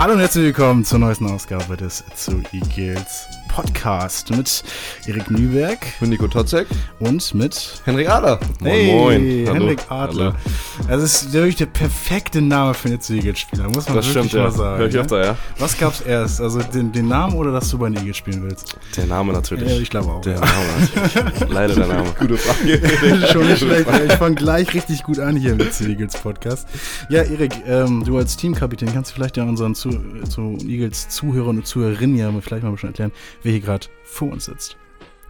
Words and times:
Hallo 0.00 0.14
und 0.14 0.20
herzlich 0.20 0.44
willkommen 0.44 0.82
zur 0.82 0.98
neuesten 0.98 1.26
Ausgabe 1.26 1.76
des 1.76 2.02
Zu 2.14 2.42
Eagles 2.52 3.28
Podcast 3.52 4.30
mit 4.30 4.62
Erik 5.06 5.30
Nüberg 5.30 5.78
und 6.00 6.10
Nico 6.10 6.28
Totzek 6.28 6.66
und 7.00 7.34
mit 7.34 7.82
Henrik 7.84 8.08
Adler. 8.08 8.38
Hey, 8.62 8.92
moin, 8.92 9.44
moin. 9.44 9.46
Henrik 9.46 9.80
Adler. 9.88 10.34
Hallo. 10.78 10.88
Das 10.88 11.02
ist 11.02 11.32
wirklich 11.32 11.56
der 11.56 11.66
perfekte 11.66 12.40
Name 12.40 12.74
für 12.74 12.88
einen 12.88 13.00
Zu 13.00 13.14
Eagles 13.14 13.40
Spieler, 13.40 13.64
muss 13.68 13.86
man 13.86 13.96
das 13.96 14.06
wirklich 14.06 14.30
stimmt, 14.30 14.32
mal 14.34 14.50
ja. 14.50 14.50
sagen. 14.50 14.78
Hör 14.78 14.86
ich 14.86 14.94
ne? 14.94 15.00
öfter, 15.00 15.24
ja. 15.24 15.36
Was 15.58 15.76
gab's 15.76 16.00
erst? 16.00 16.40
Also 16.40 16.60
den, 16.60 16.92
den 16.92 17.08
Namen 17.08 17.34
oder 17.34 17.52
dass 17.52 17.68
du 17.70 17.78
bei 17.78 17.88
den 17.88 17.98
Eagles 17.98 18.16
spielen 18.16 18.42
willst? 18.42 18.76
Der 18.96 19.06
Name 19.06 19.32
natürlich. 19.32 19.68
Ja, 19.68 19.78
ich 19.78 19.90
glaube 19.90 20.10
auch. 20.10 20.20
Der 20.22 20.38
Name 20.38 20.66
natürlich. 20.80 21.48
Leider 21.50 21.74
der 21.74 21.86
Name. 21.86 22.14
Gute 22.18 22.36
Frage. 22.36 23.26
Schon 23.32 23.46
nicht 23.46 23.58
schlecht. 23.58 23.86
Ich 24.06 24.12
fange 24.14 24.36
gleich 24.36 24.72
richtig 24.74 25.02
gut 25.02 25.18
an 25.18 25.36
hier 25.36 25.54
mit 25.56 25.74
Zu 25.74 25.88
Eagles 25.88 26.16
Podcast. 26.16 26.68
Ja, 27.08 27.22
Erik, 27.22 27.52
ähm, 27.66 28.04
du 28.04 28.16
als 28.16 28.36
Teamkapitän 28.36 28.92
kannst 28.92 29.10
du 29.10 29.14
vielleicht 29.16 29.36
ja 29.36 29.44
unseren 29.44 29.74
zu, 29.74 29.90
zu 30.28 30.56
Eagles 30.66 31.08
Zuhörern 31.08 31.58
und 31.58 31.66
Zuhörerinnen 31.66 32.16
ja 32.16 32.30
vielleicht 32.40 32.62
mal 32.62 32.76
schon 32.78 32.90
erklären, 32.90 33.12
wer 33.42 33.52
hier 33.52 33.60
gerade 33.60 33.86
vor 34.04 34.32
uns 34.32 34.46
sitzt. 34.46 34.76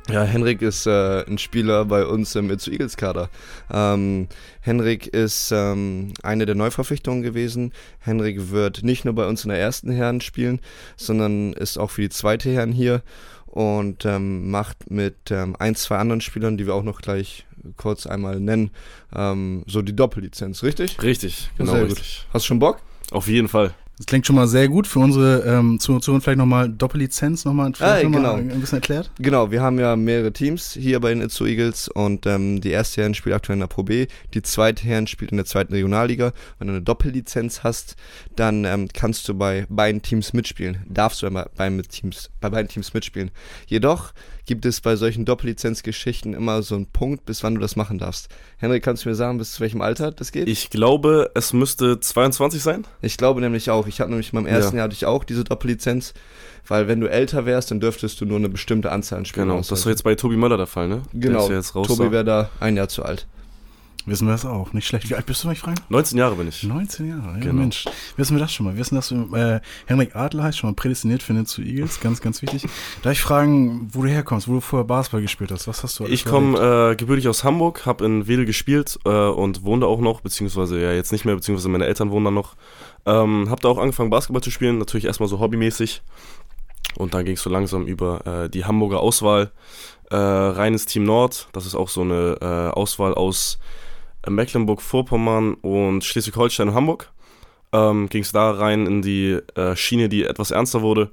Ja, 0.09 0.25
Henrik 0.25 0.61
ist 0.61 0.87
äh, 0.87 1.25
ein 1.25 1.39
Spieler 1.39 1.85
bei 1.85 2.05
uns 2.05 2.35
im 2.35 2.51
Itzu 2.51 2.71
Eagles 2.73 2.97
Kader. 2.97 3.29
Ähm, 3.73 4.29
Henrik 4.61 5.07
ist 5.07 5.53
ähm, 5.53 6.15
eine 6.23 6.47
der 6.47 6.57
Neuverpflichtungen 6.57 7.23
gewesen. 7.23 7.73
Henrik 8.01 8.51
wird 8.51 8.83
nicht 8.83 9.05
nur 9.05 9.15
bei 9.15 9.27
uns 9.27 9.45
in 9.45 9.51
der 9.51 9.61
ersten 9.61 9.93
Herren 9.93 10.21
spielen, 10.21 10.61
sondern 10.97 11.53
ist 11.53 11.79
auch 11.79 11.91
für 11.91 12.03
die 12.03 12.09
zweite 12.09 12.51
Herren 12.51 12.73
hier 12.73 13.03
und 13.47 14.05
ähm, 14.05 14.51
macht 14.51 14.91
mit 14.91 15.31
ähm, 15.31 15.55
ein, 15.59 15.77
zwei 15.77 15.99
anderen 15.99 16.21
Spielern, 16.21 16.57
die 16.57 16.67
wir 16.67 16.75
auch 16.75 16.83
noch 16.83 17.03
gleich 17.03 17.47
kurz 17.77 18.07
einmal 18.07 18.41
nennen, 18.41 18.71
ähm, 19.15 19.65
so 19.67 19.83
die 19.83 19.95
Doppellizenz, 19.95 20.63
richtig? 20.63 21.01
Richtig, 21.03 21.51
genau. 21.57 21.73
Sehr 21.73 21.85
richtig. 21.85 22.25
Gut. 22.25 22.35
Hast 22.35 22.45
du 22.45 22.49
schon 22.49 22.59
Bock? 22.59 22.81
Auf 23.11 23.29
jeden 23.29 23.49
Fall. 23.49 23.75
Das 24.01 24.07
klingt 24.07 24.27
schon 24.27 24.37
mal 24.37 24.49
sehr 24.49 24.67
gut 24.67 24.87
für 24.87 24.99
unsere 24.99 25.43
ähm, 25.43 25.79
Zuhörer. 25.79 26.23
Vielleicht 26.23 26.39
nochmal 26.39 26.71
Doppellizenz 26.71 27.45
nochmal 27.45 27.71
ah, 27.81 28.03
noch 28.03 28.11
genau. 28.11 28.35
ein 28.37 28.49
bisschen 28.59 28.79
erklärt. 28.79 29.11
Genau, 29.19 29.51
wir 29.51 29.61
haben 29.61 29.79
ja 29.79 29.95
mehrere 29.95 30.33
Teams 30.33 30.73
hier 30.73 31.01
bei 31.01 31.11
den 31.11 31.21
Itzu 31.21 31.45
Eagles 31.45 31.87
und 31.89 32.25
ähm, 32.25 32.63
die 32.63 32.71
erste 32.71 33.03
Herren 33.03 33.13
spielt 33.13 33.35
aktuell 33.35 33.57
in 33.57 33.61
der 33.61 33.67
Pro 33.67 33.83
B, 33.83 34.07
die 34.33 34.41
zweite 34.41 34.85
Herren 34.85 35.07
spielt 35.07 35.33
in 35.33 35.37
der 35.37 35.45
zweiten 35.45 35.75
Regionalliga. 35.75 36.33
Wenn 36.59 36.69
du 36.69 36.73
eine 36.73 36.83
Doppellizenz 36.83 37.63
hast, 37.63 37.97
dann 38.37 38.65
ähm, 38.65 38.89
kannst 38.91 39.29
du 39.29 39.35
bei 39.35 39.67
beiden 39.69 40.01
Teams 40.01 40.33
mitspielen. 40.33 40.79
Darfst 40.89 41.21
du 41.21 41.27
immer 41.27 41.51
bei, 41.55 41.69
mit 41.69 41.91
Teams, 41.91 42.31
bei 42.41 42.49
beiden 42.49 42.69
Teams 42.69 42.95
mitspielen. 42.95 43.31
Jedoch 43.67 44.15
gibt 44.47 44.65
es 44.65 44.81
bei 44.81 44.97
solchen 44.97 45.27
Doppellizenzgeschichten 45.27 46.33
immer 46.35 46.63
so 46.63 46.75
einen 46.75 46.87
Punkt, 46.87 47.27
bis 47.27 47.45
wann 47.45 47.55
du 47.55 47.61
das 47.61 47.77
machen 47.77 47.99
darfst. 47.99 48.31
Henrik, 48.57 48.83
kannst 48.83 49.05
du 49.05 49.11
mir 49.11 49.15
sagen, 49.15 49.39
bis 49.39 49.53
zu 49.53 49.61
welchem 49.61 49.81
Alter 49.81 50.11
das 50.11 50.33
geht? 50.33 50.49
Ich 50.49 50.71
glaube, 50.71 51.31
es 51.35 51.53
müsste 51.53 52.01
22 52.01 52.63
sein. 52.63 52.87
Ich 53.03 53.17
glaube 53.17 53.41
nämlich 53.41 53.71
auch. 53.71 53.87
Ich 53.91 54.01
hatte 54.01 54.11
nämlich 54.11 54.33
in 54.33 54.43
meinem 54.43 54.47
ersten 54.47 54.77
ja. 54.77 54.79
Jahr 54.79 54.85
hatte 54.85 54.95
ich 54.95 55.07
auch 55.07 55.25
diese 55.25 55.45
Doppellizenz, 55.45 56.15
weil 56.67 56.89
wenn 56.89 57.01
du 57.01 57.11
älter 57.11 57.47
wärst, 57.47 57.71
dann 57.71 57.81
dürftest 57.81 58.21
du 58.21 58.25
nur 58.25 58.39
eine 58.39 58.49
bestimmte 58.49 58.91
Anzahl 58.91 59.19
an 59.19 59.25
Spielen 59.25 59.49
Genau, 59.49 59.59
das 59.59 59.71
ist 59.71 59.85
jetzt 59.85 60.05
bei 60.05 60.15
Tobi 60.15 60.37
Möller 60.37 60.57
der 60.57 60.67
Fall, 60.67 60.89
ne? 60.89 61.03
Genau, 61.13 61.51
ja 61.51 61.61
Tobi 61.61 62.11
wäre 62.11 62.25
da 62.25 62.51
ein 62.61 62.77
Jahr 62.77 62.89
zu 62.89 63.05
alt. 63.05 63.27
Wissen 64.11 64.27
wir 64.27 64.33
das 64.33 64.45
auch. 64.45 64.73
Nicht 64.73 64.89
schlecht. 64.89 65.09
Wie 65.09 65.15
alt 65.15 65.25
bist 65.25 65.45
du, 65.45 65.47
wenn 65.47 65.53
ich 65.53 65.61
frage? 65.61 65.81
19 65.89 66.19
Jahre 66.19 66.35
bin 66.35 66.49
ich. 66.49 66.65
19 66.65 67.09
Jahre, 67.09 67.35
ja, 67.35 67.39
genau. 67.39 67.53
Mensch. 67.53 67.85
Wissen 68.17 68.35
wir 68.35 68.41
das 68.41 68.53
schon 68.53 68.67
mal? 68.67 68.77
Wissen, 68.77 68.97
dass 68.97 69.11
du, 69.11 69.33
äh, 69.37 69.61
Henrik 69.87 70.17
Adler 70.17 70.43
heißt, 70.43 70.59
schon 70.59 70.71
mal 70.71 70.75
prädestiniert 70.75 71.23
für 71.23 71.45
zu 71.45 71.63
Eagles. 71.63 72.01
Ganz, 72.01 72.21
ganz 72.21 72.43
wichtig. 72.43 72.67
Darf 73.03 73.13
ich 73.13 73.21
fragen, 73.21 73.89
wo 73.93 74.03
du 74.03 74.09
herkommst, 74.09 74.49
wo 74.49 74.55
du 74.55 74.61
vorher 74.61 74.85
Basketball 74.85 75.23
gespielt 75.23 75.53
hast? 75.53 75.69
Was 75.69 75.85
hast 75.85 76.01
du 76.01 76.07
Ich 76.07 76.25
komme 76.25 76.91
äh, 76.91 76.97
gebürtig 76.97 77.29
aus 77.29 77.45
Hamburg, 77.45 77.87
habe 77.87 78.05
in 78.05 78.27
Wedel 78.27 78.47
gespielt 78.47 78.99
äh, 79.05 79.11
und 79.11 79.63
wohne 79.63 79.83
da 79.83 79.87
auch 79.87 80.01
noch, 80.01 80.23
beziehungsweise 80.23 80.81
ja 80.81 80.91
jetzt 80.93 81.13
nicht 81.13 81.25
mehr, 81.25 81.37
beziehungsweise 81.37 81.69
meine 81.69 81.87
Eltern 81.87 82.11
wohnen 82.11 82.25
da 82.25 82.31
noch. 82.33 82.57
Ähm, 83.07 83.49
habe 83.49 83.63
da 83.63 83.69
auch 83.69 83.79
angefangen, 83.79 84.11
Basketball 84.11 84.43
zu 84.43 84.51
spielen, 84.51 84.79
natürlich 84.79 85.05
erstmal 85.05 85.29
so 85.29 85.39
hobbymäßig. 85.39 86.03
Und 86.97 87.15
dann 87.15 87.25
ging 87.25 87.35
es 87.35 87.43
so 87.43 87.51
langsam 87.51 87.87
über 87.87 88.27
äh, 88.27 88.51
die 88.51 88.65
Hamburger 88.65 88.99
Auswahl. 88.99 89.53
Äh, 90.11 90.17
reines 90.17 90.87
Team 90.87 91.05
Nord, 91.05 91.49
das 91.53 91.65
ist 91.65 91.77
auch 91.77 91.89
so 91.89 92.01
eine 92.01 92.39
äh, 92.41 92.77
Auswahl 92.77 93.15
aus 93.15 93.61
Mecklenburg-Vorpommern 94.29 95.55
und 95.55 96.05
Schleswig-Holstein 96.05 96.69
und 96.69 96.75
Hamburg. 96.75 97.13
Ähm, 97.73 98.09
Ging 98.09 98.23
es 98.23 98.33
da 98.33 98.51
rein 98.51 98.87
in 98.87 99.03
die 99.03 99.39
äh, 99.55 99.77
Schiene, 99.77 100.09
die 100.09 100.25
etwas 100.25 100.51
ernster 100.51 100.83
wurde, 100.83 101.11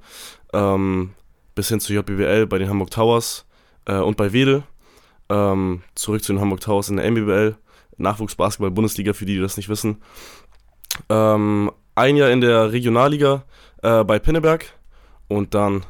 ähm, 0.53 1.11
bis 1.55 1.69
hin 1.69 1.79
zu 1.79 1.93
JBL 1.93 2.47
bei 2.47 2.57
den 2.57 2.69
Hamburg 2.69 2.91
Towers 2.91 3.45
äh, 3.85 3.97
und 3.97 4.17
bei 4.17 4.33
Wedel. 4.33 4.63
Ähm, 5.29 5.81
zurück 5.95 6.23
zu 6.23 6.33
den 6.33 6.41
Hamburg 6.41 6.61
Towers 6.61 6.89
in 6.89 6.97
der 6.97 7.11
MBBL, 7.11 7.55
Nachwuchsbasketball-Bundesliga, 7.97 9.13
für 9.13 9.25
die, 9.25 9.35
die 9.35 9.41
das 9.41 9.57
nicht 9.57 9.69
wissen. 9.69 10.01
Ähm, 11.09 11.71
ein 11.95 12.15
Jahr 12.15 12.31
in 12.31 12.41
der 12.41 12.71
Regionalliga 12.71 13.43
äh, 13.83 14.03
bei 14.03 14.19
Pinneberg 14.19 14.65
und 15.27 15.53
dann 15.53 15.85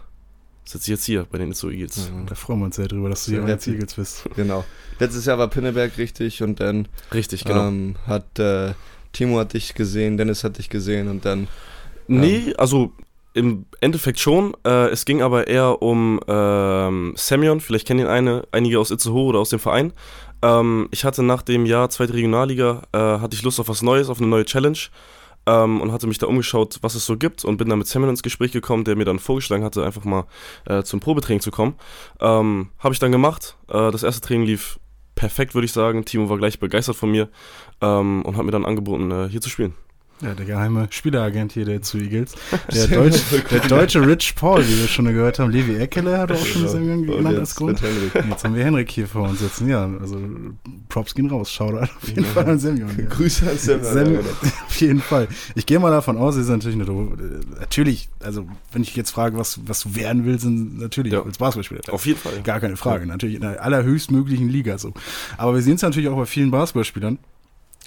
sitze 0.68 0.86
ich 0.86 0.98
jetzt 0.98 1.06
hier 1.06 1.26
bei 1.30 1.38
den 1.38 1.52
Itzo 1.52 1.70
Eagles. 1.70 2.12
Ja, 2.14 2.26
da 2.28 2.36
freuen 2.36 2.60
wir 2.60 2.66
uns 2.66 2.76
sehr 2.76 2.88
drüber, 2.88 3.10
dass 3.10 3.26
du 3.26 3.32
hier 3.32 3.42
bei 3.42 3.56
den 3.56 3.74
Eagles 3.74 3.96
bist. 3.96 4.24
Genau. 4.36 4.66
Letztes 5.00 5.26
Jahr 5.26 5.38
war 5.38 5.48
Pinneberg 5.48 5.98
richtig 5.98 6.44
und 6.44 6.60
dann 6.60 6.88
richtig, 7.14 7.46
genau. 7.46 7.68
Ähm, 7.68 7.96
hat 8.06 8.40
äh, 8.40 8.74
Timo 9.14 9.40
hat 9.40 9.54
dich 9.54 9.74
gesehen, 9.74 10.18
Dennis 10.18 10.44
hat 10.44 10.58
dich 10.58 10.70
gesehen 10.70 11.08
und 11.08 11.26
dann. 11.26 11.48
Ähm, 12.10 12.20
nee, 12.22 12.54
also 12.58 12.92
im 13.34 13.66
Endeffekt 13.82 14.20
schon. 14.20 14.56
Äh, 14.66 14.90
es 14.90 15.06
ging 15.06 15.22
aber 15.22 15.48
eher 15.48 15.82
um 15.82 16.20
ähm, 16.28 17.14
Semyon, 17.16 17.62
vielleicht 17.62 17.88
kennen 17.88 18.02
ihn 18.02 18.08
eine, 18.08 18.48
einige 18.52 18.80
aus 18.80 18.92
Itzehoe 18.92 19.26
oder 19.28 19.40
aus 19.40 19.50
dem 19.50 19.60
Verein. 19.60 19.94
Ähm, 20.42 20.88
ich 20.92 21.06
hatte 21.06 21.24
nach 21.24 21.44
dem 21.44 21.66
Jahr 21.66 21.90
zweite 21.90 22.14
Regionalliga, 22.14 22.84
äh, 22.94 22.98
hatte 22.98 23.36
ich 23.36 23.44
Lust 23.44 23.60
auf 23.60 23.70
was 23.70 23.82
Neues, 23.82 24.10
auf 24.10 24.20
eine 24.20 24.28
neue 24.28 24.46
Challenge 24.46 24.78
ähm, 25.48 25.82
und 25.82 25.92
hatte 25.92 26.06
mich 26.06 26.20
da 26.20 26.28
umgeschaut, 26.28 26.78
was 26.82 26.94
es 26.94 27.06
so 27.06 27.18
gibt 27.18 27.44
und 27.46 27.58
bin 27.58 27.70
dann 27.70 27.80
mit 27.80 27.88
Samuel 27.88 28.12
ins 28.12 28.22
Gespräch 28.22 28.52
gekommen, 28.52 28.84
der 28.84 28.96
mir 28.96 29.06
dann 29.06 29.18
vorgeschlagen 29.18 29.64
hatte, 29.64 29.84
einfach 29.84 30.04
mal 30.04 30.26
äh, 30.66 30.84
zum 30.84 31.00
Probetraining 31.00 31.42
zu 31.42 31.50
kommen. 31.50 31.76
Ähm, 32.20 32.70
Habe 32.78 32.94
ich 32.94 33.00
dann 33.00 33.12
gemacht. 33.12 33.58
Äh, 33.70 33.92
das 33.92 34.04
erste 34.04 34.22
Training 34.22 34.46
lief 34.46 34.80
perfekt, 35.16 35.56
würde 35.56 35.66
ich 35.66 35.72
sagen. 35.72 36.06
Timo 36.06 36.30
war 36.30 36.38
gleich 36.38 36.60
begeistert 36.60 36.98
von 36.98 37.10
mir 37.10 37.30
ähm, 37.82 38.22
und 38.24 38.38
hat 38.38 38.46
mir 38.46 38.52
dann 38.52 38.66
angeboten, 38.66 39.10
äh, 39.10 39.30
hier 39.30 39.42
zu 39.42 39.50
spielen. 39.50 39.74
Ja, 40.22 40.34
der 40.34 40.46
geheime 40.46 40.88
Spieleragent 40.90 41.52
hier 41.52 41.66
der 41.66 41.84
zu 41.84 42.00
Eagles. 42.00 42.34
Der, 42.74 42.88
Deutsch, 42.88 43.22
der 43.52 43.60
deutsche 43.68 44.06
Rich 44.06 44.36
Paul, 44.36 44.62
wie 44.68 44.80
wir 44.80 44.88
schon 44.88 45.06
gehört 45.06 45.40
haben. 45.40 45.52
Levi 45.52 45.78
Eckele 45.78 46.18
hat 46.18 46.32
auch 46.32 46.46
schon 46.46 46.64
das 46.64 46.74
irgendwie 46.74 47.16
genannt 47.16 47.38
als 47.38 47.56
Grund. 47.56 47.82
Jetzt 48.30 48.44
haben 48.44 48.56
wir 48.56 48.64
Henrik 48.64 48.92
hier 48.92 49.08
vor 49.08 49.30
uns 49.30 49.40
sitzen. 49.40 49.70
Ja, 49.70 49.90
also 50.00 50.20
Props 50.90 51.14
gehen 51.14 51.30
raus. 51.30 51.52
Shoutout 51.52 51.84
auf 51.84 52.08
jeden 52.08 52.24
ja. 52.24 52.30
Fall 52.30 52.46
an 52.46 52.60
Semyon. 52.60 52.90
Ja. 52.98 53.06
Grüße 53.10 53.50
an 53.50 53.58
Semyon. 53.58 53.94
Sem 53.94 54.18
auf 54.68 54.76
jeden 54.82 55.02
Fall. 55.02 55.28
Ich 55.56 55.66
gehe 55.66 55.80
mal 55.80 55.92
davon 55.92 56.18
aus, 56.18 56.36
ist 56.36 56.50
natürlich 56.50 56.80
eine, 56.80 57.08
natürlich, 57.60 58.10
also 58.20 58.48
wenn 58.72 58.82
ich 58.82 58.96
jetzt 58.96 59.12
frage, 59.12 59.38
was, 59.38 59.60
was 59.66 59.82
du 59.82 59.96
werden 59.96 60.26
willst, 60.26 60.44
sind 60.44 60.80
natürlich 60.80 61.14
ja. 61.14 61.24
als 61.24 61.38
Basketballspieler. 61.38 61.94
Auf 61.94 62.06
jeden 62.06 62.20
Fall. 62.20 62.42
Gar 62.44 62.60
keine 62.60 62.78
Frage. 62.78 63.06
Natürlich 63.06 63.36
in 63.36 63.42
der 63.42 63.64
allerhöchstmöglichen 63.64 64.50
Liga 64.50 64.78
so. 64.78 64.94
Aber 65.38 65.56
wir 65.56 65.62
sehen 65.62 65.76
es 65.76 65.82
natürlich 65.82 66.10
auch 66.10 66.18
bei 66.18 66.26
vielen 66.26 66.52
Basketballspielern 66.52 67.20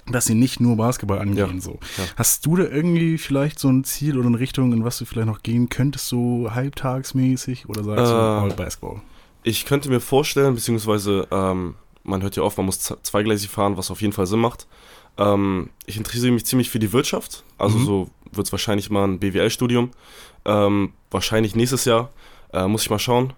dass 0.07 0.25
sie 0.25 0.35
nicht 0.35 0.59
nur 0.59 0.77
Basketball 0.77 1.19
angehen. 1.19 1.55
Ja, 1.55 1.61
so. 1.61 1.79
Ja. 1.97 2.03
Hast 2.15 2.45
du 2.45 2.55
da 2.55 2.63
irgendwie 2.63 3.17
vielleicht 3.17 3.59
so 3.59 3.69
ein 3.69 3.83
Ziel 3.83 4.17
oder 4.17 4.27
eine 4.27 4.39
Richtung, 4.39 4.73
in 4.73 4.83
was 4.83 4.97
du 4.97 5.05
vielleicht 5.05 5.27
noch 5.27 5.43
gehen 5.43 5.69
könntest, 5.69 6.07
so 6.07 6.49
halbtagsmäßig 6.53 7.69
oder 7.69 7.83
sagst 7.83 7.99
äh, 7.99 8.13
du 8.13 8.15
All 8.15 8.53
Basketball? 8.53 9.01
Ich 9.43 9.65
könnte 9.65 9.89
mir 9.89 9.99
vorstellen, 9.99 10.55
beziehungsweise 10.55 11.27
ähm, 11.31 11.75
man 12.03 12.21
hört 12.21 12.35
ja 12.35 12.43
oft, 12.43 12.57
man 12.57 12.65
muss 12.65 12.79
zweigleisig 12.79 13.49
fahren, 13.49 13.77
was 13.77 13.91
auf 13.91 14.01
jeden 14.01 14.13
Fall 14.13 14.27
Sinn 14.27 14.39
macht. 14.39 14.67
Ähm, 15.17 15.69
ich 15.85 15.97
interessiere 15.97 16.31
mich 16.31 16.45
ziemlich 16.45 16.69
für 16.69 16.79
die 16.79 16.93
Wirtschaft, 16.93 17.43
also 17.57 17.77
mhm. 17.77 17.85
so 17.85 18.09
wird 18.31 18.47
es 18.47 18.51
wahrscheinlich 18.51 18.89
mal 18.89 19.03
ein 19.03 19.19
BWL-Studium. 19.19 19.91
Ähm, 20.45 20.93
wahrscheinlich 21.09 21.55
nächstes 21.55 21.85
Jahr, 21.85 22.11
äh, 22.53 22.67
muss 22.67 22.83
ich 22.83 22.89
mal 22.89 22.99
schauen. 22.99 23.33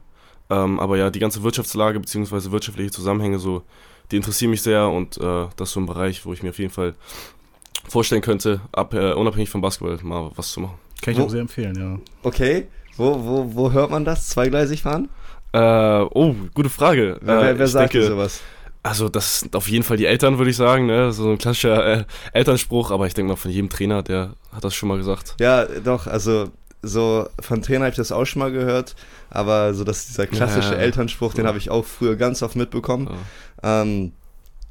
Ähm, 0.49 0.79
aber 0.79 0.97
ja, 0.97 1.09
die 1.09 1.19
ganze 1.19 1.43
Wirtschaftslage 1.43 1.99
beziehungsweise 1.99 2.51
wirtschaftliche 2.51 2.91
Zusammenhänge 2.91 3.39
so 3.39 3.63
die 4.11 4.17
interessieren 4.17 4.51
mich 4.51 4.61
sehr 4.61 4.87
und 4.87 5.17
äh, 5.17 5.47
das 5.55 5.69
ist 5.69 5.73
so 5.73 5.79
ein 5.79 5.85
Bereich, 5.85 6.25
wo 6.25 6.33
ich 6.33 6.43
mir 6.43 6.49
auf 6.49 6.59
jeden 6.59 6.71
Fall 6.71 6.93
vorstellen 7.87 8.21
könnte, 8.21 8.61
ab, 8.71 8.93
äh, 8.93 9.13
unabhängig 9.13 9.49
vom 9.49 9.61
Basketball 9.61 9.97
mal 10.03 10.31
was 10.35 10.51
zu 10.51 10.61
machen. 10.61 10.75
Kann 11.01 11.13
ich 11.13 11.19
wo, 11.19 11.25
auch 11.25 11.29
sehr 11.29 11.41
empfehlen, 11.41 11.75
ja. 11.77 11.99
Okay, 12.23 12.67
wo, 12.95 13.23
wo, 13.23 13.55
wo 13.55 13.71
hört 13.71 13.91
man 13.91 14.05
das? 14.05 14.29
Zweigleisig 14.29 14.83
fahren? 14.83 15.09
Äh, 15.51 16.05
oh, 16.13 16.35
gute 16.53 16.69
Frage. 16.69 17.19
Wer, 17.21 17.41
äh, 17.41 17.59
wer 17.59 17.67
sagt 17.67 17.93
denke, 17.93 18.07
sowas? 18.07 18.41
Also 18.81 19.07
das 19.07 19.41
sind 19.41 19.55
auf 19.55 19.69
jeden 19.69 19.83
Fall 19.83 19.97
die 19.97 20.05
Eltern, 20.05 20.37
würde 20.37 20.51
ich 20.51 20.57
sagen. 20.57 20.87
Ne? 20.87 21.11
So 21.11 21.31
ein 21.31 21.37
klassischer 21.37 21.85
äh, 21.85 22.05
Elternspruch, 22.33 22.91
aber 22.91 23.07
ich 23.07 23.13
denke 23.13 23.29
mal 23.29 23.37
von 23.37 23.51
jedem 23.51 23.69
Trainer, 23.69 24.03
der 24.03 24.33
hat 24.51 24.63
das 24.63 24.75
schon 24.75 24.89
mal 24.89 24.97
gesagt. 24.97 25.35
Ja, 25.39 25.65
doch, 25.65 26.07
also 26.07 26.49
so 26.81 27.27
von 27.39 27.61
Trainer 27.61 27.85
habe 27.85 27.91
ich 27.91 27.95
das 27.95 28.11
auch 28.11 28.25
schon 28.25 28.41
mal 28.41 28.51
gehört, 28.51 28.95
aber 29.29 29.73
so 29.73 29.85
dass 29.85 30.07
dieser 30.07 30.27
klassische 30.27 30.73
ja, 30.73 30.79
Elternspruch, 30.79 31.33
den 31.33 31.47
habe 31.47 31.57
ich 31.57 31.69
auch 31.69 31.85
früher 31.85 32.17
ganz 32.17 32.43
oft 32.43 32.57
mitbekommen. 32.57 33.09
Ähm, 33.63 34.11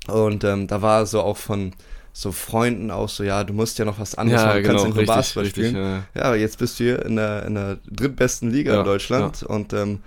und 0.08 0.44
ähm, 0.44 0.66
da 0.66 0.82
war 0.82 1.06
so 1.06 1.20
auch 1.20 1.36
von 1.36 1.72
so 2.12 2.30
Freunden 2.30 2.90
auch 2.90 3.08
so, 3.08 3.24
ja, 3.24 3.42
du 3.42 3.54
musst 3.54 3.78
ja 3.78 3.84
noch 3.84 3.98
was 3.98 4.14
anderes 4.14 4.42
ja, 4.42 4.48
machen, 4.48 4.56
du 4.58 4.62
genau, 4.62 4.82
kannst 4.82 4.96
nicht 4.96 5.06
nur 5.06 5.16
Basketball 5.16 5.46
spielen. 5.46 5.76
Ja. 5.76 6.04
ja, 6.14 6.34
jetzt 6.34 6.58
bist 6.58 6.78
du 6.78 6.84
hier 6.84 7.04
in 7.06 7.16
der, 7.16 7.46
in 7.46 7.54
der 7.54 7.78
drittbesten 7.90 8.50
Liga 8.50 8.78
in 8.78 8.84
Deutschland 8.84 9.42
und 9.42 9.72
ähm, 9.72 10.00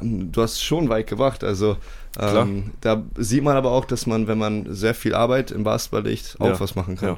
ähm, 0.00 0.32
du 0.32 0.42
hast 0.42 0.62
schon 0.62 0.88
weit 0.88 1.06
gebracht. 1.06 1.44
Also 1.44 1.78
ähm, 2.18 2.72
da 2.80 3.02
sieht 3.16 3.42
man 3.42 3.56
aber 3.56 3.70
auch, 3.72 3.84
dass 3.84 4.06
man, 4.06 4.26
wenn 4.26 4.38
man 4.38 4.74
sehr 4.74 4.94
viel 4.94 5.14
Arbeit 5.14 5.50
im 5.50 5.64
Basketball 5.64 6.02
legt, 6.02 6.36
auch 6.38 6.60
was 6.60 6.74
machen 6.74 6.96
kann. 6.96 7.16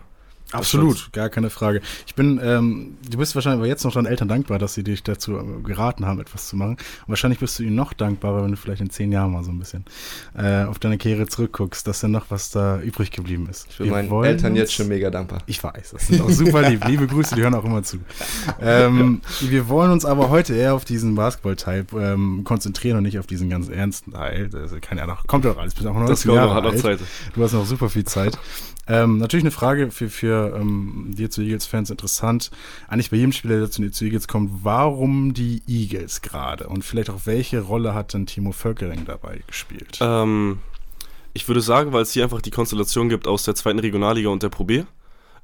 Absolut, 0.53 1.13
gar 1.13 1.29
keine 1.29 1.51
Frage. 1.51 1.83
Ich 2.07 2.15
bin, 2.15 2.41
ähm, 2.43 2.97
du 3.11 3.19
bist 3.19 3.35
wahrscheinlich 3.35 3.59
aber 3.59 3.67
jetzt 3.67 3.85
noch 3.85 3.93
deinen 3.93 4.07
Eltern 4.07 4.29
dankbar, 4.29 4.59
dass 4.59 4.73
sie 4.73 4.83
dich 4.83 5.03
dazu 5.03 5.37
äh, 5.37 5.63
geraten 5.63 6.07
haben, 6.07 6.21
etwas 6.21 6.49
zu 6.49 6.57
machen. 6.57 6.73
Und 6.73 7.09
wahrscheinlich 7.09 7.39
bist 7.39 7.59
du 7.59 7.65
ihnen 7.65 7.77
noch 7.77 7.93
dankbarer, 7.93 8.45
wenn 8.45 8.53
du 8.53 8.57
vielleicht 8.57 8.81
in 8.81 8.89
zehn 8.89 9.13
Jahren 9.13 9.33
mal 9.33 9.45
so 9.45 9.51
ein 9.51 9.59
bisschen 9.59 9.85
äh, 10.37 10.65
auf 10.65 10.79
deine 10.79 10.97
Karriere 10.97 11.27
zurückguckst, 11.27 11.87
dass 11.87 12.01
dann 12.01 12.13
noch 12.13 12.27
was 12.31 12.51
da 12.51 12.81
übrig 12.81 13.11
geblieben 13.11 13.47
ist. 13.51 13.67
Ich 13.71 13.79
bin 13.79 13.91
meinen 13.91 14.11
Eltern 14.25 14.57
jetzt 14.57 14.73
schon 14.73 14.89
mega 14.89 15.11
dankbar. 15.11 15.41
Ich 15.47 15.63
weiß, 15.63 15.91
das 15.93 16.07
sind 16.07 16.23
auch 16.23 16.31
super 16.31 16.69
lieb. 16.69 16.85
Liebe 16.87 17.07
Grüße, 17.07 17.35
die 17.35 17.43
hören 17.43 17.55
auch 17.55 17.65
immer 17.65 17.83
zu. 17.83 17.99
Ähm, 18.61 19.21
wir 19.41 19.69
wollen 19.69 19.91
uns 19.91 20.07
aber 20.07 20.31
heute 20.31 20.55
eher 20.55 20.75
auf 20.75 20.87
diesen 20.87 21.15
Basketball-Teil 21.15 21.85
ähm, 21.95 22.43
konzentrieren 22.45 22.97
und 22.97 23.03
nicht 23.03 23.19
auf 23.19 23.27
diesen 23.27 23.51
ganz 23.51 23.69
ernsten 23.69 24.13
Teil. 24.13 24.49
Das 24.49 24.73
kann 24.81 24.97
ja 24.97 25.07
noch, 25.07 25.27
kommt 25.27 25.47
auch 25.47 25.59
alles, 25.59 25.75
bis 25.75 25.85
auch 25.85 25.95
noch 25.95 26.07
das 26.07 26.25
Jahre 26.25 26.49
noch, 26.49 26.55
hat 26.55 26.65
noch 26.65 26.75
Zeit. 26.75 27.01
Du 27.35 27.43
hast 27.43 27.53
noch 27.53 27.67
super 27.67 27.91
viel 27.91 28.05
Zeit. 28.05 28.39
Ähm, 28.91 29.19
natürlich 29.19 29.45
eine 29.45 29.51
Frage 29.51 29.91
für, 29.91 30.09
für 30.09 30.38
ähm, 30.47 31.11
die 31.17 31.29
zu 31.29 31.43
Eagles-Fans 31.43 31.91
interessant. 31.91 32.51
Eigentlich 32.89 33.11
bei 33.11 33.17
jedem 33.17 33.33
Spieler, 33.33 33.59
der 33.59 33.71
zu 33.71 33.83
den 33.83 33.93
Eagles 33.93 34.29
kommt, 34.29 34.65
warum 34.65 35.35
die 35.35 35.63
Eagles 35.67 36.23
gerade? 36.23 36.69
Und 36.69 36.85
vielleicht 36.85 37.11
auch 37.11 37.23
welche 37.25 37.61
Rolle 37.61 37.95
hat 37.95 38.15
denn 38.15 38.27
Timo 38.27 38.53
Völkering 38.53 39.05
dabei 39.05 39.43
gespielt? 39.47 39.99
Ähm, 40.01 40.59
ich 41.35 41.47
würde 41.49 41.61
sagen, 41.61 41.93
weil 41.93 42.03
es 42.03 42.13
hier 42.13 42.25
einfach 42.25 42.43
die 42.43 42.51
Konstellation 42.51 43.09
gibt 43.09 43.29
aus 43.29 43.45
der 43.45 43.55
zweiten 43.55 43.79
Regionalliga 43.79 44.29
und 44.29 44.43
der 44.43 44.49
Pro 44.49 44.65
B. 44.65 44.85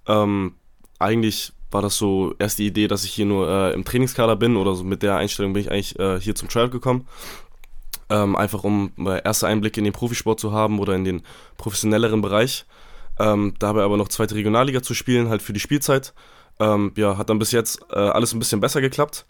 Ähm, 0.07 0.55
eigentlich 0.99 1.53
war 1.71 1.83
das 1.83 1.97
so 1.97 2.35
erst 2.39 2.59
die 2.59 2.67
Idee, 2.67 2.89
dass 2.89 3.05
ich 3.05 3.11
hier 3.11 3.27
nur 3.27 3.49
äh, 3.49 3.75
im 3.75 3.85
Trainingskader 3.85 4.37
bin 4.37 4.57
oder 4.57 4.75
so 4.75 4.85
mit 4.85 5.03
der 5.03 5.17
Einstellung 5.17 5.53
bin 5.53 5.63
ich 5.63 5.71
eigentlich 5.71 5.99
äh, 5.99 6.21
hier 6.21 6.35
zum 6.35 6.49
Trial 6.49 6.71
gekommen. 6.71 7.07
Ähm, 8.11 8.37
einfach 8.37 8.65
um 8.65 8.93
äh, 8.99 9.23
erste 9.25 9.47
Einblicke 9.47 9.81
in 9.81 9.85
den 9.85 9.93
Profisport 9.93 10.39
zu 10.39 10.53
haben 10.53 10.79
oder 10.79 10.95
in 10.95 11.05
den 11.05 11.23
professionelleren 11.57 12.23
Bereich. 12.23 12.65
Ähm, 13.19 13.55
dabei 13.59 13.83
aber 13.83 13.97
noch 13.97 14.09
zweite 14.09 14.35
Regionalliga 14.35 14.83
zu 14.83 14.95
spielen, 14.95 15.29
halt 15.29 15.43
für 15.43 15.53
die 15.53 15.61
Spielzeit. 15.61 16.15
Ähm, 16.61 16.93
ja, 16.97 17.17
hat 17.19 17.31
dann 17.31 17.39
bis 17.39 17.53
jetzt 17.53 17.81
äh, 17.91 17.99
alles 17.99 18.33
ein 18.33 18.39
bisschen 18.39 18.61
besser 18.61 18.81
geklappt. 18.81 19.27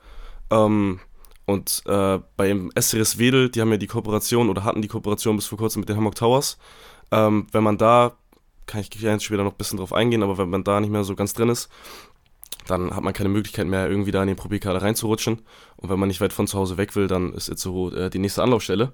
Ähm, 0.51 1.01
und 1.47 1.83
äh, 1.87 2.19
beim 2.37 2.71
SRS 2.75 3.19
Wedel, 3.19 3.51
die 3.51 3.61
haben 3.61 3.71
ja 3.71 3.77
die 3.77 3.87
Kooperation 3.87 4.49
oder 4.49 4.65
hatten 4.65 4.83
die 4.83 4.89
Kooperation 4.89 5.37
bis 5.37 5.47
vor 5.47 5.59
kurzem 5.59 5.81
mit 5.81 5.89
den 5.89 5.97
Hamburg 5.97 6.15
Towers. 6.15 6.59
Ähm, 7.11 7.47
wenn 7.53 7.63
man 7.63 7.77
da, 7.77 8.13
kann 8.67 8.81
ich 8.81 8.95
jetzt 8.95 9.25
später 9.25 9.45
noch 9.45 9.53
ein 9.53 9.59
bisschen 9.59 9.79
drauf 9.79 9.93
eingehen, 9.93 10.23
aber 10.23 10.39
wenn 10.39 10.49
man 10.49 10.65
da 10.65 10.81
nicht 10.81 10.91
mehr 10.91 11.05
so 11.05 11.15
ganz 11.15 11.35
drin 11.35 11.51
ist, 11.51 11.69
dann 12.67 12.97
hat 12.97 13.05
man 13.05 13.13
keine 13.13 13.29
Möglichkeit 13.29 13.67
mehr, 13.67 13.89
irgendwie 13.91 14.11
da 14.11 14.23
in 14.23 14.29
den 14.29 14.37
Profi-Kader 14.37 14.81
reinzurutschen. 14.81 15.43
Und 15.77 15.91
wenn 15.91 15.99
man 15.99 16.09
nicht 16.09 16.23
weit 16.23 16.33
von 16.33 16.47
zu 16.47 16.59
Hause 16.59 16.79
weg 16.79 16.97
will, 16.97 17.09
dann 17.09 17.35
ist 17.35 17.49
Itzehoe 17.49 17.95
äh, 17.95 18.11
die 18.11 18.19
nächste 18.19 18.43
Anlaufstelle. 18.43 18.87
Mhm. 18.87 18.93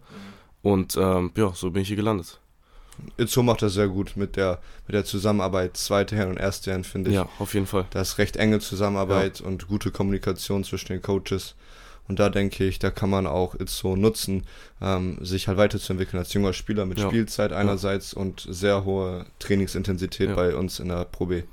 Und 0.62 0.96
ähm, 0.96 1.31
ja, 1.36 1.52
so 1.54 1.70
bin 1.70 1.82
ich 1.82 1.88
hier 1.88 1.96
gelandet. 1.96 2.40
Itzo 3.16 3.42
macht 3.42 3.62
das 3.62 3.75
sehr 3.75 3.88
gut 3.88 4.16
mit 4.16 4.37
der, 4.37 4.60
mit 4.87 4.94
der 4.94 5.04
Zusammenarbeit, 5.04 5.76
zweite 5.76 6.16
Herren 6.16 6.31
und 6.31 6.37
erste 6.38 6.70
Herren, 6.70 6.84
finde 6.84 7.10
ich. 7.10 7.16
Ja, 7.16 7.28
auf 7.38 7.54
jeden 7.54 7.66
Fall. 7.66 7.87
Da 7.90 8.00
ist 8.00 8.19
recht 8.19 8.37
enge 8.37 8.60
Zusammenarbeit 8.60 9.40
ja. 9.40 9.46
und 9.46 9.69
gute 9.69 9.90
Kommunikation 9.90 10.64
zwischen 10.64 10.92
den 10.92 11.02
Coaches. 11.02 11.54
Und 12.08 12.19
da 12.19 12.28
denke 12.28 12.64
ich, 12.64 12.81
da 12.81 12.90
kann 12.90 13.08
man 13.08 13.26
auch 13.26 13.54
Itzo 13.54 13.94
nutzen, 13.94 14.44
ähm, 14.82 15.19
sich 15.20 15.46
halt 15.46 15.58
weiterzuentwickeln 15.58 16.19
als 16.19 16.32
junger 16.32 16.52
Spieler 16.52 16.84
mit 16.84 16.98
ja. 16.98 17.06
Spielzeit 17.06 17.52
einerseits 17.52 18.12
und 18.12 18.46
sehr 18.48 18.84
hohe 18.84 19.26
Trainingsintensität 19.38 20.34
bei 20.34 20.56
uns 20.56 20.81
in 20.81 20.88
der 20.88 21.04
Pro 21.04 21.26
B. 21.26 21.44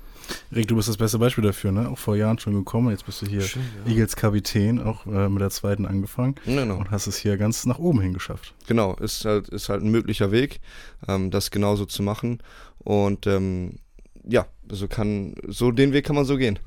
Rick, 0.53 0.67
du 0.67 0.75
bist 0.75 0.89
das 0.89 0.97
beste 0.97 1.19
Beispiel 1.19 1.43
dafür, 1.43 1.71
ne? 1.71 1.89
Auch 1.89 1.97
vor 1.97 2.15
Jahren 2.15 2.39
schon 2.39 2.53
gekommen. 2.53 2.89
Jetzt 2.91 3.05
bist 3.05 3.21
du 3.21 3.25
hier 3.25 3.41
Schön, 3.41 3.63
ja. 3.85 3.91
Eagles 3.91 4.15
Kapitän, 4.15 4.81
auch 4.81 5.05
äh, 5.05 5.29
mit 5.29 5.41
der 5.41 5.49
zweiten 5.49 5.85
angefangen. 5.85 6.35
Genau. 6.45 6.77
Und 6.77 6.91
hast 6.91 7.07
es 7.07 7.17
hier 7.17 7.37
ganz 7.37 7.65
nach 7.65 7.79
oben 7.79 8.01
hingeschafft. 8.01 8.53
Genau, 8.67 8.95
ist 8.95 9.25
halt, 9.25 9.49
ist 9.49 9.69
halt 9.69 9.83
ein 9.83 9.91
möglicher 9.91 10.31
Weg, 10.31 10.59
ähm, 11.07 11.31
das 11.31 11.51
genauso 11.51 11.85
zu 11.85 12.03
machen. 12.03 12.39
Und 12.79 13.27
ähm, 13.27 13.79
ja, 14.23 14.45
so 14.69 14.87
kann, 14.87 15.35
so 15.47 15.71
den 15.71 15.93
Weg 15.93 16.05
kann 16.05 16.15
man 16.15 16.25
so 16.25 16.37
gehen. 16.37 16.59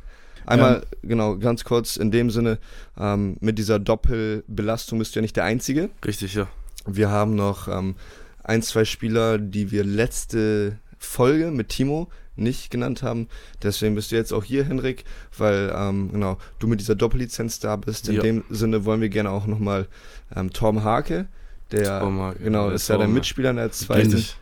Einmal, 0.47 0.83
ähm, 1.03 1.09
genau, 1.09 1.37
ganz 1.37 1.65
kurz 1.65 1.97
in 1.97 2.11
dem 2.11 2.31
Sinne, 2.31 2.59
ähm, 2.99 3.37
mit 3.41 3.59
dieser 3.59 3.79
Doppelbelastung 3.79 4.99
bist 4.99 5.15
du 5.15 5.21
ja 5.21 5.23
nicht 5.23 5.37
der 5.37 5.45
Einzige. 5.45 5.91
Richtig, 6.05 6.35
ja. 6.35 6.49
Wir 6.87 7.11
haben 7.11 7.35
noch 7.35 7.69
ähm, 7.69 7.97
ein, 8.43 8.63
zwei 8.63 8.85
Spieler, 8.85 9.39
die 9.39 9.71
wir 9.71 9.85
letzte 9.85 10.79
Folge 10.99 11.51
mit 11.51 11.69
Timo 11.69 12.09
nicht 12.41 12.71
genannt 12.71 13.03
haben. 13.03 13.29
Deswegen 13.63 13.95
bist 13.95 14.13
du 14.13 14.17
jetzt 14.17 14.33
auch 14.33 14.45
hier, 14.45 14.65
Henrik, 14.65 15.05
weil 15.37 15.73
ähm, 15.75 16.11
genau 16.13 16.39
du 16.59 16.67
mit 16.67 16.81
dieser 16.81 16.95
Doppellizenz 16.95 17.61
da 17.61 17.77
bist. 17.77 18.09
In 18.09 18.17
ja. 18.17 18.23
dem 18.23 18.45
Sinne 18.51 18.85
wollen 18.85 19.01
wir 19.01 19.09
gerne 19.09 19.31
auch 19.31 19.47
nochmal 19.47 19.87
ähm, 20.35 20.53
Tom 20.53 20.83
Hake, 20.85 21.27
der 21.71 22.01
Tom 22.01 22.21
Hake, 22.21 22.43
genau 22.43 22.71
ist 22.71 22.89
ja 22.89 22.99
der 22.99 23.09
Mitspieler 23.09 23.51
in 23.51 23.57
der 23.57 23.71
zweiten. 23.73 24.13
Richtig. 24.13 24.37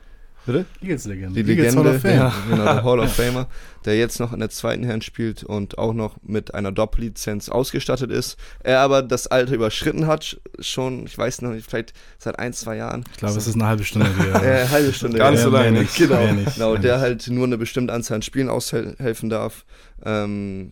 Bitte? 0.48 0.64
Eagles-Legende. 0.80 1.42
Die 1.42 1.50
Eagles 1.50 1.74
Legende, 1.74 1.90
Hall 1.90 1.96
of 1.96 2.00
Fame. 2.00 2.16
Ja, 2.16 2.34
genau, 2.48 2.64
der 2.64 2.84
Hall 2.84 3.00
of 3.00 3.12
Famer, 3.14 3.48
der 3.84 3.98
jetzt 3.98 4.18
noch 4.18 4.32
in 4.32 4.40
der 4.40 4.48
zweiten 4.48 4.82
Herren 4.82 5.02
spielt 5.02 5.44
und 5.44 5.76
auch 5.76 5.92
noch 5.92 6.16
mit 6.22 6.54
einer 6.54 6.72
Doppellizenz 6.72 7.50
ausgestattet 7.50 8.10
ist. 8.10 8.38
Er 8.60 8.80
aber 8.80 9.02
das 9.02 9.26
Alter 9.26 9.52
überschritten 9.52 10.06
hat, 10.06 10.40
schon, 10.58 11.04
ich 11.04 11.18
weiß 11.18 11.42
noch 11.42 11.50
nicht, 11.50 11.68
vielleicht 11.68 11.92
seit 12.16 12.38
ein, 12.38 12.54
zwei 12.54 12.76
Jahren. 12.76 13.04
Ich 13.12 13.18
glaube, 13.18 13.36
es 13.36 13.46
ist 13.46 13.56
eine 13.56 13.66
halbe 13.66 13.84
Stunde. 13.84 14.08
Die, 14.18 14.26
ja, 14.26 14.42
äh, 14.42 14.68
halbe 14.68 14.94
Stunde. 14.94 15.18
Gar 15.18 15.32
nicht 15.32 15.42
so 15.42 15.50
lange. 15.50 15.86
Genau, 15.98 16.44
genau 16.54 16.76
der 16.78 17.00
halt 17.00 17.28
nur 17.28 17.44
eine 17.44 17.58
bestimmte 17.58 17.92
Anzahl 17.92 18.16
an 18.16 18.22
Spielen 18.22 18.48
aushelfen 18.48 19.28
darf. 19.28 19.66
Ähm, 20.02 20.70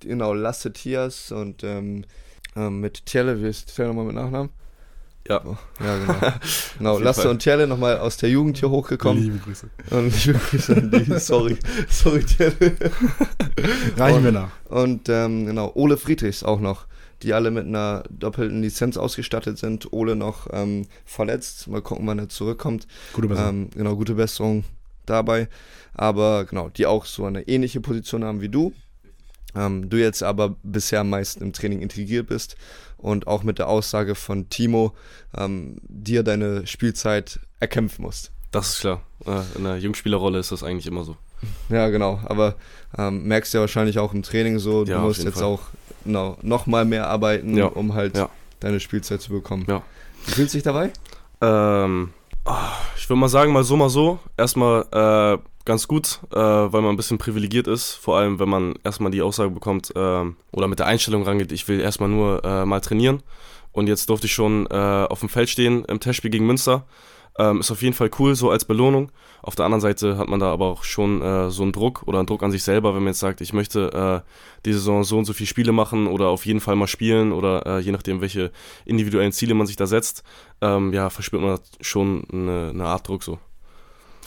genau, 0.00 0.34
Lasse 0.34 0.72
Tias 0.72 1.30
und 1.30 1.62
ähm, 1.62 2.06
ähm, 2.56 2.80
mit 2.80 3.06
Tjelle, 3.06 3.40
wie 3.40 3.46
ist 3.46 3.72
Tjelle 3.72 3.90
nochmal 3.90 4.06
mit 4.06 4.16
Nachnamen? 4.16 4.50
Ja. 5.26 5.42
Ja, 5.80 5.98
genau. 5.98 6.14
genau. 6.78 6.98
Lasse 6.98 7.30
und 7.30 7.38
Tjelle 7.38 7.66
nochmal 7.66 7.98
aus 7.98 8.18
der 8.18 8.28
Jugend 8.28 8.58
hier 8.58 8.68
hochgekommen. 8.68 9.22
Liebe 9.22 9.38
Grüße. 9.38 9.70
Und 9.90 10.24
liebe 10.26 10.38
Grüße 10.38 10.76
an 10.76 10.90
die. 10.90 11.04
Sorry. 11.18 11.56
Sorry, 11.88 12.24
Tjelle. 12.24 12.52
Reichen 13.96 14.24
wir 14.24 14.32
nach. 14.32 14.50
Und 14.68 15.08
ähm, 15.08 15.46
genau, 15.46 15.72
Ole 15.74 15.96
Friedrichs 15.96 16.42
auch 16.42 16.60
noch, 16.60 16.86
die 17.22 17.32
alle 17.32 17.50
mit 17.50 17.66
einer 17.66 18.04
doppelten 18.10 18.60
Lizenz 18.60 18.98
ausgestattet 18.98 19.56
sind. 19.56 19.92
Ole 19.94 20.14
noch 20.14 20.48
ähm, 20.52 20.86
verletzt. 21.06 21.68
Mal 21.68 21.80
gucken, 21.80 22.06
wann 22.06 22.18
er 22.18 22.28
zurückkommt. 22.28 22.86
Gute 23.14 23.28
Besserung. 23.28 23.50
Ähm, 23.50 23.70
genau, 23.74 23.96
gute 23.96 24.14
Besserung 24.14 24.64
dabei. 25.06 25.48
Aber 25.94 26.44
genau, 26.44 26.68
die 26.68 26.84
auch 26.84 27.06
so 27.06 27.24
eine 27.24 27.48
ähnliche 27.48 27.80
Position 27.80 28.24
haben 28.24 28.42
wie 28.42 28.50
du. 28.50 28.74
Ähm, 29.56 29.88
du 29.88 29.98
jetzt 29.98 30.22
aber 30.22 30.56
bisher 30.62 31.04
meist 31.04 31.40
im 31.40 31.52
Training 31.52 31.80
integriert 31.80 32.26
bist 32.26 32.56
und 32.96 33.26
auch 33.26 33.42
mit 33.42 33.58
der 33.58 33.68
Aussage 33.68 34.14
von 34.14 34.48
Timo 34.48 34.94
ähm, 35.36 35.76
dir 35.88 36.22
deine 36.22 36.66
Spielzeit 36.66 37.40
erkämpfen 37.60 38.02
musst. 38.02 38.32
Das 38.50 38.74
ist 38.74 38.80
klar. 38.80 39.02
Äh, 39.26 39.40
in 39.56 39.64
der 39.64 39.78
Jungspielerrolle 39.78 40.38
ist 40.38 40.52
das 40.52 40.62
eigentlich 40.62 40.86
immer 40.86 41.04
so. 41.04 41.16
Ja, 41.68 41.88
genau. 41.88 42.20
Aber 42.24 42.54
ähm, 42.96 43.24
merkst 43.24 43.52
du 43.52 43.58
ja 43.58 43.62
wahrscheinlich 43.62 43.98
auch 43.98 44.14
im 44.14 44.22
Training 44.22 44.58
so, 44.58 44.84
du 44.84 44.92
ja, 44.92 44.98
musst 44.98 45.24
jetzt 45.24 45.38
Fall. 45.38 45.44
auch 45.44 45.60
no, 46.04 46.36
noch 46.42 46.66
mal 46.66 46.84
mehr 46.84 47.08
arbeiten, 47.08 47.56
ja. 47.56 47.66
um 47.66 47.94
halt 47.94 48.16
ja. 48.16 48.30
deine 48.60 48.80
Spielzeit 48.80 49.20
zu 49.20 49.30
bekommen. 49.30 49.64
Ja. 49.68 49.82
Wie 50.26 50.32
fühlst 50.32 50.54
du 50.54 50.58
dich 50.58 50.62
dabei? 50.62 50.90
Ähm, 51.40 52.10
oh, 52.44 52.52
ich 52.96 53.08
würde 53.08 53.20
mal 53.20 53.28
sagen, 53.28 53.52
mal 53.52 53.64
so, 53.64 53.76
mal 53.76 53.90
so. 53.90 54.18
Erstmal 54.36 54.86
äh, 54.92 55.38
ganz 55.64 55.88
gut, 55.88 56.20
äh, 56.32 56.36
weil 56.36 56.82
man 56.82 56.90
ein 56.90 56.96
bisschen 56.96 57.18
privilegiert 57.18 57.66
ist. 57.66 57.94
Vor 57.94 58.16
allem, 58.16 58.38
wenn 58.38 58.48
man 58.48 58.74
erstmal 58.84 59.10
die 59.10 59.22
Aussage 59.22 59.50
bekommt 59.50 59.90
äh, 59.96 60.24
oder 60.52 60.68
mit 60.68 60.78
der 60.78 60.86
Einstellung 60.86 61.22
rangeht, 61.22 61.52
ich 61.52 61.66
will 61.68 61.80
erstmal 61.80 62.08
nur 62.08 62.44
äh, 62.44 62.64
mal 62.64 62.80
trainieren. 62.80 63.22
Und 63.72 63.88
jetzt 63.88 64.08
durfte 64.08 64.26
ich 64.26 64.32
schon 64.32 64.66
äh, 64.70 64.74
auf 65.08 65.20
dem 65.20 65.28
Feld 65.28 65.48
stehen 65.48 65.84
im 65.86 66.00
Testspiel 66.00 66.30
gegen 66.30 66.46
Münster. 66.46 66.86
Ähm, 67.36 67.58
ist 67.58 67.72
auf 67.72 67.82
jeden 67.82 67.94
Fall 67.94 68.10
cool, 68.20 68.36
so 68.36 68.50
als 68.50 68.64
Belohnung. 68.64 69.10
Auf 69.42 69.56
der 69.56 69.64
anderen 69.64 69.80
Seite 69.80 70.16
hat 70.16 70.28
man 70.28 70.38
da 70.38 70.52
aber 70.52 70.66
auch 70.66 70.84
schon 70.84 71.20
äh, 71.20 71.50
so 71.50 71.64
einen 71.64 71.72
Druck 71.72 72.04
oder 72.06 72.18
einen 72.18 72.28
Druck 72.28 72.44
an 72.44 72.52
sich 72.52 72.62
selber, 72.62 72.94
wenn 72.94 73.02
man 73.02 73.12
jetzt 73.12 73.18
sagt, 73.18 73.40
ich 73.40 73.52
möchte 73.52 74.22
äh, 74.24 74.30
die 74.64 74.72
Saison 74.72 75.02
so 75.02 75.18
und 75.18 75.24
so 75.24 75.32
viele 75.32 75.48
Spiele 75.48 75.72
machen 75.72 76.06
oder 76.06 76.28
auf 76.28 76.46
jeden 76.46 76.60
Fall 76.60 76.76
mal 76.76 76.86
spielen 76.86 77.32
oder 77.32 77.66
äh, 77.66 77.80
je 77.80 77.90
nachdem, 77.90 78.20
welche 78.20 78.52
individuellen 78.84 79.32
Ziele 79.32 79.54
man 79.54 79.66
sich 79.66 79.74
da 79.74 79.86
setzt, 79.86 80.22
ähm, 80.60 80.92
ja, 80.92 81.10
verspürt 81.10 81.42
man 81.42 81.58
schon 81.80 82.24
eine, 82.32 82.70
eine 82.70 82.84
Art 82.84 83.08
Druck 83.08 83.24
so. 83.24 83.40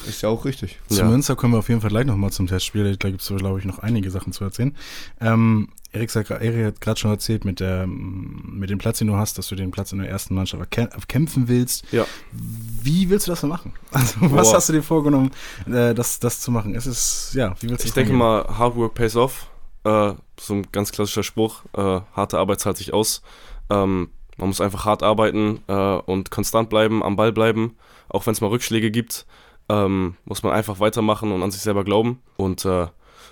Ist 0.05 0.21
ja 0.21 0.29
auch 0.29 0.45
richtig. 0.45 0.79
Zu 0.89 0.99
ja. 0.99 1.05
Münster 1.05 1.35
kommen 1.35 1.53
wir 1.53 1.59
auf 1.59 1.69
jeden 1.69 1.81
Fall 1.81 1.89
gleich 1.89 2.05
nochmal 2.05 2.31
zum 2.31 2.47
Testspiel. 2.47 2.95
Da 2.97 3.09
gibt 3.09 3.21
es, 3.21 3.27
glaube 3.27 3.59
ich, 3.59 3.65
noch 3.65 3.79
einige 3.79 4.11
Sachen 4.11 4.31
zu 4.31 4.43
erzählen. 4.43 4.75
Ähm, 5.19 5.69
Erik, 5.91 6.13
Erik 6.15 6.65
hat 6.65 6.81
gerade 6.81 6.99
schon 6.99 7.11
erzählt 7.11 7.45
mit, 7.45 7.59
der, 7.59 7.87
mit 7.87 8.69
dem 8.69 8.77
Platz, 8.77 8.99
den 8.99 9.07
du 9.07 9.15
hast, 9.15 9.37
dass 9.37 9.47
du 9.47 9.55
den 9.55 9.71
Platz 9.71 9.91
in 9.91 9.99
der 9.99 10.09
ersten 10.09 10.35
Mannschaft 10.35 10.63
kämpfen 11.07 11.47
willst. 11.47 11.91
Ja. 11.91 12.05
Wie 12.31 13.09
willst 13.09 13.27
du 13.27 13.31
das 13.31 13.41
denn 13.41 13.49
machen? 13.49 13.73
Also, 13.91 14.15
was 14.19 14.49
Boah. 14.49 14.57
hast 14.57 14.69
du 14.69 14.73
dir 14.73 14.83
vorgenommen, 14.83 15.31
äh, 15.65 15.95
das, 15.95 16.19
das 16.19 16.41
zu 16.41 16.51
machen? 16.51 16.75
Es 16.75 16.85
ist, 16.85 17.31
ja, 17.33 17.55
wie 17.59 17.69
willst 17.69 17.83
du 17.83 17.87
Ich 17.87 17.93
denke 17.93 18.13
mal, 18.13 18.45
Hard 18.45 18.75
Work 18.75 18.93
pays 18.93 19.15
off. 19.15 19.49
Äh, 19.83 20.13
so 20.39 20.53
ein 20.53 20.67
ganz 20.71 20.91
klassischer 20.91 21.23
Spruch. 21.23 21.63
Äh, 21.73 22.01
harte 22.13 22.37
Arbeit 22.37 22.59
zahlt 22.59 22.77
sich 22.77 22.93
aus. 22.93 23.21
Ähm, 23.69 24.09
man 24.37 24.49
muss 24.49 24.61
einfach 24.61 24.85
hart 24.85 25.01
arbeiten 25.01 25.61
äh, 25.67 25.73
und 25.73 26.29
konstant 26.29 26.69
bleiben, 26.69 27.01
am 27.01 27.15
Ball 27.15 27.31
bleiben, 27.31 27.75
auch 28.07 28.25
wenn 28.27 28.33
es 28.33 28.41
mal 28.41 28.47
Rückschläge 28.47 28.91
gibt 28.91 29.25
ähm, 29.69 30.15
muss 30.25 30.43
man 30.43 30.53
einfach 30.53 30.79
weitermachen 30.79 31.31
und 31.31 31.43
an 31.43 31.51
sich 31.51 31.61
selber 31.61 31.83
glauben. 31.83 32.21
Und 32.37 32.65
äh, 32.65 32.87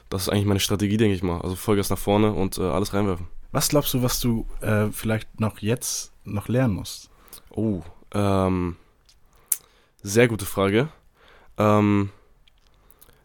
das 0.10 0.24
ist 0.24 0.30
eigentlich 0.30 0.46
meine 0.46 0.60
Strategie, 0.60 0.98
denke 0.98 1.16
ich 1.16 1.24
mal. 1.24 1.42
Also 1.42 1.56
Vollgas 1.56 1.90
nach 1.90 1.98
vorne 1.98 2.32
und 2.34 2.58
äh, 2.58 2.64
alles 2.64 2.94
reinwerfen. 2.94 3.28
Was 3.52 3.70
glaubst 3.70 3.94
du, 3.94 4.04
was 4.04 4.20
du 4.20 4.46
äh, 4.62 4.88
vielleicht 4.92 5.40
noch 5.40 5.60
jetzt 5.60 6.12
noch 6.26 6.48
lernen 6.48 6.76
musst? 6.76 7.10
Oh, 7.52 7.82
ähm, 8.14 8.76
sehr 10.04 10.28
gute 10.28 10.46
Frage. 10.46 10.90
Ähm, 11.58 12.10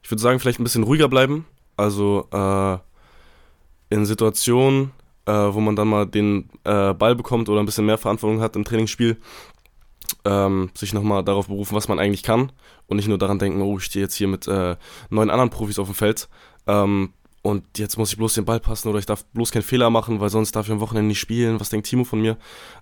ich 0.03 0.11
würde 0.11 0.23
sagen, 0.23 0.39
vielleicht 0.39 0.61
ein 0.61 0.65
bisschen 0.65 0.85
ruhiger 0.85 1.09
bleiben. 1.09 1.47
Also 1.77 2.29
äh, 2.33 2.79
in 3.95 4.07
Situationen, 4.07 4.93
äh, 5.27 5.33
wo 5.33 5.61
man 5.61 5.77
dann 5.77 5.89
mal 5.89 6.07
den 6.07 6.49
äh, 6.65 6.95
Ball 6.95 7.17
bekommt 7.17 7.49
oder 7.49 7.61
ein 7.61 7.67
bisschen 7.67 7.87
mehr 7.87 7.99
Verantwortung 7.99 8.41
hat 8.41 8.57
im 8.57 8.65
Trainingsspiel, 8.65 9.19
ähm, 10.25 10.71
sich 10.75 10.93
nochmal 10.93 11.25
darauf 11.25 11.49
berufen, 11.49 11.75
was 11.75 11.89
man 11.89 11.99
eigentlich 11.99 12.23
kann 12.23 12.53
und 12.87 12.97
nicht 12.97 13.09
nur 13.09 13.19
daran 13.19 13.39
denken, 13.39 13.63
oh, 13.63 13.79
ich 13.79 13.85
stehe 13.85 14.05
jetzt 14.05 14.15
hier 14.15 14.29
mit 14.29 14.47
äh, 14.49 14.77
neun 15.11 15.31
anderen 15.31 15.51
Profis 15.51 15.79
auf 15.79 15.89
dem 15.89 15.95
Feld 15.95 16.29
ähm, 16.67 17.13
und 17.43 17.79
jetzt 17.79 17.97
muss 17.97 18.11
ich 18.13 18.19
bloß 18.19 18.35
den 18.35 18.45
Ball 18.45 18.61
passen 18.61 18.89
oder 18.89 18.99
ich 18.99 19.07
darf 19.07 19.25
bloß 19.27 19.51
keinen 19.51 19.63
Fehler 19.63 19.89
machen, 19.89 20.21
weil 20.21 20.29
sonst 20.29 20.53
darf 20.53 20.67
ich 20.67 20.73
am 20.73 20.81
Wochenende 20.81 21.09
nicht 21.09 21.21
spielen. 21.21 21.59
Was 21.59 21.71
denkt 21.71 21.87
Timo 21.87 22.05
von 22.05 22.21
mir? 22.21 22.37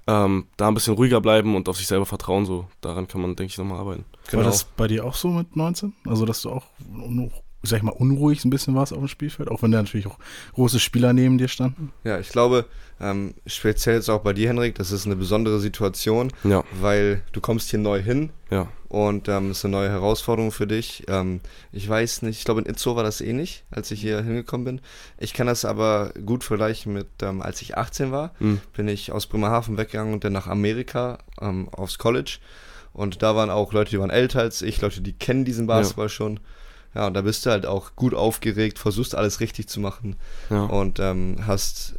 Ähm, 0.08 0.47
da 0.56 0.66
ein 0.66 0.75
bisschen 0.75 0.94
ruhiger 0.94 1.20
bleiben 1.20 1.54
und 1.54 1.68
auf 1.68 1.76
sich 1.76 1.87
selber 1.87 2.06
vertrauen, 2.06 2.44
so 2.44 2.66
daran 2.80 3.06
kann 3.06 3.20
man, 3.20 3.37
denke 3.37 3.52
ich, 3.52 3.58
nochmal 3.58 3.78
arbeiten. 3.78 4.04
Genau. 4.30 4.42
War 4.42 4.50
das 4.50 4.64
bei 4.64 4.88
dir 4.88 5.04
auch 5.04 5.14
so 5.14 5.28
mit 5.28 5.54
19? 5.54 5.94
Also, 6.06 6.26
dass 6.26 6.42
du 6.42 6.50
auch 6.50 6.64
noch 6.88 7.44
sag 7.62 7.78
ich 7.78 7.82
mal, 7.82 7.92
unruhig 7.92 8.44
ein 8.44 8.50
bisschen 8.50 8.74
warst 8.74 8.92
auf 8.92 8.98
dem 8.98 9.08
Spielfeld, 9.08 9.50
auch 9.50 9.62
wenn 9.62 9.72
da 9.72 9.82
natürlich 9.82 10.06
auch 10.06 10.18
große 10.54 10.78
Spieler 10.78 11.12
neben 11.12 11.38
dir 11.38 11.48
standen? 11.48 11.92
Ja, 12.04 12.18
ich 12.18 12.28
glaube, 12.28 12.66
ähm, 13.00 13.34
speziell 13.46 13.96
jetzt 13.96 14.08
auch 14.08 14.20
bei 14.20 14.32
dir, 14.32 14.48
Henrik, 14.48 14.76
das 14.76 14.92
ist 14.92 15.06
eine 15.06 15.16
besondere 15.16 15.58
Situation, 15.58 16.32
ja. 16.44 16.64
weil 16.80 17.22
du 17.32 17.40
kommst 17.40 17.70
hier 17.70 17.78
neu 17.78 18.00
hin 18.00 18.30
ja. 18.50 18.68
und 18.88 19.28
ähm, 19.28 19.50
ist 19.50 19.64
eine 19.64 19.72
neue 19.72 19.90
Herausforderung 19.90 20.52
für 20.52 20.66
dich. 20.66 21.04
Ähm, 21.08 21.40
ich 21.72 21.88
weiß 21.88 22.22
nicht, 22.22 22.38
ich 22.38 22.44
glaube 22.44 22.60
in 22.60 22.66
Itzo 22.66 22.94
war 22.94 23.04
das 23.04 23.20
ähnlich, 23.20 23.64
als 23.70 23.90
ich 23.90 24.00
hier 24.00 24.22
hingekommen 24.22 24.64
bin. 24.64 24.80
Ich 25.18 25.34
kann 25.34 25.48
das 25.48 25.64
aber 25.64 26.12
gut 26.24 26.44
vergleichen 26.44 26.92
mit, 26.92 27.08
ähm, 27.22 27.42
als 27.42 27.60
ich 27.62 27.76
18 27.76 28.12
war, 28.12 28.34
mhm. 28.38 28.60
bin 28.76 28.88
ich 28.88 29.12
aus 29.12 29.26
Bremerhaven 29.26 29.78
weggegangen 29.78 30.14
und 30.14 30.24
dann 30.24 30.32
nach 30.32 30.46
Amerika 30.46 31.18
ähm, 31.40 31.68
aufs 31.70 31.98
College. 31.98 32.38
Und 32.92 33.22
da 33.22 33.36
waren 33.36 33.50
auch 33.50 33.72
Leute, 33.72 33.90
die 33.90 34.00
waren 34.00 34.10
älter 34.10 34.40
als 34.40 34.62
ich, 34.62 34.80
Leute, 34.80 35.00
die 35.02 35.12
kennen 35.12 35.44
diesen 35.44 35.66
Basketball 35.66 36.06
ja. 36.06 36.10
schon. 36.10 36.40
Ja, 36.95 37.07
und 37.07 37.14
da 37.14 37.23
bist 37.23 37.45
du 37.45 37.50
halt 37.50 37.66
auch 37.66 37.95
gut 37.97 38.14
aufgeregt, 38.14 38.78
versuchst 38.78 39.14
alles 39.14 39.40
richtig 39.40 39.68
zu 39.68 39.80
machen 39.80 40.16
ja. 40.50 40.64
und 40.64 40.99
ähm, 40.99 41.37
hast, 41.47 41.99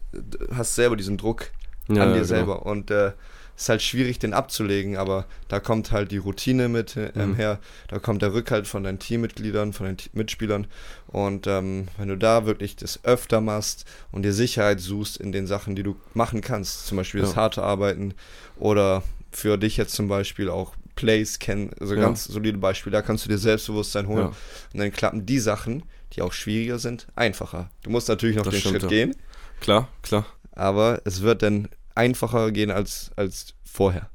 hast 0.54 0.76
selber 0.76 0.96
diesen 0.96 1.18
Druck 1.18 1.52
ja, 1.88 2.04
an 2.04 2.14
dir 2.14 2.20
ja, 2.20 2.24
selber. 2.24 2.60
Genau. 2.60 2.72
Und 2.72 2.92
äh, 2.92 3.12
ist 3.60 3.70
halt 3.70 3.82
schwierig, 3.82 4.20
den 4.20 4.34
abzulegen, 4.34 4.96
aber 4.96 5.26
da 5.50 5.60
kommt 5.60 5.92
halt 5.92 6.12
die 6.12 6.18
Routine 6.18 6.70
mit 6.70 6.96
äh, 6.96 7.12
ähm, 7.16 7.32
mhm. 7.32 7.36
her, 7.36 7.60
da 7.90 8.00
kommt 8.00 8.22
der 8.22 8.34
Rückhalt 8.34 8.68
von 8.68 8.84
deinen 8.84 9.00
Teammitgliedern, 9.00 9.74
von 9.74 9.86
deinen 9.86 9.98
Mitspielern. 10.14 10.68
Und 11.08 11.46
ähm, 11.46 11.90
wenn 11.98 12.08
du 12.08 12.18
da 12.18 12.46
wirklich 12.46 12.78
das 12.78 13.04
öfter 13.04 13.42
machst 13.42 13.86
und 14.12 14.24
dir 14.24 14.34
Sicherheit 14.34 14.80
suchst 14.80 15.18
in 15.18 15.34
den 15.34 15.46
Sachen, 15.46 15.76
die 15.76 15.84
du 15.84 15.98
machen 16.14 16.40
kannst, 16.40 16.88
zum 16.88 16.98
Beispiel 16.98 17.22
das 17.22 17.36
harte 17.36 17.62
Arbeiten 17.62 18.14
oder 18.58 19.04
für 19.32 19.58
dich 19.58 19.76
jetzt 19.76 19.94
zum 19.94 20.08
Beispiel 20.08 20.50
auch 20.50 20.74
Plays 21.00 21.40
kennen, 21.40 21.72
also 21.80 21.96
ja. 21.96 22.02
ganz 22.02 22.26
solide 22.26 22.58
Beispiele, 22.58 22.92
da 22.92 23.02
kannst 23.02 23.24
du 23.24 23.30
dir 23.30 23.38
Selbstbewusstsein 23.38 24.08
holen. 24.08 24.20
Ja. 24.20 24.34
Und 24.74 24.80
dann 24.80 24.92
klappen 24.92 25.26
die 25.26 25.40
Sachen, 25.40 25.84
die 26.12 26.22
auch 26.22 26.34
schwieriger 26.34 26.78
sind, 26.78 27.08
einfacher. 27.16 27.70
Du 27.84 27.90
musst 27.90 28.10
natürlich 28.10 28.36
noch 28.36 28.44
das 28.44 28.56
den 28.56 28.60
stimmt, 28.60 28.74
Schritt 28.74 28.84
ja. 28.84 28.90
gehen. 28.90 29.16
Klar, 29.62 29.88
klar. 30.02 30.26
Aber 30.52 31.02
es 31.06 31.22
wird 31.22 31.42
dann 31.42 31.70
einfacher 31.96 32.52
gehen 32.52 32.70
als, 32.70 33.12
als 33.16 33.54
vorher. 33.64 34.10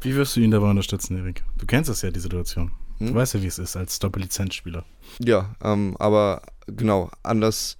Wie 0.00 0.16
wirst 0.16 0.34
du 0.34 0.40
ihn 0.40 0.50
dabei 0.50 0.68
unterstützen, 0.68 1.16
Erik? 1.16 1.44
Du 1.58 1.64
kennst 1.64 1.88
das 1.88 2.02
ja, 2.02 2.10
die 2.10 2.18
Situation. 2.18 2.72
Hm? 2.98 3.06
Du 3.06 3.14
weißt 3.14 3.34
ja, 3.34 3.42
wie 3.42 3.46
es 3.46 3.60
ist 3.60 3.76
als 3.76 4.00
Doppellizenzspieler. 4.00 4.84
Ja, 5.20 5.54
ähm, 5.62 5.96
aber 6.00 6.42
genau, 6.66 7.08
anders, 7.22 7.78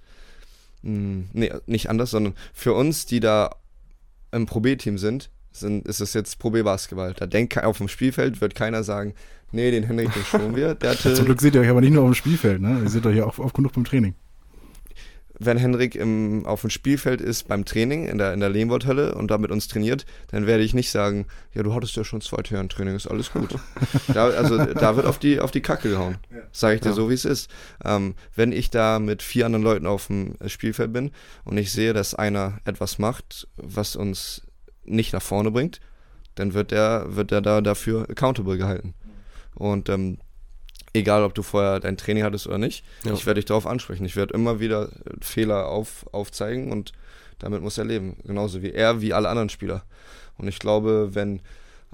mh, 0.83 0.93
hm, 0.93 1.29
nee, 1.33 1.51
nicht 1.65 1.89
anders, 1.89 2.11
sondern 2.11 2.33
für 2.53 2.73
uns, 2.73 3.05
die 3.05 3.19
da 3.19 3.53
im 4.31 4.45
Pro 4.45 4.61
B-Team 4.61 4.97
sind, 4.97 5.29
sind, 5.59 5.87
ist 5.87 6.01
es 6.01 6.13
jetzt 6.13 6.39
Pro 6.39 6.49
B-Basketball. 6.49 7.13
Da 7.13 7.25
denkt 7.25 7.61
auf 7.63 7.77
dem 7.77 7.87
Spielfeld 7.87 8.41
wird 8.41 8.55
keiner 8.55 8.83
sagen, 8.83 9.13
nee, 9.51 9.71
den 9.71 9.83
Henrik, 9.83 10.13
den 10.13 10.23
schonen 10.23 10.55
wir. 10.55 10.77
Zum 10.97 11.25
Glück 11.25 11.41
seht 11.41 11.55
ihr 11.55 11.61
euch 11.61 11.69
aber 11.69 11.81
nicht 11.81 11.93
nur 11.93 12.03
auf 12.03 12.09
dem 12.09 12.15
Spielfeld, 12.15 12.61
ne? 12.61 12.81
Ihr 12.83 12.89
seht 12.89 13.05
euch 13.05 13.17
ja 13.17 13.25
auch 13.25 13.39
oft 13.39 13.55
genug 13.55 13.73
beim 13.73 13.85
Training. 13.85 14.15
Wenn 15.37 15.57
Henrik 15.57 15.95
im, 15.95 16.45
auf 16.45 16.61
dem 16.61 16.69
Spielfeld 16.69 17.19
ist 17.19 17.49
beim 17.49 17.65
Training 17.65 18.07
in 18.07 18.17
der, 18.17 18.33
in 18.33 18.39
der 18.39 18.49
Lehmworthölle 18.49 19.15
und 19.15 19.29
da 19.29 19.37
mit 19.37 19.51
uns 19.51 19.67
trainiert, 19.67 20.05
dann 20.31 20.47
werde 20.47 20.63
ich 20.63 20.73
nicht 20.73 20.91
sagen, 20.91 21.25
ja, 21.53 21.61
du 21.61 21.73
hattest 21.73 21.95
ja 21.97 22.05
schon 22.05 22.21
zwei 22.21 22.41
Jahre 22.49 22.67
Training, 22.69 22.95
ist 22.95 23.07
alles 23.07 23.33
gut. 23.33 23.55
da, 24.07 24.29
also 24.29 24.57
da 24.57 24.95
wird 24.95 25.05
auf 25.05 25.19
die, 25.19 25.41
auf 25.41 25.51
die 25.51 25.61
Kacke 25.61 25.89
gehauen. 25.89 26.17
Ja. 26.31 26.37
Sage 26.51 26.75
ich 26.75 26.81
dir 26.81 26.89
ja. 26.89 26.95
so, 26.95 27.09
wie 27.09 27.15
es 27.15 27.25
ist. 27.25 27.49
Ähm, 27.83 28.15
wenn 28.35 28.53
ich 28.53 28.69
da 28.69 28.99
mit 28.99 29.21
vier 29.21 29.45
anderen 29.45 29.63
Leuten 29.63 29.87
auf 29.87 30.07
dem 30.07 30.35
Spielfeld 30.47 30.93
bin 30.93 31.11
und 31.43 31.57
ich 31.57 31.71
sehe, 31.71 31.91
dass 31.91 32.15
einer 32.15 32.59
etwas 32.63 32.97
macht, 32.97 33.47
was 33.57 33.97
uns 33.97 34.44
nicht 34.85 35.13
nach 35.13 35.21
vorne 35.21 35.51
bringt, 35.51 35.79
dann 36.35 36.53
wird 36.53 36.71
er, 36.71 37.15
wird 37.15 37.31
er 37.31 37.41
da 37.41 37.61
dafür 37.61 38.09
accountable 38.09 38.57
gehalten. 38.57 38.93
Und 39.53 39.89
ähm, 39.89 40.17
egal, 40.93 41.23
ob 41.23 41.33
du 41.33 41.43
vorher 41.43 41.79
dein 41.79 41.97
Training 41.97 42.23
hattest 42.23 42.47
oder 42.47 42.57
nicht, 42.57 42.85
ja. 43.03 43.13
ich 43.13 43.25
werde 43.25 43.39
dich 43.39 43.45
darauf 43.45 43.65
ansprechen. 43.67 44.05
Ich 44.05 44.15
werde 44.15 44.33
immer 44.33 44.59
wieder 44.59 44.89
Fehler 45.21 45.67
auf, 45.67 46.05
aufzeigen 46.11 46.71
und 46.71 46.93
damit 47.39 47.61
muss 47.61 47.77
er 47.77 47.85
leben. 47.85 48.17
Genauso 48.23 48.61
wie 48.61 48.71
er, 48.71 49.01
wie 49.01 49.13
alle 49.13 49.29
anderen 49.29 49.49
Spieler. 49.49 49.83
Und 50.37 50.47
ich 50.47 50.59
glaube, 50.59 51.11
wenn 51.13 51.41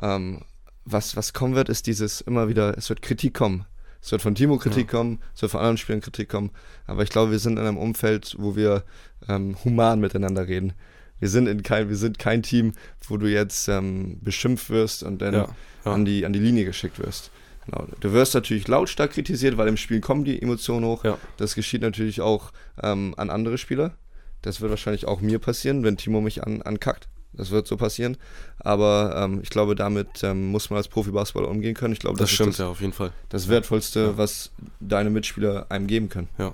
ähm, 0.01 0.41
was, 0.85 1.15
was 1.15 1.33
kommen 1.33 1.55
wird, 1.55 1.69
ist 1.69 1.87
dieses 1.87 2.21
immer 2.21 2.47
wieder, 2.47 2.77
es 2.77 2.89
wird 2.89 3.01
Kritik 3.01 3.33
kommen. 3.33 3.65
Es 4.01 4.11
wird 4.11 4.23
von 4.23 4.33
Timo 4.33 4.57
Kritik 4.57 4.91
ja. 4.91 4.97
kommen, 4.97 5.19
es 5.35 5.43
wird 5.43 5.51
von 5.51 5.59
anderen 5.59 5.77
Spielern 5.77 6.01
Kritik 6.01 6.29
kommen. 6.29 6.49
Aber 6.87 7.03
ich 7.03 7.09
glaube, 7.09 7.31
wir 7.31 7.39
sind 7.39 7.59
in 7.59 7.65
einem 7.65 7.77
Umfeld, 7.77 8.35
wo 8.39 8.55
wir 8.55 8.83
ähm, 9.29 9.55
human 9.63 9.99
miteinander 9.99 10.47
reden. 10.47 10.73
Wir 11.21 11.29
sind 11.29 11.47
in 11.47 11.63
kein, 11.63 11.87
wir 11.87 11.95
sind 11.95 12.19
kein 12.19 12.43
Team, 12.43 12.73
wo 13.07 13.15
du 13.15 13.27
jetzt 13.27 13.69
ähm, 13.69 14.17
beschimpft 14.21 14.69
wirst 14.71 15.03
und 15.03 15.21
dann 15.21 15.33
ja, 15.33 15.47
ja. 15.85 15.93
An, 15.93 16.03
die, 16.03 16.25
an 16.25 16.33
die 16.33 16.39
Linie 16.39 16.65
geschickt 16.65 16.99
wirst. 16.99 17.31
Genau. 17.67 17.85
Du 17.99 18.11
wirst 18.11 18.33
natürlich 18.33 18.67
lautstark 18.67 19.11
kritisiert, 19.11 19.55
weil 19.55 19.67
im 19.67 19.77
Spiel 19.77 20.01
kommen 20.01 20.25
die 20.25 20.41
Emotionen 20.41 20.85
hoch. 20.85 21.03
Ja. 21.03 21.19
Das 21.37 21.53
geschieht 21.53 21.83
natürlich 21.83 22.21
auch 22.21 22.51
ähm, 22.81 23.13
an 23.17 23.29
andere 23.29 23.59
Spieler. 23.59 23.93
Das 24.41 24.61
wird 24.61 24.71
wahrscheinlich 24.71 25.07
auch 25.07 25.21
mir 25.21 25.37
passieren, 25.37 25.83
wenn 25.83 25.95
Timo 25.95 26.21
mich 26.21 26.43
an, 26.43 26.63
ankackt. 26.63 27.07
Das 27.33 27.51
wird 27.51 27.67
so 27.67 27.77
passieren. 27.77 28.17
Aber 28.57 29.13
ähm, 29.15 29.41
ich 29.43 29.51
glaube, 29.51 29.75
damit 29.75 30.23
ähm, 30.23 30.47
muss 30.47 30.71
man 30.71 30.77
als 30.77 30.87
Profi-Basketballer 30.87 31.49
umgehen 31.49 31.75
können. 31.75 31.93
Ich 31.93 31.99
glaube, 31.99 32.17
das, 32.17 32.29
das 32.29 32.31
stimmt, 32.31 32.49
das, 32.49 32.57
ja, 32.57 32.67
auf 32.67 32.81
jeden 32.81 32.93
Fall. 32.93 33.11
Das 33.29 33.47
Wertvollste, 33.47 34.17
was 34.17 34.51
deine 34.79 35.11
Mitspieler 35.11 35.67
einem 35.69 35.85
geben 35.85 36.09
können. 36.09 36.29
Ja 36.39 36.53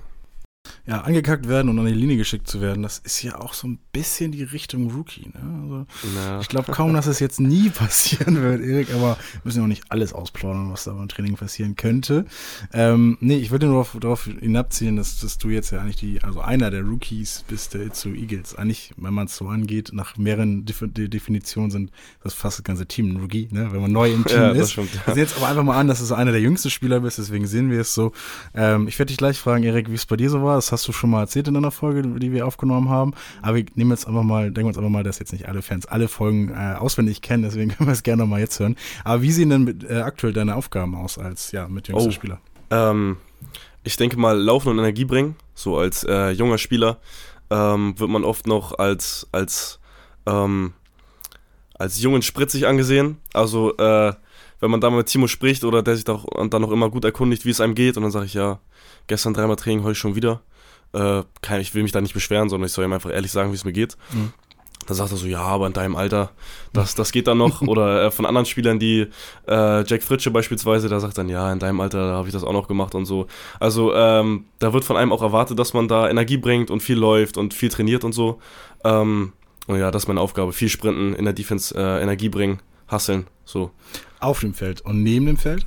ja, 0.86 1.02
angekackt 1.02 1.48
werden 1.48 1.68
und 1.68 1.78
an 1.78 1.86
die 1.86 1.92
Linie 1.92 2.16
geschickt 2.16 2.48
zu 2.48 2.60
werden, 2.60 2.82
das 2.82 2.98
ist 2.98 3.22
ja 3.22 3.38
auch 3.38 3.54
so 3.54 3.68
ein 3.68 3.78
bisschen 3.92 4.32
die 4.32 4.42
Richtung 4.42 4.90
Rookie. 4.90 5.30
Ne? 5.34 5.86
Also, 6.02 6.40
ich 6.40 6.48
glaube 6.48 6.72
kaum, 6.72 6.94
dass 6.94 7.06
es 7.06 7.20
jetzt 7.20 7.40
nie 7.40 7.70
passieren 7.74 8.40
wird, 8.42 8.62
Erik, 8.62 8.92
aber 8.94 9.16
wir 9.32 9.40
müssen 9.44 9.58
ja 9.58 9.64
auch 9.64 9.68
nicht 9.68 9.84
alles 9.90 10.12
ausplaudern, 10.12 10.70
was 10.72 10.84
da 10.84 10.92
beim 10.92 11.08
Training 11.08 11.36
passieren 11.36 11.76
könnte. 11.76 12.24
Ähm, 12.72 13.18
nee, 13.20 13.36
ich 13.36 13.50
würde 13.50 13.66
nur 13.66 13.74
darauf, 13.74 13.96
darauf 14.00 14.24
hinabziehen, 14.24 14.96
dass, 14.96 15.20
dass 15.20 15.38
du 15.38 15.50
jetzt 15.50 15.70
ja 15.70 15.80
eigentlich 15.80 15.96
die, 15.96 16.22
also 16.22 16.40
einer 16.40 16.70
der 16.70 16.82
Rookies 16.82 17.44
bist 17.48 17.74
der 17.74 17.82
Itzu 17.82 18.10
Eagles. 18.10 18.54
Eigentlich, 18.54 18.92
wenn 18.96 19.14
man 19.14 19.26
es 19.26 19.36
so 19.36 19.48
angeht, 19.48 19.90
nach 19.92 20.16
mehreren 20.16 20.64
Def 20.64 20.82
Definitionen 20.86 21.70
sind 21.70 21.90
das 22.22 22.34
fast 22.34 22.58
das 22.58 22.64
ganze 22.64 22.86
Team 22.86 23.12
ein 23.12 23.20
Rookie, 23.20 23.48
ne? 23.50 23.72
wenn 23.72 23.80
man 23.80 23.92
neu 23.92 24.12
im 24.12 24.24
Team 24.26 24.38
ja, 24.38 24.50
ist. 24.50 24.72
Stimmt, 24.72 24.94
ja. 24.94 25.06
Wir 25.06 25.14
sehen 25.14 25.22
jetzt 25.24 25.36
aber 25.36 25.48
einfach 25.48 25.62
mal 25.64 25.78
an, 25.78 25.88
dass 25.88 26.06
du 26.06 26.14
einer 26.14 26.32
der 26.32 26.40
jüngsten 26.40 26.70
Spieler 26.70 27.00
bist, 27.00 27.18
deswegen 27.18 27.46
sehen 27.46 27.70
wir 27.70 27.80
es 27.80 27.94
so. 27.94 28.12
Ähm, 28.54 28.88
ich 28.88 28.98
werde 28.98 29.08
dich 29.08 29.16
gleich 29.16 29.38
fragen, 29.38 29.64
Erik, 29.64 29.90
wie 29.90 29.94
es 29.94 30.06
bei 30.06 30.16
dir 30.16 30.30
so 30.30 30.42
war. 30.42 30.57
Das 30.58 30.72
hast 30.72 30.88
du 30.88 30.92
schon 30.92 31.10
mal 31.10 31.20
erzählt 31.20 31.46
in 31.46 31.56
einer 31.56 31.70
Folge, 31.70 32.02
die 32.02 32.32
wir 32.32 32.46
aufgenommen 32.46 32.88
haben. 32.88 33.14
Aber 33.42 33.56
wir 33.56 33.64
nehmen 33.76 33.90
jetzt 33.90 34.08
einfach 34.08 34.24
mal, 34.24 34.50
denken 34.50 34.68
uns 34.68 34.76
einfach 34.76 34.90
mal, 34.90 35.04
dass 35.04 35.20
jetzt 35.20 35.32
nicht 35.32 35.48
alle 35.48 35.62
Fans 35.62 35.86
alle 35.86 36.08
Folgen 36.08 36.50
äh, 36.50 36.74
auswendig 36.76 37.22
kennen, 37.22 37.44
deswegen 37.44 37.70
können 37.76 37.88
wir 37.88 37.92
es 37.92 38.02
gerne 38.02 38.26
mal 38.26 38.40
jetzt 38.40 38.58
hören. 38.58 38.76
Aber 39.04 39.22
wie 39.22 39.30
sehen 39.30 39.50
denn 39.50 39.64
mit, 39.64 39.88
äh, 39.88 40.00
aktuell 40.00 40.32
deine 40.32 40.56
Aufgaben 40.56 40.96
aus 40.96 41.16
als 41.16 41.52
ja, 41.52 41.68
mit 41.68 41.86
jüngster 41.88 42.08
oh, 42.08 42.12
Spieler? 42.12 42.40
Ähm, 42.70 43.18
ich 43.84 43.96
denke 43.96 44.18
mal, 44.18 44.36
laufen 44.36 44.68
und 44.68 44.78
Energie 44.78 45.04
bringen. 45.04 45.36
So 45.54 45.78
als 45.78 46.04
äh, 46.04 46.30
junger 46.30 46.58
Spieler 46.58 46.98
ähm, 47.50 47.98
wird 47.98 48.10
man 48.10 48.24
oft 48.24 48.46
noch 48.46 48.78
als, 48.78 49.28
als, 49.32 49.78
ähm, 50.26 50.72
als 51.74 52.00
jung 52.02 52.14
und 52.14 52.24
spritzig 52.24 52.66
angesehen. 52.66 53.18
Also 53.32 53.76
äh, 53.76 54.12
wenn 54.60 54.70
man 54.70 54.80
da 54.80 54.90
mit 54.90 55.06
Timo 55.06 55.26
spricht 55.26 55.64
oder 55.64 55.82
der 55.82 55.94
sich 55.94 56.04
doch, 56.04 56.26
dann 56.48 56.62
noch 56.62 56.72
immer 56.72 56.90
gut 56.90 57.04
erkundigt, 57.04 57.44
wie 57.44 57.50
es 57.50 57.60
einem 57.60 57.74
geht, 57.74 57.96
und 57.96 58.02
dann 58.02 58.12
sage 58.12 58.26
ich, 58.26 58.34
ja, 58.34 58.58
gestern 59.08 59.34
dreimal 59.34 59.56
Training, 59.56 59.82
heute 59.82 59.96
schon 59.96 60.14
wieder. 60.14 60.42
Äh, 60.92 61.22
kann, 61.42 61.60
ich 61.60 61.74
will 61.74 61.82
mich 61.82 61.92
da 61.92 62.00
nicht 62.00 62.14
beschweren, 62.14 62.48
sondern 62.48 62.66
ich 62.66 62.72
soll 62.72 62.84
ihm 62.84 62.92
einfach 62.92 63.10
ehrlich 63.10 63.32
sagen, 63.32 63.50
wie 63.50 63.56
es 63.56 63.64
mir 63.64 63.72
geht. 63.72 63.96
Mhm. 64.12 64.32
Dann 64.86 64.96
sagt 64.96 65.10
er 65.10 65.18
so, 65.18 65.26
ja, 65.26 65.42
aber 65.42 65.66
in 65.66 65.74
deinem 65.74 65.96
Alter, 65.96 66.30
das, 66.72 66.94
das 66.94 67.12
geht 67.12 67.26
dann 67.26 67.36
noch. 67.36 67.60
Oder 67.66 68.04
äh, 68.04 68.10
von 68.10 68.24
anderen 68.24 68.46
Spielern, 68.46 68.78
die 68.78 69.06
äh, 69.46 69.84
Jack 69.84 70.02
Fritsche 70.02 70.30
beispielsweise, 70.30 70.88
da 70.88 70.98
sagt 70.98 71.18
dann, 71.18 71.28
ja, 71.28 71.52
in 71.52 71.58
deinem 71.58 71.80
Alter 71.80 72.14
habe 72.14 72.28
ich 72.28 72.32
das 72.32 72.42
auch 72.42 72.54
noch 72.54 72.68
gemacht 72.68 72.94
und 72.94 73.04
so. 73.04 73.26
Also 73.60 73.94
ähm, 73.94 74.46
da 74.60 74.72
wird 74.72 74.84
von 74.84 74.96
einem 74.96 75.12
auch 75.12 75.22
erwartet, 75.22 75.58
dass 75.58 75.74
man 75.74 75.88
da 75.88 76.08
Energie 76.08 76.38
bringt 76.38 76.70
und 76.70 76.82
viel 76.82 76.96
läuft 76.96 77.36
und 77.36 77.52
viel 77.52 77.68
trainiert 77.68 78.02
und 78.02 78.12
so. 78.12 78.38
Ähm, 78.82 79.32
und 79.66 79.78
ja, 79.78 79.90
das 79.90 80.04
ist 80.04 80.08
meine 80.08 80.22
Aufgabe. 80.22 80.54
Viel 80.54 80.70
sprinten, 80.70 81.12
in 81.12 81.26
der 81.26 81.34
Defense 81.34 81.74
äh, 81.76 82.02
Energie 82.02 82.30
bringen, 82.30 82.60
hasseln, 82.86 83.26
so. 83.44 83.70
Auf 84.20 84.40
dem 84.40 84.54
Feld 84.54 84.80
und 84.80 85.02
neben 85.02 85.26
dem 85.26 85.36
Feld? 85.36 85.66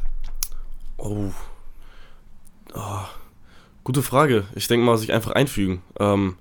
Oh. 0.97 1.31
oh. 2.73 3.05
Gute 3.83 4.03
Frage. 4.03 4.43
Ich 4.53 4.67
denke 4.67 4.85
mal, 4.85 4.97
sich 4.97 5.11
einfach 5.11 5.31
einfügen. 5.31 5.81
Ähm, 5.99 6.35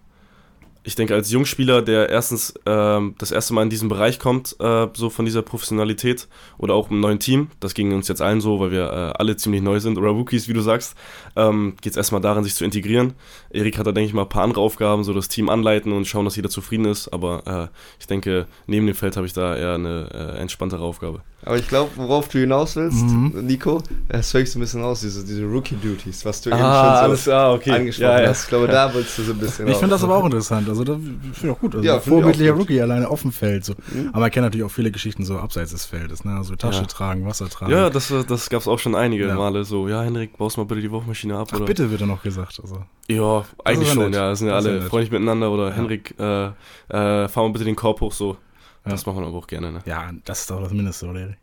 ich 0.83 0.95
denke, 0.95 1.15
als 1.15 1.31
Jungspieler, 1.31 1.81
der 1.81 2.11
erstens 2.11 2.55
ähm, 2.67 3.15
das 3.19 3.33
erste 3.33 3.55
Mal 3.55 3.63
in 3.63 3.71
diesen 3.71 3.89
Bereich 3.89 4.19
kommt, 4.19 4.57
äh, 4.61 4.89
so 4.95 5.09
von 5.09 5.25
dieser 5.25 5.41
Professionalität 5.41 6.29
oder 6.59 6.75
auch 6.75 6.91
im 6.91 7.01
neuen 7.01 7.19
Team, 7.19 7.49
das 7.61 7.73
ging 7.75 7.93
uns 7.93 8.09
jetzt 8.09 8.21
allen 8.21 8.41
so, 8.43 8.61
weil 8.61 8.71
wir 8.71 8.85
äh, 8.91 9.19
alle 9.19 9.37
ziemlich 9.37 9.63
neu 9.63 9.81
sind 9.81 9.97
oder 9.97 10.11
Rookies, 10.11 10.49
wie 10.49 10.53
du 10.53 10.61
sagst, 10.61 10.97
ähm, 11.37 11.77
geht 11.81 11.93
es 11.93 11.97
erstmal 11.97 12.21
daran, 12.21 12.45
sich 12.45 12.55
zu 12.55 12.65
integrieren. 12.65 13.15
Erik 13.51 13.79
hat 13.79 13.87
da, 13.87 13.93
denke 13.93 14.09
ich 14.09 14.15
mal, 14.15 14.23
ein 14.23 14.29
paar 14.29 14.43
andere 14.43 14.61
Aufgaben, 14.61 15.05
so 15.05 15.15
das 15.15 15.29
Team 15.29 15.49
anleiten 15.49 15.93
und 15.93 16.07
schauen, 16.07 16.25
dass 16.27 16.37
jeder 16.37 16.51
zufrieden 16.51 16.87
ist, 16.87 17.09
aber 17.09 17.71
äh, 17.71 17.77
ich 17.99 18.07
denke, 18.07 18.47
neben 18.67 18.87
dem 18.87 18.95
Feld 18.95 19.17
habe 19.17 19.27
ich 19.27 19.33
da 19.33 19.57
eher 19.57 19.75
eine 19.75 20.09
äh, 20.13 20.39
entspanntere 20.41 20.83
Aufgabe. 20.83 21.23
Aber 21.43 21.57
ich 21.57 21.67
glaube, 21.69 21.91
worauf 21.97 22.29
du 22.29 22.39
hinaus 22.39 22.77
willst, 22.77 23.03
mhm. 23.03 23.33
Nico, 23.47 23.83
das 24.09 24.35
höre 24.35 24.43
ich 24.43 24.51
so 24.51 24.59
ein 24.59 24.61
bisschen 24.61 24.83
aus, 24.83 25.01
diese, 25.01 25.25
diese 25.25 25.45
Rookie-Duties, 25.45 26.27
was 26.27 26.43
du 26.43 26.51
ah, 26.51 26.55
eben 26.55 26.63
schon 26.63 26.73
so 26.73 27.03
alles, 27.03 27.29
ah, 27.29 27.53
okay. 27.55 27.71
angesprochen 27.71 28.11
ja, 28.11 28.23
ja. 28.23 28.29
hast. 28.29 28.43
Ich 28.43 28.49
glaube, 28.51 28.69
da 28.69 28.93
willst 28.93 29.17
du 29.17 29.23
so 29.23 29.33
ein 29.33 29.39
bisschen 29.39 29.67
Ich 29.69 29.77
finde 29.79 29.95
das 29.95 30.05
aber 30.05 30.17
auch 30.17 30.25
interessant. 30.27 30.69
Also, 30.69 30.85
das 30.85 30.97
finde 30.99 31.31
ich 31.43 31.49
auch 31.49 31.59
gut. 31.59 31.75
Also, 31.77 31.87
ja, 31.87 31.99
vorbildlicher 31.99 32.53
Rookie 32.53 32.81
alleine 32.83 33.09
auf 33.09 33.23
dem 33.23 33.33
Feld. 33.33 33.65
So. 33.65 33.73
Mhm. 33.73 34.11
Aber 34.11 34.21
man 34.21 34.31
kennt 34.31 34.45
natürlich 34.45 34.67
auch 34.67 34.71
viele 34.71 34.91
Geschichten 34.91 35.25
so 35.25 35.39
abseits 35.39 35.71
des 35.71 35.87
Feldes. 35.87 36.25
Ne? 36.25 36.37
Also 36.37 36.57
Tasche 36.57 36.83
ja. 36.83 36.87
tragen, 36.87 37.25
Wasser 37.25 37.49
tragen. 37.49 37.73
Ja, 37.73 37.89
das, 37.89 38.13
das 38.29 38.51
gab 38.51 38.61
es 38.61 38.69
auch 38.69 38.79
schon 38.79 38.95
einige 38.95 39.27
ja. 39.27 39.35
Male. 39.35 39.65
So, 39.65 39.89
ja, 39.89 40.03
Henrik, 40.03 40.37
baust 40.37 40.59
mal 40.59 40.65
bitte 40.65 40.83
die 40.83 40.91
Wurfmaschine 40.91 41.39
ab. 41.39 41.49
Ach, 41.53 41.57
oder? 41.57 41.65
bitte 41.65 41.91
wird 41.91 42.03
er 42.03 42.07
noch 42.07 42.23
gesagt. 42.23 42.61
Also. 42.63 42.85
Ja, 43.09 43.45
eigentlich 43.65 43.91
schon. 43.91 44.13
Ja, 44.13 44.29
das 44.29 44.41
sind 44.41 44.49
ja 44.49 44.57
alle 44.57 44.83
freundlich 44.83 45.11
miteinander. 45.11 45.51
Oder 45.51 45.73
Henrik, 45.73 46.15
äh, 46.19 46.47
äh, 46.47 47.29
fahr 47.29 47.45
mal 47.45 47.51
bitte 47.51 47.65
den 47.65 47.77
Korb 47.77 48.03
hoch. 48.03 48.13
So. 48.13 48.37
Das 48.85 49.07
macht 49.07 49.17
man 49.17 49.25
aber 49.25 49.37
auch 49.37 49.47
gerne. 49.47 49.73
Ne? 49.73 49.83
Ja, 49.87 50.11
das 50.25 50.41
ist 50.43 50.51
doch 50.51 50.61
das 50.63 50.73
Mindeste, 50.73 51.07
oder 51.07 51.21
Erik? 51.21 51.39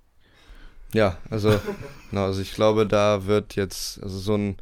Ja, 0.94 1.17
also, 1.29 1.60
genau, 2.10 2.25
also 2.25 2.41
ich 2.41 2.53
glaube, 2.53 2.88
da 2.88 3.25
wird 3.25 3.56
jetzt, 3.56 4.01
also 4.01 4.17
so 4.17 4.36
ein 4.36 4.58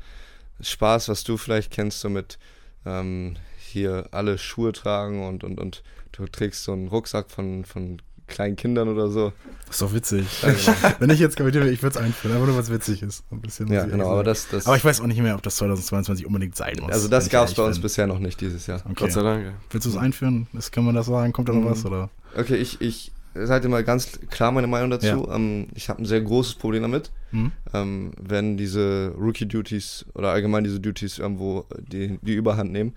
Spaß, 0.61 1.09
was 1.09 1.23
du 1.23 1.37
vielleicht 1.37 1.71
kennst, 1.71 1.99
so 1.99 2.09
mit 2.09 2.37
ähm, 2.85 3.35
hier 3.57 4.07
alle 4.11 4.37
Schuhe 4.37 4.73
tragen 4.73 5.25
und, 5.27 5.43
und, 5.43 5.59
und 5.59 5.83
du 6.11 6.25
trägst 6.27 6.63
so 6.63 6.73
einen 6.73 6.87
Rucksack 6.87 7.29
von, 7.29 7.65
von 7.65 8.01
kleinen 8.27 8.55
Kindern 8.55 8.89
oder 8.89 9.09
so. 9.09 9.33
Das 9.67 9.75
ist 9.75 9.81
doch 9.81 9.93
witzig. 9.93 10.25
Genau. 10.41 10.55
Wenn 10.99 11.09
ich 11.09 11.19
jetzt 11.19 11.37
kommentiere, 11.37 11.69
ich 11.69 11.81
würde 11.83 11.97
es 11.97 12.03
einführen, 12.03 12.35
einfach 12.35 12.47
nur 12.47 12.57
was 12.57 12.71
witzig 12.71 13.01
ist. 13.01 13.23
Ein 13.31 13.41
bisschen 13.41 13.71
ja, 13.71 13.85
genau, 13.85 14.11
aber 14.11 14.23
das, 14.23 14.47
das. 14.47 14.65
Aber 14.65 14.77
ich 14.77 14.85
weiß 14.85 15.01
auch 15.01 15.07
nicht 15.07 15.19
mehr, 15.19 15.35
ob 15.35 15.43
das 15.43 15.57
2022 15.57 16.25
unbedingt 16.25 16.55
sein 16.55 16.75
muss. 16.79 16.91
Also 16.91 17.07
das 17.07 17.29
gab 17.29 17.47
es 17.47 17.53
bei 17.53 17.63
uns 17.63 17.77
bin. 17.77 17.83
bisher 17.83 18.07
noch 18.07 18.19
nicht 18.19 18.39
dieses 18.41 18.67
Jahr. 18.67 18.81
Okay. 18.83 18.93
Gott 18.95 19.11
sei 19.11 19.21
Dank. 19.21 19.53
Willst 19.69 19.85
du 19.85 19.91
es 19.91 19.97
einführen? 19.97 20.47
Das 20.53 20.71
kann 20.71 20.85
man 20.85 20.95
das 20.95 21.07
sagen? 21.07 21.33
Kommt 21.33 21.49
da 21.49 21.53
noch 21.53 21.61
mhm. 21.61 21.69
was? 21.69 21.85
Oder? 21.85 22.09
Okay, 22.35 22.55
ich, 22.55 22.81
ich 22.81 23.11
sage 23.35 23.67
mal 23.69 23.83
ganz 23.83 24.19
klar 24.29 24.51
meine 24.51 24.67
Meinung 24.67 24.89
dazu. 24.89 25.27
Ja. 25.27 25.35
Ähm, 25.35 25.67
ich 25.75 25.89
habe 25.89 26.01
ein 26.01 26.05
sehr 26.05 26.21
großes 26.21 26.55
Problem 26.55 26.83
damit, 26.83 27.11
mhm. 27.31 27.51
ähm, 27.73 28.11
wenn 28.21 28.57
diese 28.57 29.13
Rookie-Duties 29.17 30.05
oder 30.13 30.31
allgemein 30.31 30.63
diese 30.63 30.79
Duties 30.79 31.19
irgendwo 31.19 31.65
die, 31.77 32.19
die 32.21 32.33
Überhand 32.33 32.71
nehmen. 32.71 32.93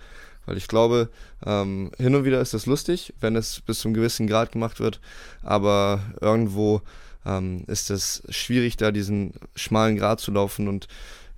Weil 0.47 0.57
ich 0.57 0.69
glaube, 0.69 1.11
ähm, 1.45 1.91
hin 1.99 2.15
und 2.15 2.25
wieder 2.25 2.41
ist 2.41 2.55
das 2.55 2.65
lustig, 2.65 3.13
wenn 3.21 3.37
es 3.37 3.61
bis 3.61 3.81
zu 3.81 3.89
einem 3.89 3.95
gewissen 3.95 4.27
Grad 4.27 4.53
gemacht 4.53 4.81
wird, 4.81 4.99
aber 5.43 6.01
irgendwo 6.23 6.81
ähm, 7.27 7.65
ist 7.67 7.91
es 7.91 8.23
schwierig, 8.31 8.79
da 8.79 8.91
diesen 8.91 9.35
schmalen 9.55 9.97
Grad 9.97 10.21
zu 10.21 10.31
laufen 10.31 10.67
und 10.69 10.89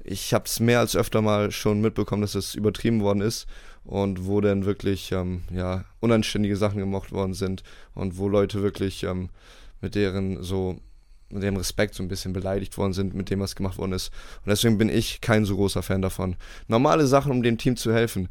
ich 0.05 0.33
habe 0.33 0.45
es 0.47 0.61
mehr 0.61 0.79
als 0.79 0.95
öfter 0.95 1.23
mal 1.23 1.51
schon 1.51 1.81
mitbekommen, 1.81 2.23
dass 2.23 2.37
es 2.37 2.55
übertrieben 2.55 3.01
worden 3.01 3.21
ist 3.21 3.47
und 3.91 4.25
wo 4.25 4.41
dann 4.41 4.67
wirklich 4.67 5.11
ähm, 5.11 5.43
ja, 5.53 5.85
unanständige 5.99 6.57
Sachen 6.57 6.79
gemacht 6.79 7.11
worden 7.11 7.35
sind 7.35 7.65
und 7.93 8.19
wo 8.19 8.29
Leute 8.29 8.63
wirklich 8.63 9.03
ähm, 9.03 9.31
mit 9.81 9.97
deren 9.97 10.45
so 10.45 10.79
mit 11.29 11.43
dem 11.43 11.57
Respekt 11.57 11.97
so 11.97 12.03
ein 12.03 12.09
bisschen 12.09 12.33
beleidigt 12.33 12.79
worden 12.79 12.93
sind 12.93 13.15
mit 13.15 13.31
dem, 13.31 13.41
was 13.41 13.57
gemacht 13.57 13.79
worden 13.79 13.93
ist. 13.93 14.13
Und 14.45 14.51
deswegen 14.51 14.79
bin 14.79 14.89
ich 14.89 15.21
kein 15.21 15.45
so 15.45 15.57
großer 15.57 15.83
Fan 15.83 16.03
davon. 16.03 16.37
Normale 16.67 17.07
Sachen, 17.07 17.31
um 17.31 17.43
dem 17.43 17.59
Team 17.59 17.77
zu 17.77 17.93
helfen. 17.93 18.29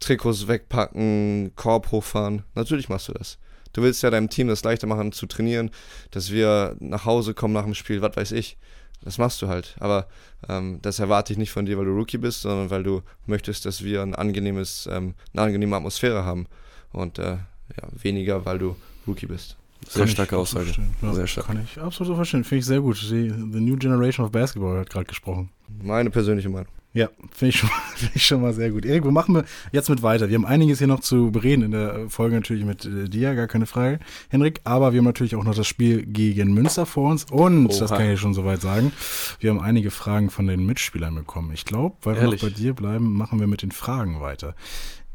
Trikots 0.00 0.48
wegpacken, 0.48 1.52
Korb 1.56 1.90
hochfahren. 1.90 2.44
Natürlich 2.54 2.88
machst 2.88 3.08
du 3.08 3.12
das. 3.12 3.38
Du 3.74 3.82
willst 3.82 4.02
ja 4.02 4.10
deinem 4.10 4.30
Team 4.30 4.48
das 4.48 4.64
leichter 4.64 4.86
machen 4.86 5.12
zu 5.12 5.26
trainieren, 5.26 5.70
dass 6.10 6.30
wir 6.30 6.76
nach 6.80 7.04
Hause 7.04 7.34
kommen 7.34 7.52
nach 7.54 7.64
dem 7.64 7.74
Spiel, 7.74 8.00
was 8.00 8.16
weiß 8.16 8.32
ich 8.32 8.56
das 9.08 9.16
machst 9.16 9.40
du 9.40 9.48
halt. 9.48 9.74
Aber 9.80 10.06
ähm, 10.50 10.80
das 10.82 10.98
erwarte 10.98 11.32
ich 11.32 11.38
nicht 11.38 11.50
von 11.50 11.64
dir, 11.64 11.78
weil 11.78 11.86
du 11.86 11.92
Rookie 11.92 12.18
bist, 12.18 12.42
sondern 12.42 12.68
weil 12.68 12.82
du 12.82 13.00
möchtest, 13.24 13.64
dass 13.64 13.82
wir 13.82 14.02
ein 14.02 14.14
angenehmes, 14.14 14.86
ähm, 14.92 15.14
eine 15.32 15.44
angenehme 15.44 15.74
Atmosphäre 15.76 16.26
haben. 16.26 16.46
Und 16.92 17.18
äh, 17.18 17.22
ja, 17.32 17.88
weniger, 18.02 18.44
weil 18.44 18.58
du 18.58 18.76
Rookie 19.06 19.24
bist. 19.24 19.56
Sehr 19.88 20.02
kann 20.02 20.10
starke 20.10 20.36
Aussage. 20.36 20.74
Ja, 21.00 21.14
sehr 21.14 21.26
stark. 21.26 21.46
Kann 21.46 21.64
ich 21.64 21.80
absolut 21.80 22.16
verstehen. 22.16 22.44
Finde 22.44 22.58
ich 22.58 22.66
sehr 22.66 22.82
gut. 22.82 23.00
Die, 23.00 23.30
the 23.30 23.60
New 23.60 23.76
Generation 23.76 24.26
of 24.26 24.32
Basketball 24.32 24.78
hat 24.78 24.90
gerade 24.90 25.06
gesprochen. 25.06 25.48
Meine 25.82 26.10
persönliche 26.10 26.50
Meinung. 26.50 26.70
Ja, 26.94 27.10
finde 27.32 27.50
ich, 27.50 27.60
find 27.96 28.16
ich 28.16 28.26
schon 28.26 28.40
mal 28.40 28.52
sehr 28.52 28.70
gut. 28.70 28.84
Erik, 28.84 29.04
wo 29.04 29.10
machen 29.10 29.34
wir 29.34 29.44
jetzt 29.72 29.90
mit 29.90 30.02
weiter? 30.02 30.28
Wir 30.28 30.36
haben 30.36 30.46
einiges 30.46 30.78
hier 30.78 30.86
noch 30.86 31.00
zu 31.00 31.30
bereden 31.30 31.62
in 31.62 31.70
der 31.72 32.08
Folge 32.08 32.34
natürlich 32.34 32.64
mit 32.64 32.84
äh, 32.86 33.08
dir, 33.08 33.34
gar 33.34 33.46
keine 33.46 33.66
Frage, 33.66 33.98
Henrik. 34.30 34.60
Aber 34.64 34.92
wir 34.92 34.98
haben 34.98 35.04
natürlich 35.04 35.36
auch 35.36 35.44
noch 35.44 35.54
das 35.54 35.66
Spiel 35.66 36.06
gegen 36.06 36.54
Münster 36.54 36.86
vor 36.86 37.10
uns. 37.10 37.26
Und, 37.30 37.68
Oha. 37.68 37.78
das 37.78 37.90
kann 37.90 38.10
ich 38.10 38.20
schon 38.20 38.34
soweit 38.34 38.62
sagen, 38.62 38.92
wir 39.40 39.50
haben 39.50 39.60
einige 39.60 39.90
Fragen 39.90 40.30
von 40.30 40.46
den 40.46 40.64
Mitspielern 40.64 41.14
bekommen. 41.14 41.52
Ich 41.52 41.64
glaube, 41.64 41.96
weil 42.02 42.16
Ehrlich? 42.16 42.42
wir 42.42 42.48
noch 42.48 42.54
bei 42.54 42.60
dir 42.60 42.74
bleiben, 42.74 43.12
machen 43.16 43.38
wir 43.38 43.46
mit 43.46 43.62
den 43.62 43.72
Fragen 43.72 44.20
weiter. 44.20 44.54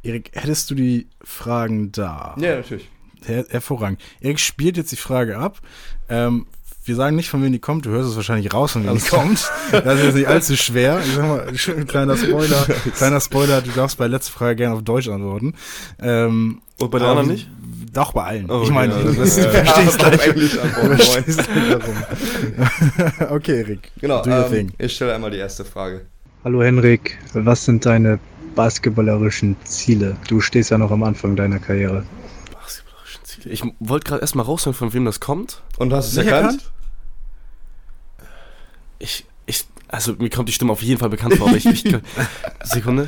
Erik, 0.03 0.31
hättest 0.33 0.69
du 0.69 0.75
die 0.75 1.07
Fragen 1.23 1.91
da? 1.91 2.35
Ja, 2.37 2.57
natürlich. 2.57 2.89
Her 3.25 3.45
hervorragend. 3.49 4.01
Erik 4.19 4.39
spielt 4.39 4.77
jetzt 4.77 4.91
die 4.91 4.97
Frage 4.97 5.37
ab. 5.37 5.61
Ähm, 6.09 6.45
wir 6.85 6.95
sagen 6.95 7.15
nicht, 7.15 7.29
von 7.29 7.41
wem 7.41 7.51
die 7.51 7.59
kommt. 7.59 7.85
Du 7.85 7.91
hörst 7.91 8.09
es 8.09 8.15
wahrscheinlich 8.15 8.53
raus, 8.53 8.73
von 8.73 8.85
wem 8.85 8.97
die 8.97 9.07
kommt. 9.07 9.49
Das 9.71 9.99
ist 9.99 10.05
jetzt 10.05 10.15
nicht 10.15 10.27
allzu 10.27 10.57
schwer. 10.57 10.99
Ich 10.99 11.13
sag 11.13 11.27
mal, 11.27 11.85
kleiner 11.85 12.17
Spoiler. 12.17 12.65
kleiner 12.95 13.21
Spoiler, 13.21 13.61
du 13.61 13.71
darfst 13.71 13.97
bei 13.97 14.07
letzter 14.07 14.33
Frage 14.33 14.57
gerne 14.57 14.75
auf 14.75 14.83
Deutsch 14.83 15.07
antworten. 15.07 15.53
Ähm, 16.01 16.61
Und 16.79 16.91
bei 16.91 16.99
der 16.99 17.07
anderen 17.07 17.29
nicht? 17.29 17.49
Doch, 17.93 18.11
bei 18.13 18.23
allen. 18.23 18.49
Oh, 18.49 18.63
ich 18.63 18.71
meine, 18.71 18.93
ja, 18.93 19.03
das, 19.03 19.35
du 19.35 19.41
verstehst 19.43 20.01
ja, 20.01 20.09
gleich. 20.09 20.27
Englisch 20.27 20.57
verstehst 20.57 21.49
okay, 23.29 23.59
Erik. 23.59 23.91
Genau, 24.01 24.25
ähm, 24.25 24.71
ich 24.77 24.93
stelle 24.93 25.13
einmal 25.13 25.31
die 25.31 25.37
erste 25.37 25.63
Frage. 25.63 26.01
Hallo 26.43 26.61
Henrik, 26.63 27.17
was 27.33 27.63
sind 27.65 27.85
deine 27.85 28.19
basketballerischen 28.55 29.55
Ziele? 29.63 30.17
Du 30.27 30.41
stehst 30.41 30.71
ja 30.71 30.77
noch 30.77 30.91
am 30.91 31.03
Anfang 31.03 31.35
deiner 31.35 31.59
Karriere. 31.59 32.03
Ich 33.45 33.63
wollte 33.79 34.07
gerade 34.07 34.21
erstmal 34.21 34.45
raushören, 34.45 34.73
von 34.73 34.93
wem 34.93 35.05
das 35.05 35.19
kommt. 35.19 35.61
Und 35.77 35.93
hast 35.93 36.15
du 36.15 36.21
es 36.21 36.25
erkannt? 36.25 36.51
erkannt? 36.51 36.71
Ich, 38.99 39.25
ich, 39.45 39.65
also 39.87 40.13
mir 40.13 40.29
kommt 40.29 40.49
die 40.49 40.53
Stimme 40.53 40.71
auf 40.71 40.81
jeden 40.81 40.99
Fall 40.99 41.09
bekannt 41.09 41.35
vor, 41.35 41.47
aber 41.49 41.57
ich, 41.57 41.65
ich 41.65 41.83
Sekunde. 42.63 43.07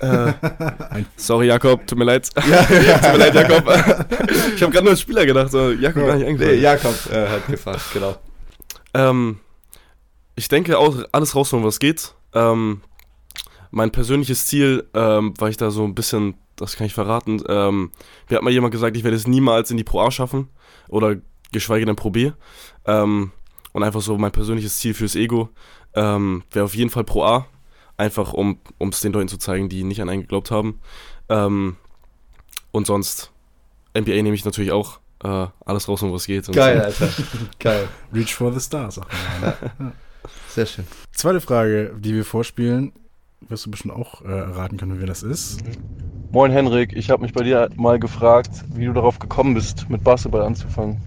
Äh, 0.00 0.32
sorry, 1.16 1.46
Jakob, 1.46 1.86
tut 1.86 1.98
mir 1.98 2.04
leid. 2.04 2.28
Ja, 2.48 2.72
ja. 2.72 2.98
tut 2.98 3.12
mir 3.12 3.18
leid, 3.18 3.34
Jakob. 3.34 3.68
ich 4.54 4.62
habe 4.62 4.72
gerade 4.72 4.84
nur 4.84 4.90
als 4.90 5.00
Spieler 5.00 5.26
gedacht, 5.26 5.50
so, 5.50 5.70
Jakob 5.70 6.06
gar 6.06 6.16
nicht 6.16 6.26
eingefallen. 6.26 6.56
Nee, 6.56 6.62
Jakob 6.62 6.94
äh, 7.12 7.28
hat 7.28 7.46
gefragt, 7.46 7.82
genau. 7.92 8.16
Ähm, 8.94 9.38
ich 10.34 10.48
denke 10.48 10.78
auch, 10.78 10.96
alles 11.12 11.34
rausholen, 11.34 11.64
was 11.64 11.78
geht. 11.78 12.14
Ähm, 12.34 12.82
mein 13.70 13.90
persönliches 13.90 14.46
Ziel, 14.46 14.88
ähm, 14.94 15.34
weil 15.38 15.50
ich 15.50 15.56
da 15.56 15.70
so 15.70 15.84
ein 15.84 15.94
bisschen, 15.94 16.34
das 16.60 16.76
kann 16.76 16.86
ich 16.86 16.94
verraten, 16.94 17.42
ähm, 17.48 17.90
mir 18.28 18.36
hat 18.36 18.42
mal 18.42 18.52
jemand 18.52 18.72
gesagt, 18.72 18.96
ich 18.96 19.04
werde 19.04 19.16
es 19.16 19.26
niemals 19.26 19.70
in 19.70 19.76
die 19.76 19.84
Pro 19.84 20.00
A 20.00 20.10
schaffen 20.10 20.48
oder 20.88 21.16
geschweige 21.52 21.86
denn 21.86 21.96
Pro 21.96 22.10
B. 22.10 22.32
Ähm, 22.86 23.32
und 23.72 23.82
einfach 23.82 24.00
so 24.00 24.16
mein 24.18 24.32
persönliches 24.32 24.78
Ziel 24.78 24.94
fürs 24.94 25.14
Ego 25.14 25.50
ähm, 25.94 26.42
wäre 26.50 26.64
auf 26.64 26.74
jeden 26.74 26.90
Fall 26.90 27.04
Pro 27.04 27.24
A. 27.24 27.46
Einfach 27.96 28.32
um 28.32 28.58
es 28.90 29.00
den 29.00 29.12
Leuten 29.12 29.28
zu 29.28 29.38
zeigen, 29.38 29.68
die 29.68 29.82
nicht 29.82 30.00
an 30.00 30.08
einen 30.08 30.22
geglaubt 30.22 30.50
haben. 30.50 30.80
Ähm, 31.28 31.76
und 32.70 32.86
sonst, 32.86 33.32
NBA 33.96 34.22
nehme 34.22 34.34
ich 34.34 34.44
natürlich 34.44 34.72
auch 34.72 35.00
äh, 35.24 35.46
alles 35.64 35.88
raus, 35.88 36.02
um 36.02 36.12
was 36.12 36.26
geht. 36.26 36.50
Geil, 36.52 36.80
Alter. 36.80 37.08
Geil. 37.58 37.88
Reach 38.12 38.34
for 38.34 38.52
the 38.52 38.60
stars. 38.60 39.00
Sehr 40.48 40.66
schön. 40.66 40.86
Zweite 41.12 41.40
Frage, 41.40 41.94
die 41.98 42.14
wir 42.14 42.24
vorspielen, 42.24 42.92
wirst 43.40 43.66
du 43.66 43.70
bestimmt 43.70 43.94
auch 43.94 44.22
äh, 44.22 44.28
erraten 44.28 44.76
können, 44.76 45.00
wer 45.00 45.06
das 45.06 45.22
ist. 45.22 45.58
Moin 46.30 46.52
Henrik, 46.52 46.92
ich 46.94 47.08
habe 47.08 47.22
mich 47.22 47.32
bei 47.32 47.42
dir 47.42 47.70
mal 47.76 47.98
gefragt, 47.98 48.50
wie 48.74 48.84
du 48.84 48.92
darauf 48.92 49.18
gekommen 49.18 49.54
bist, 49.54 49.88
mit 49.88 50.04
Basketball 50.04 50.42
anzufangen. 50.42 51.00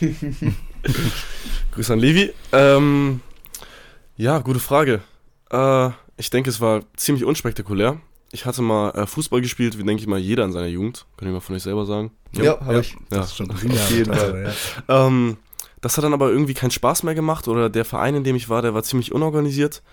Grüße 1.70 1.92
an 1.92 2.00
Levi. 2.00 2.32
Ähm, 2.52 3.20
ja, 4.16 4.40
gute 4.40 4.58
Frage. 4.58 5.02
Äh, 5.50 5.90
ich 6.16 6.30
denke, 6.30 6.50
es 6.50 6.60
war 6.60 6.80
ziemlich 6.96 7.24
unspektakulär. 7.24 8.00
Ich 8.32 8.44
hatte 8.44 8.60
mal 8.60 8.90
äh, 8.90 9.06
Fußball 9.06 9.40
gespielt, 9.40 9.78
wie 9.78 9.84
denke 9.84 10.02
ich 10.02 10.08
mal 10.08 10.18
jeder 10.18 10.44
in 10.44 10.52
seiner 10.52 10.66
Jugend. 10.66 11.06
Könnt 11.16 11.30
ihr 11.30 11.32
mal 11.34 11.40
von 11.40 11.54
euch 11.54 11.62
selber 11.62 11.86
sagen? 11.86 12.10
Ja, 12.32 12.42
ja 12.42 12.60
habe 12.60 12.80
ich. 12.80 12.92
Ja. 12.92 13.18
Das 13.18 13.26
ist 13.26 13.36
schon 13.36 13.48
auf 13.48 13.62
jeden 13.62 14.12
Fall. 14.12 14.52
Ja. 14.88 15.06
Ähm, 15.06 15.36
das 15.80 15.96
hat 15.96 16.02
dann 16.02 16.12
aber 16.12 16.30
irgendwie 16.30 16.54
keinen 16.54 16.72
Spaß 16.72 17.04
mehr 17.04 17.14
gemacht 17.14 17.46
oder 17.46 17.70
der 17.70 17.84
Verein, 17.84 18.16
in 18.16 18.24
dem 18.24 18.34
ich 18.34 18.48
war, 18.48 18.62
der 18.62 18.74
war 18.74 18.82
ziemlich 18.82 19.12
unorganisiert, 19.12 19.84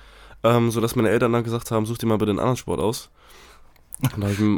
ähm, 0.43 0.71
sodass 0.71 0.95
meine 0.95 1.09
Eltern 1.09 1.31
dann 1.31 1.43
gesagt 1.43 1.69
haben, 1.69 1.85
such 1.85 1.99
dir 1.99 2.07
mal 2.07 2.17
bitte 2.17 2.31
einen 2.31 2.39
anderen 2.39 2.57
Sport 2.57 2.79
aus. 2.79 3.11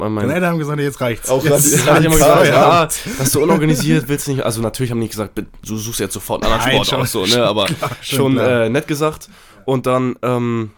Meine 0.09 0.33
Eltern 0.33 0.51
haben 0.51 0.59
gesagt, 0.59 0.79
jetzt 0.79 1.01
reicht's. 1.01 1.29
Auch 1.29 1.43
jetzt 1.43 1.71
jetzt 1.71 1.89
haben 1.89 2.03
immer 2.03 2.15
gesagt, 2.15 2.47
ja, 2.47 2.85
das 2.85 3.05
ist 3.05 3.31
so 3.31 3.43
unorganisiert, 3.43 4.07
willst 4.07 4.27
du 4.27 4.31
nicht. 4.31 4.43
Also 4.43 4.61
natürlich 4.61 4.91
haben 4.91 5.01
die 5.01 5.07
gesagt, 5.07 5.37
du 5.37 5.77
suchst 5.77 5.99
jetzt 5.99 6.13
sofort 6.13 6.43
einen 6.43 6.53
anderen 6.53 6.85
Sport 6.85 7.01
aus, 7.01 7.11
so, 7.11 7.25
ne? 7.25 7.43
Aber 7.45 7.65
klar, 7.65 7.91
schon 8.01 8.37
äh, 8.37 8.69
nett 8.69 8.87
gesagt. 8.87 9.29
Und 9.65 9.85
dann 9.85 10.15
ähm, 10.21 10.71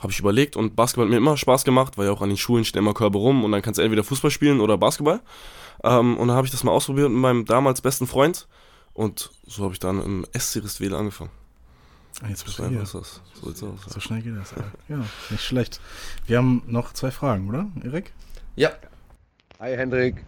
habe 0.00 0.12
ich 0.12 0.18
überlegt 0.18 0.56
und 0.56 0.76
Basketball 0.76 1.04
hat 1.06 1.10
mir 1.10 1.18
immer 1.18 1.36
Spaß 1.36 1.64
gemacht, 1.64 1.98
weil 1.98 2.06
ja 2.06 2.12
auch 2.12 2.22
an 2.22 2.28
den 2.28 2.38
Schulen 2.38 2.64
stehen 2.64 2.80
immer 2.80 2.94
Körbe 2.94 3.18
rum 3.18 3.44
und 3.44 3.52
dann 3.52 3.62
kannst 3.62 3.78
du 3.78 3.82
entweder 3.82 4.04
Fußball 4.04 4.30
spielen 4.30 4.60
oder 4.60 4.78
Basketball. 4.78 5.20
Ähm, 5.84 6.16
und 6.16 6.28
dann 6.28 6.36
habe 6.36 6.46
ich 6.46 6.50
das 6.50 6.64
mal 6.64 6.72
ausprobiert 6.72 7.10
mit 7.10 7.18
meinem 7.18 7.44
damals 7.44 7.80
besten 7.80 8.06
Freund 8.06 8.46
und 8.94 9.30
so 9.46 9.64
habe 9.64 9.74
ich 9.74 9.78
dann 9.78 10.02
im 10.02 10.26
SC 10.38 10.62
Ristwedel 10.62 10.96
angefangen. 10.96 11.30
Ah, 12.22 12.28
Jetzt 12.28 12.44
bist 12.44 12.56
So 12.56 12.62
du 12.64 12.68
einfach 12.68 12.74
hier. 12.76 12.82
ist 12.82 12.94
das. 12.94 13.20
So 13.40 13.46
sieht's 13.48 13.62
aus. 13.62 13.80
So 13.88 14.00
schnell 14.00 14.22
geht 14.22 14.36
das. 14.36 14.52
Ja, 14.88 14.98
nicht 15.30 15.42
schlecht. 15.44 15.80
Wir 16.26 16.38
haben 16.38 16.62
noch 16.66 16.92
zwei 16.92 17.10
Fragen, 17.10 17.48
oder, 17.48 17.66
Erik? 17.82 18.12
Ja. 18.56 18.70
Hi 19.58 19.76
Hendrik. 19.76 20.24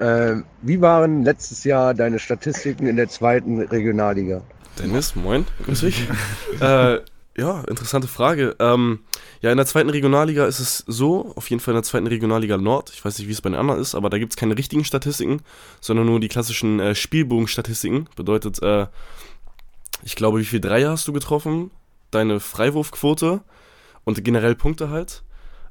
Ähm, 0.00 0.44
wie 0.62 0.80
waren 0.80 1.22
letztes 1.22 1.62
Jahr 1.64 1.94
deine 1.94 2.18
Statistiken 2.18 2.86
in 2.86 2.96
der 2.96 3.08
zweiten 3.08 3.60
Regionalliga? 3.60 4.42
Dennis, 4.78 5.14
moin, 5.14 5.44
grüß 5.64 5.80
dich. 5.80 6.08
äh, 6.60 6.98
ja, 7.36 7.60
interessante 7.68 8.08
Frage. 8.08 8.56
Ähm, 8.58 9.00
ja, 9.40 9.52
in 9.52 9.56
der 9.56 9.66
zweiten 9.66 9.90
Regionalliga 9.90 10.46
ist 10.46 10.58
es 10.58 10.82
so, 10.88 11.32
auf 11.36 11.48
jeden 11.50 11.60
Fall 11.60 11.72
in 11.74 11.76
der 11.76 11.84
zweiten 11.84 12.08
Regionalliga 12.08 12.56
Nord, 12.56 12.90
ich 12.92 13.04
weiß 13.04 13.18
nicht, 13.20 13.28
wie 13.28 13.32
es 13.32 13.40
bei 13.40 13.50
den 13.50 13.58
anderen 13.58 13.80
ist, 13.80 13.94
aber 13.94 14.10
da 14.10 14.18
gibt 14.18 14.32
es 14.32 14.36
keine 14.36 14.58
richtigen 14.58 14.84
Statistiken, 14.84 15.42
sondern 15.80 16.06
nur 16.06 16.18
die 16.18 16.26
klassischen 16.28 16.80
äh, 16.80 16.96
Spielbogenstatistiken. 16.96 18.08
Bedeutet, 18.16 18.60
äh, 18.62 18.86
ich 20.02 20.16
glaube, 20.16 20.38
wie 20.40 20.44
viel 20.44 20.60
Dreier 20.60 20.90
hast 20.90 21.06
du 21.08 21.12
getroffen, 21.12 21.70
deine 22.10 22.40
Freiwurfquote 22.40 23.40
und 24.04 24.24
generell 24.24 24.54
Punkte 24.54 24.90
halt. 24.90 25.22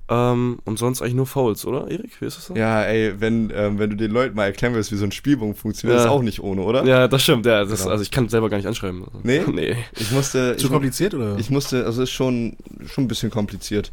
Ähm, 0.10 0.60
und 0.64 0.80
sonst 0.80 1.02
eigentlich 1.02 1.16
nur 1.16 1.26
Fouls, 1.28 1.66
oder, 1.66 1.92
Erik? 1.92 2.22
Wie 2.22 2.26
ist 2.28 2.38
das 2.38 2.46
so? 2.46 2.56
Ja, 2.56 2.82
ey, 2.84 3.20
wenn, 3.20 3.52
ähm, 3.54 3.78
wenn 3.78 3.90
du 3.90 3.98
den 3.98 4.10
Leuten 4.12 4.38
mal 4.38 4.46
erklären 4.46 4.74
willst, 4.74 4.90
wie 4.94 4.96
so 4.96 5.04
ein 5.04 5.12
Spielbogen 5.12 5.54
funktioniert, 5.54 6.00
Ja. 6.00 6.06
ist 6.06 6.10
auch 6.10 6.22
nicht 6.22 6.40
ohne, 6.42 6.62
oder? 6.62 6.86
Ja, 6.86 7.10
das 7.10 7.24
stimmt, 7.24 7.46
ja. 7.46 7.66
Das, 7.66 7.80
Genau. 7.80 7.92
Also 7.92 8.04
ich 8.04 8.12
kann 8.12 8.30
selber 8.30 8.50
gar 8.50 8.56
nicht 8.56 8.68
anschreiben. 8.68 9.04
Also, 9.04 9.20
Nee? 9.24 9.42
nee. 9.52 9.76
Ich 10.00 10.12
musste. 10.12 10.56
Zu 10.56 10.68
ich, 10.68 10.72
kompliziert, 10.72 11.14
oder? 11.14 11.36
Ich 11.38 11.50
musste, 11.50 11.86
also 11.86 12.04
ist 12.04 12.12
schon, 12.12 12.56
schon 12.86 13.04
ein 13.04 13.08
bisschen 13.10 13.30
kompliziert. 13.32 13.92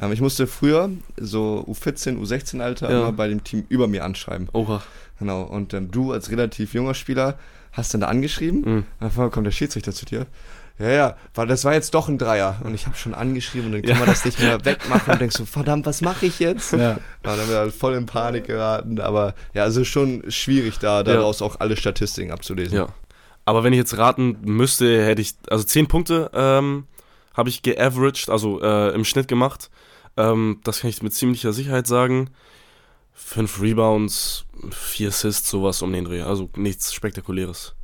Ähm, 0.00 0.12
ich 0.12 0.20
musste 0.20 0.46
früher 0.46 0.88
so 1.16 1.64
U14, 1.68 2.16
U16 2.16 2.60
Alter 2.60 2.88
Ja. 2.88 3.00
immer 3.00 3.12
bei 3.12 3.26
dem 3.26 3.42
Team 3.42 3.64
über 3.68 3.88
mir 3.88 4.04
anschreiben. 4.04 4.48
Oha. 4.52 4.80
Genau. 5.18 5.42
Und 5.42 5.74
ähm, 5.74 5.90
du 5.90 6.12
als 6.12 6.30
relativ 6.30 6.74
junger 6.74 6.94
Spieler 6.94 7.40
hast 7.76 7.92
dann 7.94 8.00
da 8.00 8.08
angeschrieben. 8.08 8.60
Mhm. 8.60 8.84
Einmal 9.00 9.30
kommt 9.30 9.46
der 9.46 9.52
Schiedsrichter 9.52 9.92
zu 9.92 10.06
dir. 10.06 10.26
Ja, 10.78 10.90
ja, 10.90 11.16
weil 11.34 11.46
das 11.46 11.64
war 11.64 11.72
jetzt 11.72 11.94
doch 11.94 12.08
ein 12.08 12.18
Dreier. 12.18 12.60
Und 12.62 12.74
ich 12.74 12.86
habe 12.86 12.96
schon 12.96 13.14
angeschrieben 13.14 13.66
und 13.68 13.72
dann 13.72 13.82
kann 13.82 13.90
Ja. 13.92 13.96
man 13.98 14.06
das 14.08 14.24
nicht 14.26 14.38
mehr 14.40 14.62
wegmachen 14.64 15.12
und 15.12 15.20
denkst 15.20 15.36
so, 15.36 15.46
verdammt, 15.46 15.86
was 15.86 16.02
mache 16.02 16.26
ich 16.26 16.38
jetzt? 16.38 16.72
ja. 16.72 16.78
Ja, 16.78 16.98
dann 17.22 17.40
haben 17.40 17.48
wir 17.48 17.56
halt 17.56 17.74
voll 17.74 17.94
in 17.94 18.04
Panik 18.06 18.46
geraten. 18.46 19.00
Aber 19.00 19.34
ja, 19.54 19.62
also 19.62 19.84
schon 19.84 20.24
schwierig 20.30 20.78
da, 20.78 21.02
daraus 21.02 21.40
auch 21.40 21.60
alle 21.60 21.76
Statistiken 21.76 22.30
abzulesen. 22.30 22.76
Ja. 22.76 22.88
Aber 23.46 23.62
wenn 23.64 23.72
ich 23.72 23.78
jetzt 23.78 23.96
raten 23.96 24.36
müsste, 24.42 25.02
hätte 25.04 25.22
ich, 25.22 25.34
also 25.48 25.64
10 25.64 25.86
Punkte 25.86 26.30
ähm, 26.34 26.84
habe 27.34 27.48
ich 27.48 27.62
geaveraged, 27.62 28.28
also 28.28 28.60
äh, 28.60 28.94
im 28.94 29.04
Schnitt 29.04 29.28
gemacht. 29.28 29.70
Ähm, 30.18 30.60
das 30.64 30.80
kann 30.80 30.90
ich 30.90 31.02
mit 31.02 31.14
ziemlicher 31.14 31.52
Sicherheit 31.52 31.86
sagen. 31.86 32.28
Fünf 33.18 33.62
Rebounds, 33.62 34.44
vier 34.70 35.08
Assists, 35.08 35.48
sowas 35.48 35.80
um 35.80 35.90
den 35.90 36.04
Dreh. 36.04 36.20
Also 36.20 36.50
nichts 36.54 36.92
Spektakuläres. 36.92 37.74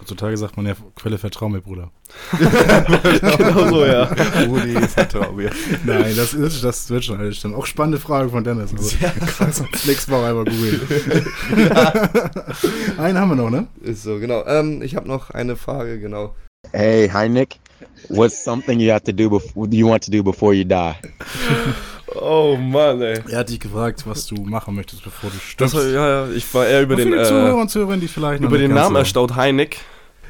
Heutzutage 0.00 0.36
sagt 0.36 0.56
man 0.56 0.66
ja, 0.66 0.74
Quelle 0.96 1.16
vertrau 1.16 1.48
mir, 1.48 1.60
Bruder. 1.60 1.92
genau 2.38 3.68
so, 3.68 3.86
ja. 3.86 4.12
Rudi, 4.48 4.74
vertrau 4.88 5.30
mir. 5.30 5.50
Nein, 5.84 6.12
das 6.16 6.34
ist, 6.34 6.64
das 6.64 6.90
wird 6.90 7.04
schon 7.04 7.20
alles 7.20 7.36
stimmen. 7.36 7.54
Auch 7.54 7.66
spannende 7.66 8.00
Frage 8.00 8.30
von 8.30 8.42
Dennis. 8.42 8.72
Also, 8.72 8.96
kannst 9.38 9.60
du 9.60 9.64
nächstes 9.86 10.08
Mal 10.08 10.24
einmal 10.24 10.44
googeln. 10.44 10.80
Einen 12.98 13.18
haben 13.18 13.28
wir 13.28 13.36
noch, 13.36 13.50
ne? 13.50 13.68
Ist 13.82 14.02
so, 14.02 14.18
genau. 14.18 14.44
Ähm, 14.46 14.82
ich 14.82 14.96
habe 14.96 15.06
noch 15.06 15.30
eine 15.30 15.54
Frage, 15.54 16.00
genau. 16.00 16.34
Hey, 16.72 17.08
hi 17.08 17.28
Nick. 17.28 17.60
What's 18.08 18.42
something 18.42 18.80
you 18.80 18.90
have 18.90 19.04
to 19.04 19.12
do 19.12 19.30
before 19.30 19.68
you 19.70 19.88
want 19.88 20.02
to 20.04 20.10
do 20.10 20.24
before 20.24 20.52
you 20.52 20.64
die? 20.64 20.94
Oh 22.20 22.56
Mann, 22.56 23.00
ey. 23.02 23.18
Er 23.28 23.38
hat 23.38 23.48
dich 23.48 23.60
gefragt, 23.60 24.02
was 24.06 24.26
du 24.26 24.34
machen 24.36 24.74
möchtest, 24.74 25.02
bevor 25.04 25.30
du 25.30 25.36
stirbst. 25.38 25.74
war, 25.74 25.86
ja, 25.86 26.26
ja, 26.26 26.32
ich 26.32 26.52
war 26.54 26.66
eher 26.66 26.82
über 26.82 26.94
Und 26.94 27.00
den, 27.00 27.12
für 27.12 27.18
die 27.18 27.24
Zuhörer 27.24 27.56
äh, 27.56 27.60
und 27.60 27.68
Zuhörerinnen, 27.70 28.00
die 28.00 28.08
vielleicht 28.08 28.42
noch 28.42 28.48
über 28.50 28.58
den 28.58 28.74
Namen 28.74 28.96
erstaunt, 28.96 29.36
Heineck. 29.36 29.76
Äh, 29.76 29.80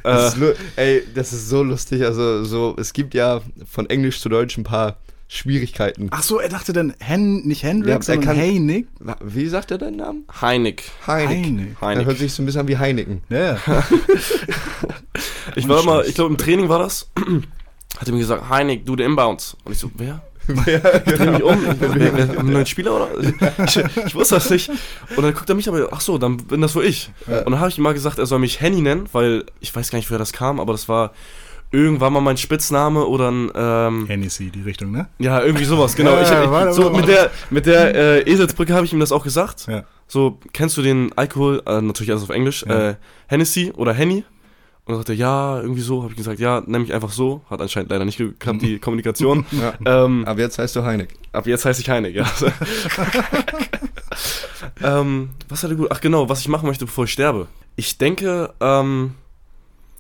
Das 0.05 0.35
ist, 0.35 0.41
lu- 0.41 0.55
ey, 0.77 1.03
das 1.15 1.33
ist 1.33 1.49
so 1.49 1.63
lustig. 1.63 2.03
Also, 2.05 2.45
so, 2.45 2.75
es 2.79 2.93
gibt 2.93 3.13
ja 3.15 3.41
von 3.71 3.89
Englisch 3.91 4.21
zu 4.21 4.29
Deutsch 4.29 4.57
ein 4.57 4.65
paar 4.65 4.97
Schwierigkeiten. 5.29 6.09
Ach 6.11 6.23
so, 6.23 6.41
er 6.41 6.49
dachte 6.49 6.73
dann 6.73 6.95
Hen, 7.01 7.47
nicht 7.47 7.63
Hendrik, 7.63 7.91
Ja, 7.91 7.97
er 7.97 8.03
sondern. 8.03 8.85
Wa- 8.99 9.17
Wie 9.23 9.47
sagt 9.49 9.71
er 9.71 9.79
deinen 9.79 9.97
Namen? 9.97 10.25
Heineck. 10.41 10.85
Heineck. 11.07 11.77
Heineck. 11.81 12.03
Er 12.03 12.07
hört 12.07 12.19
sich 12.19 12.33
so 12.33 12.43
ein 12.43 12.47
bisschen 12.47 12.63
an 12.63 12.69
wie 12.69 12.79
Heineken. 12.79 13.23
Ja, 13.29 13.57
ja. 13.67 13.85
Ich 15.57 15.69
war 15.69 15.81
immer, 15.83 16.05
ich 16.05 16.15
glaube 16.15 16.31
im 16.31 16.39
Training 16.39 16.69
war 16.69 16.79
das, 16.79 17.09
hat 17.99 18.07
er 18.09 18.13
mir 18.13 18.19
gesagt, 18.21 18.49
Heineck, 18.49 18.87
du 18.87 18.97
den 18.97 19.11
Inbounds. 19.11 19.57
Und 19.65 19.73
ich 19.73 19.79
so, 19.79 19.91
wer? 19.97 20.23
Ich 21.07 21.15
dreh 21.15 21.31
mich 21.31 21.43
um, 21.43 21.59
wer, 21.79 21.95
wer, 21.95 22.17
wer, 22.17 22.39
ein 22.39 22.47
neuer 22.47 22.67
Spieler 22.67 22.95
oder? 22.97 23.09
Ich, 23.67 23.77
ich 24.07 24.15
wusste 24.15 24.37
das 24.37 24.51
nicht. 24.51 24.71
Und 25.17 25.23
dann 25.23 25.35
guckt 25.35 25.49
er 25.49 25.55
mich 25.55 25.69
aber, 25.69 25.89
ach 25.93 26.01
so, 26.01 26.19
dann 26.19 26.37
bin 26.39 26.61
das 26.61 26.75
wohl 26.75 26.85
ich. 26.85 27.11
Und 27.27 27.51
dann 27.51 27.61
habe 27.61 27.69
ich 27.69 27.79
ihm 27.79 27.85
mal 27.85 27.95
gesagt, 27.95 28.19
er 28.19 28.27
soll 28.27 28.39
mich 28.39 28.61
Henny 28.61 28.81
nennen, 28.81 29.09
weil 29.13 29.45
ich 29.61 29.75
weiß 29.75 29.91
gar 29.91 29.99
nicht, 29.99 30.11
woher 30.11 30.19
das 30.19 30.33
kam, 30.33 30.61
aber 30.61 30.73
das 30.73 30.89
war 30.89 31.13
irgendwann 31.73 32.13
mal 32.13 32.21
mein 32.21 32.37
Spitzname 32.37 33.07
oder 33.07 33.31
ein, 33.31 33.51
ähm, 33.55 34.07
Hennessy, 34.07 34.51
die 34.51 34.63
Richtung, 34.63 34.91
ne? 34.91 35.09
ja, 35.19 35.41
irgendwie 35.41 35.65
sowas, 35.65 35.95
genau. 35.95 36.15
Ja, 36.15 36.23
ich, 36.23 36.31
ja, 36.31 36.45
ich, 36.45 36.51
warte, 36.51 36.73
so 36.73 36.85
warte, 36.85 36.97
mit 36.97 37.09
der, 37.09 37.31
mit 37.51 37.67
der 37.67 37.95
äh, 37.95 38.31
Eselsbrücke 38.31 38.75
habe 38.75 38.87
ich 38.87 38.93
ihm 38.93 39.01
das 39.01 39.13
auch 39.13 39.23
gesagt. 39.23 39.67
Ja. 39.69 39.85
So, 40.09 40.41
kennst 40.53 40.77
du 40.77 40.83
den 40.83 41.13
Alkohol, 41.17 41.63
äh, 41.67 41.81
natürlich 41.81 42.11
alles 42.11 42.25
auf 42.25 42.31
Englisch, 42.31 42.65
Ja. 42.69 42.91
äh, 42.91 42.95
Hennessy 43.29 43.73
oder 43.77 43.93
Henny? 43.93 44.25
Und 44.85 44.93
dann 44.93 44.97
sagte 44.97 45.13
er, 45.13 45.17
ja, 45.17 45.61
irgendwie 45.61 45.83
so. 45.83 46.03
Habe 46.03 46.13
ich 46.13 46.17
gesagt, 46.17 46.41
ja, 46.41 46.63
nenn 46.67 46.83
mich 46.83 46.93
einfach 46.93 47.11
so. 47.13 47.43
Hat 47.49 47.61
anscheinend 47.61 47.91
leider 47.91 48.05
nicht 48.05 48.19
geklappt, 48.19 48.63
die 48.63 48.79
Kommunikation. 48.81 49.45
Ja. 49.53 49.75
ähm, 50.05 50.25
Aber 50.27 50.41
jetzt 50.41 50.59
heißt 50.59 50.75
du 50.77 50.83
Heineck. 50.85 51.11
ab 51.33 51.47
jetzt 51.47 51.65
heiße 51.65 51.81
ich 51.83 51.89
Heineck, 51.91 52.15
ja. 52.15 52.25
ähm, 54.83 55.31
was 55.49 55.63
hat 55.63 55.71
er 55.71 55.77
gut? 55.77 55.89
Ach 55.91 56.01
genau, 56.01 56.29
was 56.29 56.41
ich 56.41 56.49
machen 56.49 56.67
möchte, 56.67 56.87
bevor 56.87 57.05
ich 57.05 57.13
sterbe. 57.13 57.47
Ich 57.77 57.99
denke, 57.99 58.53
ähm, 58.61 59.15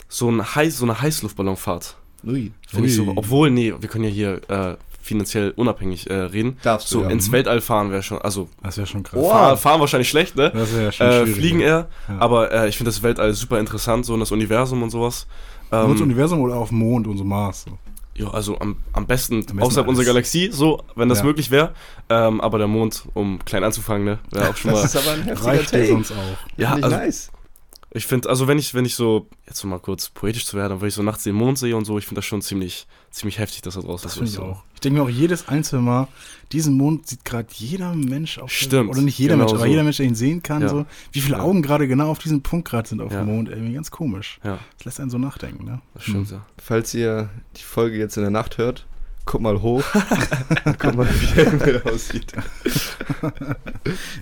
so, 0.08 0.28
ein 0.30 0.54
Heiß, 0.54 0.78
so 0.78 0.84
eine 0.84 1.00
Heißluftballonfahrt. 1.00 1.96
Ui. 2.26 2.52
Finde 2.68 2.88
ich 2.88 2.96
so. 2.96 3.12
Obwohl, 3.16 3.50
nee, 3.50 3.72
wir 3.78 3.88
können 3.88 4.04
ja 4.04 4.10
hier 4.10 4.40
äh, 4.48 4.76
finanziell 5.02 5.52
unabhängig 5.56 6.08
äh, 6.10 6.14
reden. 6.14 6.58
Darfst 6.62 6.90
du, 6.92 6.98
So, 6.98 7.02
ja. 7.04 7.10
ins 7.10 7.32
Weltall 7.32 7.60
fahren 7.60 7.90
wäre 7.90 8.02
schon, 8.02 8.18
also 8.22 8.48
Das 8.62 8.76
wäre 8.76 8.86
schon 8.86 9.02
krass. 9.02 9.26
fahren, 9.26 9.56
fahren 9.56 9.80
wahrscheinlich 9.80 10.08
schlecht, 10.08 10.36
ne? 10.36 10.50
Das 10.54 10.74
wäre 10.74 10.92
schon 10.92 11.06
Äh, 11.06 11.26
fliegen 11.26 11.60
ja. 11.60 11.66
eher, 11.66 11.88
Ja. 12.08 12.18
aber 12.18 12.52
äh, 12.52 12.68
ich 12.68 12.76
finde 12.76 12.90
das 12.90 13.02
Weltall 13.02 13.32
super 13.34 13.58
interessant, 13.58 14.04
so 14.06 14.14
in 14.14 14.20
das 14.20 14.30
Universum 14.32 14.82
und 14.82 14.90
sowas. 14.90 15.26
Nur 15.70 15.84
ins 15.90 16.00
Ähm, 16.00 16.06
Universum 16.06 16.40
oder 16.40 16.56
auf 16.56 16.68
dem 16.70 16.78
Mond 16.78 17.06
und 17.06 17.16
so 17.16 17.24
Mars. 17.24 17.62
So. 17.64 17.78
ja, 18.14 18.28
also 18.30 18.58
am, 18.58 18.76
am 18.92 19.06
besten 19.06 19.40
besten 19.40 19.60
außerhalb 19.62 19.86
alles. 19.86 19.98
unserer 19.98 20.04
Galaxie, 20.12 20.50
so, 20.52 20.82
wenn 20.96 21.08
das 21.08 21.18
Ja. 21.20 21.24
möglich 21.24 21.50
wäre. 21.50 21.72
Ähm, 22.08 22.40
aber 22.40 22.58
der 22.58 22.66
Mond, 22.66 23.04
um 23.14 23.38
klein 23.44 23.62
anzufangen, 23.64 24.04
ne, 24.04 24.18
wäre 24.32 24.50
auch 24.50 24.56
schon 24.56 24.72
mal. 24.72 24.82
Das 24.82 24.94
ist 24.94 25.06
aber 25.06 25.14
ein 25.14 25.22
heftiger 25.22 25.64
Take. 25.64 25.86
sonst 25.86 26.10
auch. 26.12 26.16
ja, 26.58 26.72
also 26.74 26.88
nice. 26.96 27.30
Ich 27.92 28.07
finde, 28.07 28.29
also 28.29 28.46
wenn 28.46 28.59
ich, 28.59 28.72
wenn 28.74 28.85
ich 28.85 28.94
so, 28.94 29.26
jetzt 29.46 29.64
mal 29.64 29.79
kurz 29.81 30.11
poetisch 30.11 30.46
zu 30.46 30.57
werden, 30.57 30.81
wenn 30.81 30.88
ich 30.88 30.94
so 30.94 31.03
nachts 31.03 31.24
den 31.24 31.35
Mond 31.35 31.59
sehe 31.59 31.76
und 31.76 31.85
so, 31.85 31.98
ich 31.98 32.05
finde 32.07 32.18
das 32.20 32.24
schon 32.26 32.40
ziemlich, 32.40 32.87
ziemlich 33.11 33.38
heftig, 33.38 33.62
dass 33.62 33.74
da 33.74 33.81
draußen 33.81 34.05
Das 34.05 34.12
so 34.14 34.18
finde 34.20 34.29
ist. 34.31 34.35
ich 34.35 34.37
so. 34.38 34.44
auch. 34.44 34.62
Ich 34.74 34.81
denke 34.81 34.98
mir 35.00 35.05
auch 35.05 35.11
jedes 35.11 35.48
einzelne 35.48 35.83
Mal, 35.83 36.09
diesen 36.53 36.74
Mond 36.76 37.07
sieht 37.09 37.24
gerade 37.24 37.48
jeder 37.53 37.94
Mensch 37.94 38.38
auf 38.38 38.50
Stimmt, 38.50 38.90
Oder 38.90 39.03
nicht 39.03 39.18
jeder 39.18 39.35
genau 39.35 39.44
Mensch, 39.44 39.53
aber 39.55 39.64
so. 39.64 39.70
jeder 39.70 39.83
Mensch, 39.83 39.96
der 39.98 40.07
ihn 40.07 40.14
sehen 40.14 40.42
kann. 40.42 40.62
Ja. 40.62 40.68
So, 40.68 40.87
wie 41.12 41.20
viele 41.20 41.37
Ja. 41.38 41.42
Augen 41.42 41.62
gerade 41.62 41.88
genau 41.88 42.11
auf 42.11 42.18
diesem 42.20 42.42
Punkt 42.42 42.68
gerade 42.68 42.88
sind 42.88 43.00
auf 43.00 43.12
Ja. 43.12 43.24
dem 43.24 43.26
Mond. 43.35 43.48
Irgendwie 43.48 43.74
ganz 43.74 43.90
komisch. 43.90 44.38
Ja, 44.44 44.59
Das 44.79 44.85
lässt 44.87 45.00
einen 45.00 45.11
so 45.11 45.18
nachdenken. 45.18 45.64
Ne? 45.64 45.81
das 45.94 46.05
stimmt, 46.05 46.29
Hm. 46.31 46.37
ja. 46.37 46.46
Falls 46.59 46.94
ihr 46.94 47.29
die 47.57 47.62
Folge 47.62 47.98
jetzt 47.98 48.16
in 48.16 48.22
der 48.22 48.31
Nacht 48.31 48.57
hört, 48.59 48.87
guck 49.30 49.40
mal 49.40 49.62
hoch. 49.62 49.84
guck 50.78 50.94
mal, 50.96 51.08
wie 51.08 51.34
der 51.34 51.50
Himmel 51.50 51.82
aussieht. 51.84 52.32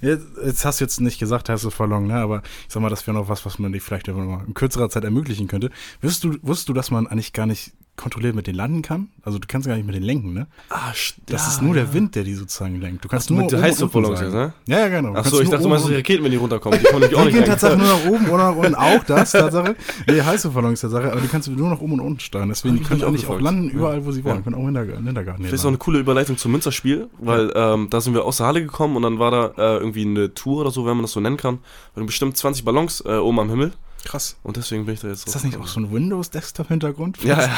Jetzt, 0.03 0.27
jetzt 0.45 0.65
hast 0.67 0.81
du 0.81 0.85
jetzt 0.85 1.01
nicht 1.01 1.19
gesagt, 1.19 1.49
hast 1.49 1.65
du 1.65 1.71
verloren, 1.71 2.07
ne? 2.07 2.17
aber 2.17 2.43
ich 2.67 2.75
sag 2.75 2.83
mal, 2.83 2.91
das 2.91 3.07
wäre 3.07 3.17
noch 3.17 3.31
was, 3.31 3.47
was 3.47 3.59
man 3.59 3.73
dir 3.73 3.81
vielleicht 3.81 4.07
in 4.09 4.53
kürzerer 4.53 4.91
Zeit 4.91 5.05
ermöglichen 5.05 5.49
könnte. 5.49 5.71
Wusstest 6.03 6.25
du, 6.25 6.39
wusstest 6.43 6.69
du, 6.69 6.75
dass 6.75 6.91
man 6.91 7.07
eigentlich 7.07 7.33
gar 7.33 7.47
nicht 7.47 7.73
kontrolliert 7.99 8.35
mit 8.35 8.47
denen 8.47 8.57
landen 8.57 8.81
kann? 8.81 9.09
Also 9.23 9.39
du 9.39 9.47
kannst 9.47 9.69
gar 9.69 9.77
nicht 9.77 9.85
mit 9.85 9.95
denen 9.95 10.07
lenken, 10.07 10.33
ne? 10.33 10.47
Ah, 10.71 10.93
Das 11.27 11.49
ist 11.49 11.61
nur 11.61 11.75
der 11.75 11.93
Wind, 11.93 12.15
der 12.15 12.25
die 12.25 12.33
sozusagen 12.33 12.81
lenkt. 12.81 13.05
Du 13.05 13.09
kannst 13.09 13.29
nur 13.31 13.43
mit 13.43 13.53
Heißluftballons 13.53 14.21
ne? 14.23 14.55
Ja, 14.67 14.79
ja, 14.79 14.89
genau. 14.89 15.11
Ach 15.11 15.15
Kannst 15.17 15.31
so, 15.33 15.41
ich 15.43 15.51
dachte, 15.51 15.65
du 15.65 15.69
meinst 15.69 15.87
die 15.89 15.95
Raketen, 15.95 16.25
wenn 16.25 16.31
die 16.31 16.37
runterkommen. 16.39 16.79
Die 16.79 16.85
natürlich 16.85 17.15
auch 17.15 17.21
Die 17.21 17.25
nicht 17.27 17.35
gehen. 17.35 17.45
Tatsache 17.45 17.77
nur 17.77 17.87
nach 17.87 18.07
oben 18.07 18.27
oder 18.31 18.51
nach 18.53 18.57
unten. 18.57 18.75
Auch 18.75 19.05
das, 19.05 19.33
Tatsache. 19.33 19.77
Nee, 20.07 20.23
Heißluftballons, 20.23 20.81
Tatsache. 20.81 21.13
Aber 21.13 21.21
die 21.21 21.29
kannst 21.29 21.49
du 21.49 21.53
nur 21.53 21.69
nach 21.69 21.81
oben 21.81 21.93
und 21.95 22.01
unten 22.01 22.21
steuern. 22.21 22.49
Deswegen, 22.49 22.77
die 22.77 22.83
können 22.85 23.03
auch 23.03 23.09
eigentlich 23.09 23.27
auch 23.27 23.41
landen, 23.41 23.69
Ja. 23.69 23.75
überall, 23.75 24.07
wo 24.07 24.13
sie 24.13 24.25
wollen. 24.25 24.37
Ja. 24.37 24.43
Können 24.43 24.55
auch 24.57 24.69
in 24.69 24.75
der, 24.75 24.85
in 24.99 25.15
der 25.15 25.25
Garten 25.25 25.43
Vielleicht 25.43 25.55
ist 25.55 25.65
auch 25.65 25.69
eine 25.69 25.79
coole 25.79 25.99
Überleitung 25.99 26.39
zum 26.39 26.53
Münsterspiel, 26.53 27.09
weil 27.19 27.53
ähm, 27.55 27.89
da 27.91 28.01
sind 28.01 28.15
wir 28.15 28.25
aus 28.25 28.39
der 28.39 28.47
Halle 28.47 28.63
gekommen 28.63 28.97
und 28.97 29.03
dann 29.03 29.19
war 29.19 29.31
da 29.31 29.47
äh, 29.57 29.79
irgendwie 29.79 30.03
eine 30.07 30.33
Tour 30.35 30.61
oder 30.63 30.71
so, 30.71 30.87
wenn 30.87 30.95
man 30.97 31.03
das 31.03 31.13
so 31.13 31.21
nennen 31.21 31.37
kann. 31.37 31.59
Und 31.95 32.07
bestimmt 32.07 32.37
20 32.37 32.65
Ballons 32.65 33.03
äh, 33.05 33.17
oben 33.17 33.41
am 33.41 33.51
Himmel. 33.51 33.73
Krass. 34.05 34.37
Und 34.43 34.57
deswegen 34.57 34.87
bin 34.87 34.95
ich 34.95 35.01
da 35.01 35.09
jetzt 35.09 35.27
Ist 35.27 35.35
das 35.35 35.45
nicht 35.45 35.59
auch 35.59 35.67
so 35.67 35.81
ein 35.81 35.93
Windows-Desktop-Hintergrund? 35.93 37.23
Ja, 37.23 37.41
ja. 37.41 37.49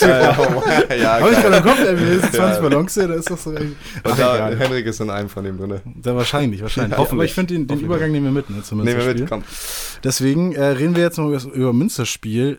ja, 0.00 0.08
ja, 0.08 0.94
ja, 0.94 1.20
Habe 1.20 1.30
ich 1.30 1.40
gerade 1.40 1.56
im 1.56 1.62
Kopf, 1.62 1.78
ey, 1.80 1.94
mir 1.94 2.12
ist 2.12 2.34
20 2.34 2.62
Ballons 2.62 2.94
hier, 2.94 3.08
da 3.08 3.14
ist 3.14 3.30
das 3.30 3.44
so. 3.44 3.52
ey. 3.52 3.76
Und 4.02 4.18
da, 4.18 4.36
egal. 4.36 4.58
Henrik 4.58 4.86
ist 4.86 5.00
in 5.00 5.10
einem 5.10 5.28
von 5.28 5.44
dem 5.44 5.58
drin. 5.58 5.80
Da 5.84 6.16
wahrscheinlich, 6.16 6.62
wahrscheinlich. 6.62 6.98
Ja, 6.98 7.10
Aber 7.10 7.24
ich 7.24 7.34
finde 7.34 7.54
den, 7.54 7.66
den 7.66 7.76
hoffentlich. 7.76 7.86
Übergang 7.86 8.12
nehmen 8.12 8.26
wir 8.26 8.32
mit, 8.32 8.50
ne, 8.50 8.62
zum 8.62 8.82
Nehmen 8.82 8.98
wir 8.98 9.14
mit, 9.14 9.28
komm. 9.28 9.44
Deswegen 10.04 10.52
äh, 10.52 10.64
reden 10.64 10.96
wir 10.96 11.02
jetzt 11.02 11.18
mal 11.18 11.32
über, 11.32 11.52
über 11.52 11.72
Münsterspiel. 11.72 12.58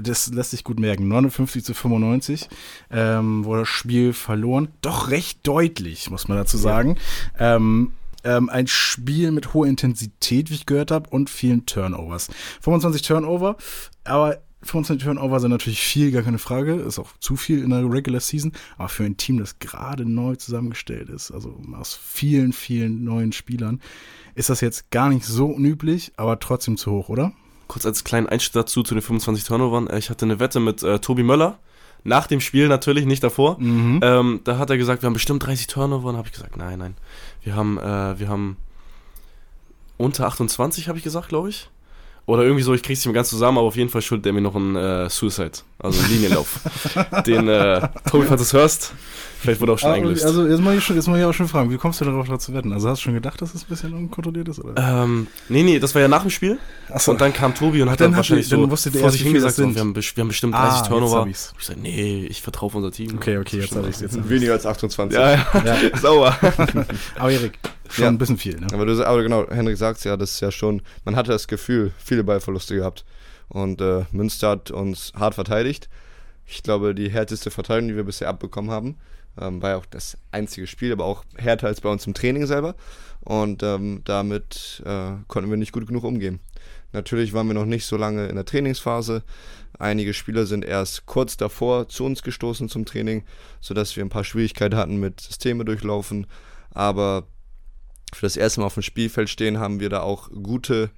Das 0.00 0.32
lässt 0.32 0.50
sich 0.50 0.64
gut 0.64 0.80
merken. 0.80 1.08
59 1.08 1.64
zu 1.64 1.74
95 1.74 2.48
ähm, 2.90 3.44
wurde 3.44 3.60
das 3.60 3.68
Spiel 3.68 4.12
verloren. 4.12 4.68
Doch 4.80 5.10
recht 5.10 5.46
deutlich, 5.46 6.10
muss 6.10 6.26
man 6.26 6.38
dazu 6.38 6.56
sagen. 6.56 6.96
Ähm, 7.38 7.92
ähm, 8.24 8.48
ein 8.48 8.66
Spiel 8.66 9.30
mit 9.30 9.54
hoher 9.54 9.66
Intensität, 9.66 10.50
wie 10.50 10.54
ich 10.54 10.66
gehört 10.66 10.90
habe, 10.90 11.10
und 11.10 11.30
vielen 11.30 11.66
Turnovers. 11.66 12.28
25 12.60 13.02
Turnover, 13.02 13.56
aber 14.04 14.38
25 14.64 15.04
Turnover 15.04 15.40
sind 15.40 15.50
natürlich 15.50 15.80
viel, 15.80 16.10
gar 16.10 16.22
keine 16.22 16.38
Frage. 16.38 16.74
Ist 16.74 16.98
auch 16.98 17.10
zu 17.18 17.36
viel 17.36 17.62
in 17.62 17.70
der 17.70 17.88
Regular 17.90 18.20
Season. 18.20 18.52
Aber 18.76 18.88
für 18.88 19.04
ein 19.04 19.16
Team, 19.16 19.38
das 19.38 19.58
gerade 19.58 20.08
neu 20.08 20.36
zusammengestellt 20.36 21.08
ist, 21.10 21.30
also 21.30 21.60
aus 21.78 21.94
vielen, 21.94 22.52
vielen 22.52 23.04
neuen 23.04 23.32
Spielern, 23.32 23.80
ist 24.34 24.50
das 24.50 24.60
jetzt 24.60 24.90
gar 24.90 25.08
nicht 25.08 25.24
so 25.24 25.46
unüblich, 25.46 26.12
aber 26.16 26.38
trotzdem 26.38 26.76
zu 26.76 26.92
hoch, 26.92 27.08
oder? 27.08 27.32
Kurz 27.68 27.86
als 27.86 28.04
kleinen 28.04 28.28
Einstieg 28.28 28.54
dazu 28.54 28.82
zu 28.82 28.94
den 28.94 29.02
25 29.02 29.44
Turnovern. 29.44 29.88
Ich 29.96 30.10
hatte 30.10 30.24
eine 30.24 30.40
Wette 30.40 30.60
mit 30.60 30.82
äh, 30.82 30.98
Tobi 30.98 31.22
Möller. 31.22 31.58
Nach 32.04 32.26
dem 32.26 32.40
Spiel 32.40 32.68
natürlich, 32.68 33.06
nicht 33.06 33.24
davor. 33.24 33.58
Mhm. 33.58 34.00
Ähm, 34.02 34.40
da 34.44 34.58
hat 34.58 34.70
er 34.70 34.76
gesagt, 34.76 35.02
wir 35.02 35.06
haben 35.06 35.14
bestimmt 35.14 35.44
30 35.44 35.66
Turnover. 35.66 36.10
Und 36.10 36.16
habe 36.16 36.28
ich 36.28 36.34
gesagt, 36.34 36.56
nein, 36.56 36.78
nein. 36.78 36.94
Wir 37.42 37.56
haben, 37.56 37.78
äh, 37.78 38.18
wir 38.18 38.28
haben 38.28 38.58
unter 39.96 40.26
28, 40.26 40.88
habe 40.88 40.98
ich 40.98 41.04
gesagt, 41.04 41.28
glaube 41.28 41.48
ich. 41.48 41.68
Oder 42.26 42.42
irgendwie 42.42 42.62
so, 42.62 42.72
ich 42.72 42.82
krieg's 42.82 43.04
mehr 43.04 43.14
ganz 43.14 43.28
zusammen, 43.28 43.58
aber 43.58 43.66
auf 43.66 43.76
jeden 43.76 43.90
Fall 43.90 44.00
schuldet 44.00 44.26
er 44.26 44.32
mir 44.32 44.40
noch 44.40 44.54
einen 44.54 44.76
äh, 44.76 45.10
Suicide, 45.10 45.58
also 45.78 46.00
einen 46.00 46.10
Linienlauf. 46.10 46.60
Den, 47.26 47.48
äh, 47.48 47.86
Tobi, 48.10 48.26
falls 48.26 48.40
du 48.40 48.44
es 48.44 48.52
hörst, 48.54 48.94
vielleicht 49.44 49.60
wurde 49.60 49.72
auch 49.74 49.78
schon 49.78 49.90
eingelöst. 49.92 50.24
also 50.24 50.46
jetzt 50.46 50.60
mal, 50.60 50.80
schon, 50.80 50.96
jetzt 50.96 51.06
mal 51.06 51.16
hier 51.16 51.28
auch 51.28 51.32
schon 51.34 51.46
fragen, 51.48 51.70
wie 51.70 51.76
kommst 51.76 52.00
du 52.00 52.04
darauf, 52.04 52.26
da 52.28 52.38
zu 52.38 52.52
wetten? 52.54 52.72
Also 52.72 52.88
hast 52.88 52.98
du 53.00 53.04
schon 53.04 53.14
gedacht, 53.14 53.40
dass 53.40 53.54
es 53.54 53.62
ein 53.62 53.68
bisschen 53.68 53.92
unkontrolliert 53.94 54.48
ist? 54.48 54.58
Oder? 54.64 55.02
ähm, 55.04 55.26
nee, 55.48 55.62
nee, 55.62 55.78
das 55.78 55.94
war 55.94 56.02
ja 56.02 56.08
nach 56.08 56.22
dem 56.22 56.30
Spiel. 56.30 56.58
Achso. 56.90 57.12
Und 57.12 57.20
dann 57.20 57.32
kam 57.32 57.54
Tobi 57.54 57.82
und 57.82 57.90
hat 57.90 58.00
Dann 58.00 58.10
dann, 58.10 58.16
wahrscheinlich 58.16 58.48
dann 58.48 58.60
so 58.60 58.66
vor 58.90 59.10
sich 59.10 59.22
hingesagt, 59.22 59.50
das 59.50 59.56
so, 59.56 59.62
wir 59.74 59.80
haben, 59.80 59.94
wir 59.94 60.02
haben 60.22 60.28
bestimmt 60.28 60.54
Ah, 60.54 60.62
30 60.68 60.78
jetzt 60.80 60.88
Turnover. 60.88 61.20
hab 61.20 61.26
ich's. 61.28 61.54
Ich 61.58 61.64
sag, 61.66 61.76
nee, 61.76 62.26
ich 62.28 62.42
vertraue 62.42 62.66
auf 62.68 62.74
unser 62.74 62.90
Team. 62.90 63.14
Okay, 63.16 63.38
okay, 63.38 63.58
jetzt 63.60 63.76
habe 63.76 63.88
ich 63.88 63.96
es. 63.96 64.00
Jetzt. 64.00 64.28
Weniger 64.28 64.52
als 64.54 64.66
28. 64.66 65.18
Ja, 65.18 65.30
ja, 65.32 65.46
Ja. 65.64 65.98
sauer. 66.00 66.36
Aber 67.18 67.30
Erik, 67.30 67.58
schon 67.90 68.02
Ja. 68.04 68.08
ein 68.08 68.18
bisschen 68.18 68.38
viel, 68.38 68.58
ne? 68.58 68.66
Aber, 68.72 68.86
du, 68.86 69.06
aber 69.06 69.22
genau, 69.22 69.46
Henrik 69.50 69.76
sagt 69.76 70.02
ja, 70.04 70.16
das 70.16 70.32
ist 70.32 70.40
ja 70.40 70.50
schon, 70.50 70.82
man 71.04 71.16
hatte 71.16 71.30
das 71.30 71.46
Gefühl, 71.46 71.92
viele 71.98 72.24
Ballverluste 72.24 72.74
gehabt. 72.74 73.04
Und 73.48 73.80
äh, 73.80 74.04
Münster 74.10 74.48
hat 74.50 74.70
uns 74.70 75.12
hart 75.14 75.34
verteidigt. 75.34 75.88
Ich 76.46 76.62
glaube, 76.62 76.94
die 76.94 77.08
härteste 77.10 77.50
Verteidigung, 77.50 77.88
die 77.90 77.96
wir 77.96 78.04
bisher 78.04 78.28
abbekommen 78.28 78.70
haben, 78.70 78.96
ähm, 79.40 79.62
war 79.62 79.70
ja 79.70 79.76
auch 79.76 79.86
das 79.86 80.18
einzige 80.32 80.66
Spiel, 80.66 80.92
aber 80.92 81.04
auch 81.04 81.24
härter 81.36 81.66
als 81.66 81.80
bei 81.80 81.88
uns 81.88 82.06
im 82.06 82.14
Training 82.14 82.46
selber. 82.46 82.74
Und 83.20 83.62
ähm, 83.62 84.02
damit 84.04 84.82
äh, 84.84 85.12
konnten 85.28 85.50
wir 85.50 85.56
nicht 85.56 85.72
gut 85.72 85.86
genug 85.86 86.04
umgehen. 86.04 86.40
Natürlich 86.92 87.32
waren 87.32 87.46
wir 87.48 87.54
noch 87.54 87.64
nicht 87.64 87.86
so 87.86 87.96
lange 87.96 88.26
in 88.26 88.36
der 88.36 88.44
Trainingsphase. 88.44 89.22
Einige 89.78 90.14
Spieler 90.14 90.46
sind 90.46 90.64
erst 90.64 91.06
kurz 91.06 91.36
davor 91.36 91.88
zu 91.88 92.04
uns 92.04 92.22
gestoßen 92.22 92.68
zum 92.68 92.84
Training, 92.84 93.24
sodass 93.60 93.96
wir 93.96 94.04
ein 94.04 94.10
paar 94.10 94.24
Schwierigkeiten 94.24 94.76
hatten 94.76 95.00
mit 95.00 95.20
Systeme 95.20 95.64
durchlaufen. 95.64 96.26
Aber 96.70 97.26
für 98.12 98.26
das 98.26 98.36
erste 98.36 98.60
Mal 98.60 98.66
auf 98.66 98.74
dem 98.74 98.84
Spielfeld 98.84 99.28
stehen, 99.28 99.58
haben 99.58 99.80
wir 99.80 99.88
da 99.88 100.00
auch 100.00 100.30
gute 100.30 100.90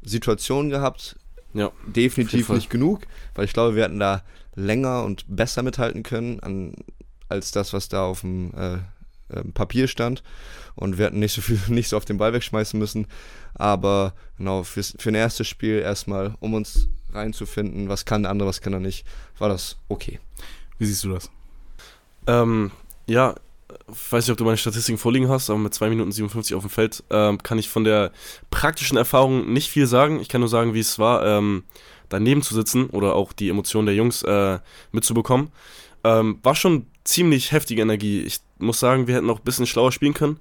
Situationen 0.00 0.70
gehabt. 0.70 1.16
Ja, 1.52 1.70
Definitiv 1.86 2.48
nicht 2.48 2.70
genug, 2.70 3.02
weil 3.34 3.44
ich 3.44 3.52
glaube, 3.52 3.76
wir 3.76 3.84
hätten 3.84 4.00
da 4.00 4.22
länger 4.54 5.04
und 5.04 5.24
besser 5.28 5.62
mithalten 5.62 6.02
können, 6.02 6.40
an, 6.40 6.74
als 7.32 7.50
das, 7.50 7.72
was 7.72 7.88
da 7.88 8.04
auf 8.04 8.20
dem 8.20 8.52
äh, 8.54 8.78
ähm, 9.34 9.52
Papier 9.52 9.88
stand. 9.88 10.22
Und 10.74 10.98
wir 10.98 11.06
hätten 11.06 11.18
nicht 11.18 11.32
so 11.32 11.40
viel, 11.40 11.58
nicht 11.68 11.88
so 11.88 11.96
auf 11.96 12.04
den 12.04 12.18
Ball 12.18 12.32
wegschmeißen 12.32 12.78
müssen. 12.78 13.06
Aber 13.54 14.14
genau, 14.38 14.62
fürs, 14.62 14.94
für 14.98 15.10
ein 15.10 15.14
erstes 15.14 15.48
Spiel 15.48 15.78
erstmal, 15.78 16.34
um 16.40 16.54
uns 16.54 16.88
reinzufinden, 17.12 17.88
was 17.88 18.04
kann 18.04 18.22
der 18.22 18.30
andere, 18.30 18.48
was 18.48 18.60
kann 18.60 18.72
er 18.72 18.80
nicht, 18.80 19.06
war 19.38 19.48
das 19.48 19.76
okay. 19.88 20.18
Wie 20.78 20.86
siehst 20.86 21.04
du 21.04 21.10
das? 21.10 21.30
Ähm, 22.26 22.70
ja, 23.06 23.34
ich 23.90 24.12
weiß 24.12 24.26
nicht, 24.26 24.32
ob 24.32 24.38
du 24.38 24.44
meine 24.44 24.56
Statistiken 24.56 24.98
vorliegen 24.98 25.28
hast, 25.28 25.50
aber 25.50 25.58
mit 25.58 25.74
2 25.74 25.90
Minuten 25.90 26.12
57 26.12 26.54
auf 26.54 26.62
dem 26.62 26.70
Feld 26.70 27.02
ähm, 27.10 27.42
kann 27.42 27.58
ich 27.58 27.68
von 27.68 27.84
der 27.84 28.12
praktischen 28.50 28.96
Erfahrung 28.96 29.52
nicht 29.52 29.70
viel 29.70 29.86
sagen. 29.86 30.20
Ich 30.20 30.28
kann 30.28 30.40
nur 30.40 30.48
sagen, 30.48 30.74
wie 30.74 30.80
es 30.80 30.98
war, 30.98 31.24
ähm, 31.24 31.64
daneben 32.08 32.42
zu 32.42 32.54
sitzen 32.54 32.86
oder 32.86 33.14
auch 33.14 33.32
die 33.32 33.48
Emotionen 33.48 33.86
der 33.86 33.94
Jungs 33.94 34.22
äh, 34.22 34.58
mitzubekommen. 34.92 35.50
Ähm, 36.04 36.38
war 36.42 36.54
schon 36.54 36.86
ziemlich 37.04 37.52
heftige 37.52 37.82
Energie. 37.82 38.22
Ich 38.22 38.40
muss 38.58 38.80
sagen, 38.80 39.06
wir 39.06 39.16
hätten 39.16 39.26
noch 39.26 39.40
ein 39.40 39.44
bisschen 39.44 39.66
schlauer 39.66 39.92
spielen 39.92 40.14
können. 40.14 40.38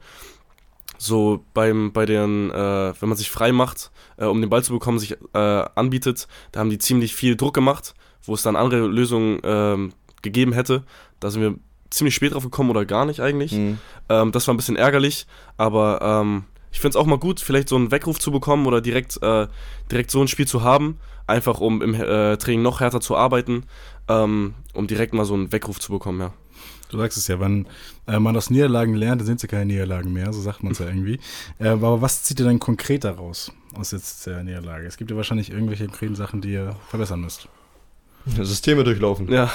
So 0.97 1.43
beim, 1.53 1.91
bei 1.93 2.05
den, 2.05 2.51
äh, 2.51 2.93
wenn 2.99 3.09
man 3.09 3.17
sich 3.17 3.31
frei 3.31 3.51
macht, 3.51 3.91
äh, 4.17 4.25
um 4.25 4.39
den 4.39 4.49
Ball 4.49 4.63
zu 4.63 4.73
bekommen, 4.73 4.99
sich 4.99 5.17
äh, 5.33 5.37
anbietet, 5.37 6.27
da 6.51 6.59
haben 6.59 6.69
die 6.69 6.77
ziemlich 6.77 7.15
viel 7.15 7.35
Druck 7.35 7.55
gemacht, 7.55 7.95
wo 8.23 8.35
es 8.35 8.43
dann 8.43 8.55
andere 8.55 8.85
Lösungen 8.85 9.39
ähm, 9.43 9.93
gegeben 10.21 10.53
hätte. 10.53 10.83
Da 11.19 11.31
sind 11.31 11.41
wir 11.41 11.55
ziemlich 11.89 12.13
spät 12.13 12.33
drauf 12.33 12.43
gekommen 12.43 12.69
oder 12.69 12.85
gar 12.85 13.05
nicht 13.05 13.19
eigentlich. 13.19 13.53
Mhm. 13.53 13.79
Ähm, 14.09 14.31
das 14.31 14.47
war 14.47 14.53
ein 14.53 14.57
bisschen 14.57 14.75
ärgerlich, 14.75 15.25
aber 15.57 16.01
ähm, 16.01 16.43
ich 16.71 16.79
finde 16.79 16.97
es 16.97 17.01
auch 17.01 17.05
mal 17.05 17.19
gut, 17.19 17.39
vielleicht 17.39 17.69
so 17.69 17.75
einen 17.75 17.91
Weckruf 17.91 18.19
zu 18.19 18.31
bekommen 18.31 18.65
oder 18.65 18.81
direkt, 18.81 19.21
äh, 19.21 19.47
direkt 19.91 20.11
so 20.11 20.21
ein 20.21 20.27
Spiel 20.27 20.47
zu 20.47 20.63
haben, 20.63 20.99
einfach 21.27 21.59
um 21.59 21.81
im 21.81 21.93
äh, 21.93 22.37
Training 22.37 22.61
noch 22.61 22.79
härter 22.79 23.01
zu 23.01 23.15
arbeiten, 23.15 23.65
ähm, 24.07 24.53
um 24.73 24.87
direkt 24.87 25.13
mal 25.13 25.25
so 25.25 25.33
einen 25.33 25.51
Weckruf 25.51 25.79
zu 25.79 25.91
bekommen, 25.91 26.21
ja. 26.21 26.33
Du 26.91 26.97
sagst 26.97 27.17
es 27.17 27.27
ja, 27.27 27.39
wenn 27.39 27.65
äh, 28.07 28.19
man 28.19 28.35
aus 28.35 28.49
Niederlagen 28.49 28.93
lernt, 28.95 29.21
dann 29.21 29.25
sind 29.25 29.41
ja 29.41 29.47
keine 29.47 29.65
Niederlagen 29.65 30.11
mehr, 30.13 30.31
so 30.33 30.41
sagt 30.41 30.61
man 30.61 30.73
es 30.73 30.79
ja 30.79 30.85
irgendwie. 30.87 31.19
Äh, 31.59 31.69
aber 31.69 32.01
was 32.01 32.23
zieht 32.23 32.39
ihr 32.39 32.45
denn 32.45 32.59
konkret 32.59 33.03
daraus 33.05 33.51
aus 33.73 33.91
jetzt 33.91 34.25
der 34.27 34.43
Niederlage? 34.43 34.85
Es 34.85 34.97
gibt 34.97 35.09
ja 35.09 35.17
wahrscheinlich 35.17 35.51
irgendwelche 35.51 35.85
konkreten 35.85 36.15
Sachen, 36.15 36.41
die 36.41 36.51
ihr 36.53 36.75
verbessern 36.89 37.21
müsst. 37.21 37.47
Systeme 38.39 38.83
durchlaufen. 38.83 39.31
Ja, 39.31 39.49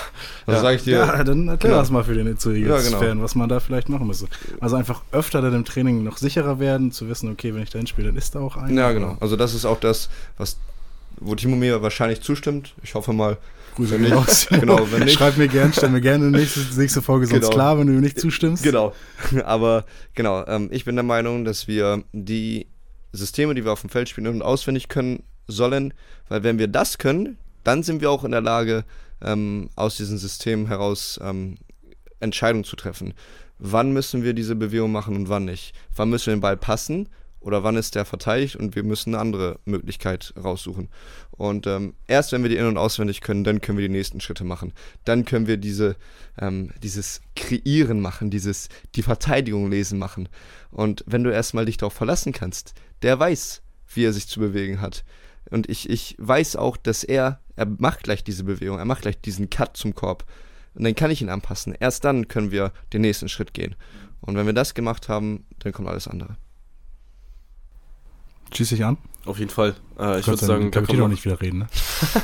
Also 0.47 0.57
Ja. 0.57 0.61
sage 0.61 0.77
ich 0.77 0.83
dir, 0.83 0.97
Ja, 0.99 1.23
dann 1.25 1.47
erklär 1.49 1.71
Genau. 1.71 1.83
das 1.83 1.91
mal 1.91 2.03
für 2.03 2.15
den 2.15 2.37
zu 2.39 2.51
Ja, 2.53 2.79
Fan, 2.79 3.01
genau. 3.01 3.23
was 3.23 3.35
man 3.37 3.49
da 3.49 3.61
vielleicht 3.61 3.89
machen 3.89 4.07
müsste. 4.09 4.27
Also 4.61 4.75
einfach 4.75 5.03
öfter 5.13 5.41
dann 5.41 5.55
im 5.55 5.65
Training 5.65 6.03
noch 6.03 6.17
sicherer 6.17 6.59
werden, 6.59 6.91
zu 6.91 7.09
wissen, 7.09 7.31
okay, 7.31 7.55
wenn 7.55 7.63
ich 7.63 7.71
da 7.71 7.79
hinspiele, 7.79 8.09
dann 8.09 8.17
ist 8.17 8.35
da 8.35 8.41
auch 8.41 8.57
einer. 8.57 8.73
Ja, 8.77 8.91
genau. 8.93 9.17
Also 9.21 9.37
das 9.37 9.55
ist 9.55 9.67
auch 9.67 9.79
das, 9.79 10.09
was 10.37 10.57
wo 11.19 11.35
Timo 11.35 11.55
mir 11.57 11.81
wahrscheinlich 11.81 12.21
zustimmt. 12.23 12.75
Ich 12.83 12.95
hoffe 12.95 13.13
mal. 13.13 13.39
Grüße 13.77 13.99
nicht- 13.99 14.13
raus. 14.15 14.47
genau, 14.51 14.91
wenn 14.91 15.05
nicht- 15.05 15.15
Schreib 15.19 15.37
mir 15.37 15.49
gern, 15.49 15.73
stell 15.73 15.91
mir 15.91 16.01
gerne 16.01 16.31
nächste, 16.31 16.61
nächste 16.79 17.03
Folge 17.03 17.27
sonst 17.27 17.41
Genau. 17.43 17.53
klar, 17.53 17.79
wenn 17.79 17.87
du 17.87 17.93
mir 17.93 18.01
nicht 18.01 18.19
zustimmst. 18.19 18.63
Genau. 18.63 18.93
Aber 19.45 19.85
genau, 20.15 20.45
ähm, 20.47 20.69
ich 20.73 20.85
bin 20.85 20.97
der 20.97 21.05
Meinung, 21.05 21.45
dass 21.45 21.69
wir 21.69 22.03
die 22.13 22.67
Systeme, 23.13 23.55
die 23.55 23.65
wir 23.65 23.73
auf 23.73 23.81
dem 23.83 23.91
Feld 23.91 24.09
spielen, 24.09 24.27
und 24.27 24.43
auswendig 24.43 24.89
können 24.89 25.23
sollen, 25.47 25.95
weil 26.29 26.43
wenn 26.43 26.59
wir 26.59 26.69
das 26.69 26.99
können, 26.99 27.39
dann 27.65 27.83
sind 27.83 28.01
wir 28.01 28.11
auch 28.11 28.25
in 28.25 28.33
der 28.33 28.41
Lage, 28.41 28.85
ähm, 29.23 29.71
aus 29.77 29.97
diesem 29.97 30.19
System 30.19 30.67
heraus 30.67 31.19
ähm, 31.23 31.57
Entscheidungen 32.21 32.65
zu 32.65 32.77
treffen. 32.77 33.15
Wann 33.59 33.93
müssen 33.93 34.23
wir 34.23 34.35
diese 34.35 34.55
Bewegung 34.57 34.93
machen 34.93 35.17
und 35.17 35.29
wann 35.29 35.45
nicht? 35.47 35.75
Wann 35.95 36.11
müssen 36.11 36.27
wir 36.27 36.35
den 36.37 36.41
Ball 36.43 36.57
passen 36.57 37.09
oder 37.47 37.63
wann 37.63 37.77
ist 37.77 37.95
der 37.95 38.05
verteidigt 38.05 38.57
und 38.57 38.75
wir 38.75 38.83
müssen 38.83 39.15
eine 39.15 39.21
andere 39.21 39.61
Möglichkeit 39.65 40.35
raussuchen. 40.37 40.89
Und 41.31 41.69
ähm, 41.69 41.95
erst 42.09 42.33
wenn 42.33 42.43
wir 42.43 42.51
die 42.51 42.57
in- 42.57 42.67
und 42.67 42.77
auswendig 42.77 43.21
können, 43.21 43.45
dann 43.45 43.61
können 43.61 43.79
wir 43.79 43.87
die 43.87 43.95
nächsten 43.95 44.21
Schritte 44.21 44.43
machen. 44.43 44.73
Dann 45.05 45.25
können 45.25 45.47
wir 45.47 45.57
diese, 45.57 45.95
ähm, 46.41 46.73
dieses 46.83 47.21
Kreieren 47.37 48.01
machen, 48.01 48.31
dieses 48.31 48.69
die 48.97 49.03
Verteidigung 49.03 49.71
lesen 49.71 49.97
machen. 49.97 50.29
Und 50.73 51.05
wenn 51.07 51.23
du 51.23 51.33
erstmal 51.33 51.67
dich 51.67 51.77
darauf 51.77 51.93
verlassen 51.93 52.33
kannst, 52.33 52.75
der 53.03 53.17
weiß, 53.17 53.63
wie 53.95 54.05
er 54.05 54.13
sich 54.13 54.27
zu 54.27 54.41
bewegen 54.41 54.81
hat. 54.81 55.05
Und 55.49 55.71
ich, 55.71 55.89
ich 55.89 56.17
weiß 56.19 56.57
auch, 56.57 56.77
dass 56.77 57.05
er, 57.05 57.39
er 57.55 57.67
macht 57.67 58.03
gleich 58.03 58.25
diese 58.25 58.43
Bewegung, 58.43 58.81
er 58.81 58.85
macht 58.85 59.03
gleich 59.03 59.21
diesen 59.21 59.51
Cut 59.51 59.77
zum 59.77 59.95
Korb. 59.95 60.25
Und 60.75 60.83
dann 60.83 60.97
kann 60.97 61.13
ich 61.13 61.23
ihn 61.23 61.29
anpassen. 61.29 61.77
Erst 61.79 62.05
dann 62.05 62.27
können 62.27 62.51
wir 62.51 62.73
den 62.93 63.03
nächsten 63.03 63.29
Schritt 63.29 63.55
gehen. 63.55 63.77
Und 64.21 64.35
wenn 64.35 64.47
wir 64.47 64.53
das 64.53 64.75
gemacht 64.75 65.09
haben, 65.09 65.47
dann 65.61 65.73
kommt 65.73 65.89
alles 65.89 66.09
andere. 66.09 66.37
Schieß 68.55 68.71
dich 68.71 68.85
an. 68.85 68.97
auf 69.25 69.39
jeden 69.39 69.51
Fall. 69.51 69.75
Äh, 69.99 70.21
ich 70.21 70.27
würde 70.27 70.45
sagen, 70.45 70.71
da 70.71 70.81
darf 70.81 70.91
ich 70.91 70.99
noch, 70.99 71.09
nicht 71.09 71.25
wieder 71.25 71.41
reden, 71.41 71.59
ne? 71.59 71.67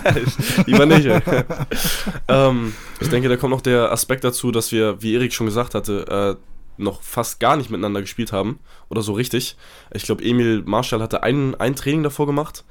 Lieber 0.67 0.87
nicht. 0.87 1.07
ähm, 2.29 2.75
ich 3.01 3.09
denke, 3.09 3.29
da 3.29 3.37
kommt 3.37 3.51
noch 3.51 3.61
der 3.61 3.91
Aspekt 3.91 4.25
dazu, 4.25 4.51
dass 4.51 4.73
wir, 4.73 5.03
wie 5.03 5.15
Erik 5.15 5.33
schon 5.33 5.47
gesagt 5.47 5.75
hatte, 5.75 6.39
äh, 6.39 6.83
noch 6.83 7.03
fast 7.03 7.41
gar 7.41 7.57
nicht 7.57 7.71
miteinander 7.71 8.01
gespielt 8.01 8.33
haben. 8.33 8.59
Oder 8.89 9.03
so 9.03 9.13
richtig. 9.13 9.57
Ich 9.93 10.05
glaube, 10.05 10.25
Emil 10.25 10.63
Marschall 10.65 11.03
hatte 11.03 11.23
ein, 11.23 11.55
ein 11.57 11.77
Training 11.77 12.03
davor 12.03 12.27
gemacht. 12.27 12.65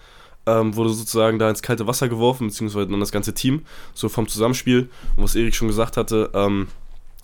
Ähm, 0.48 0.76
wurde 0.76 0.90
sozusagen 0.90 1.38
da 1.38 1.50
ins 1.50 1.62
kalte 1.62 1.86
Wasser 1.86 2.10
geworfen, 2.10 2.48
beziehungsweise 2.48 2.88
dann 2.88 3.00
das 3.00 3.12
ganze 3.12 3.36
Team, 3.36 3.64
so 3.94 4.10
vom 4.10 4.28
Zusammenspiel. 4.28 4.90
Und 5.16 5.24
was 5.24 5.36
Erik 5.36 5.54
schon 5.54 5.68
gesagt 5.68 5.98
hatte, 5.98 6.32
ähm, 6.34 6.68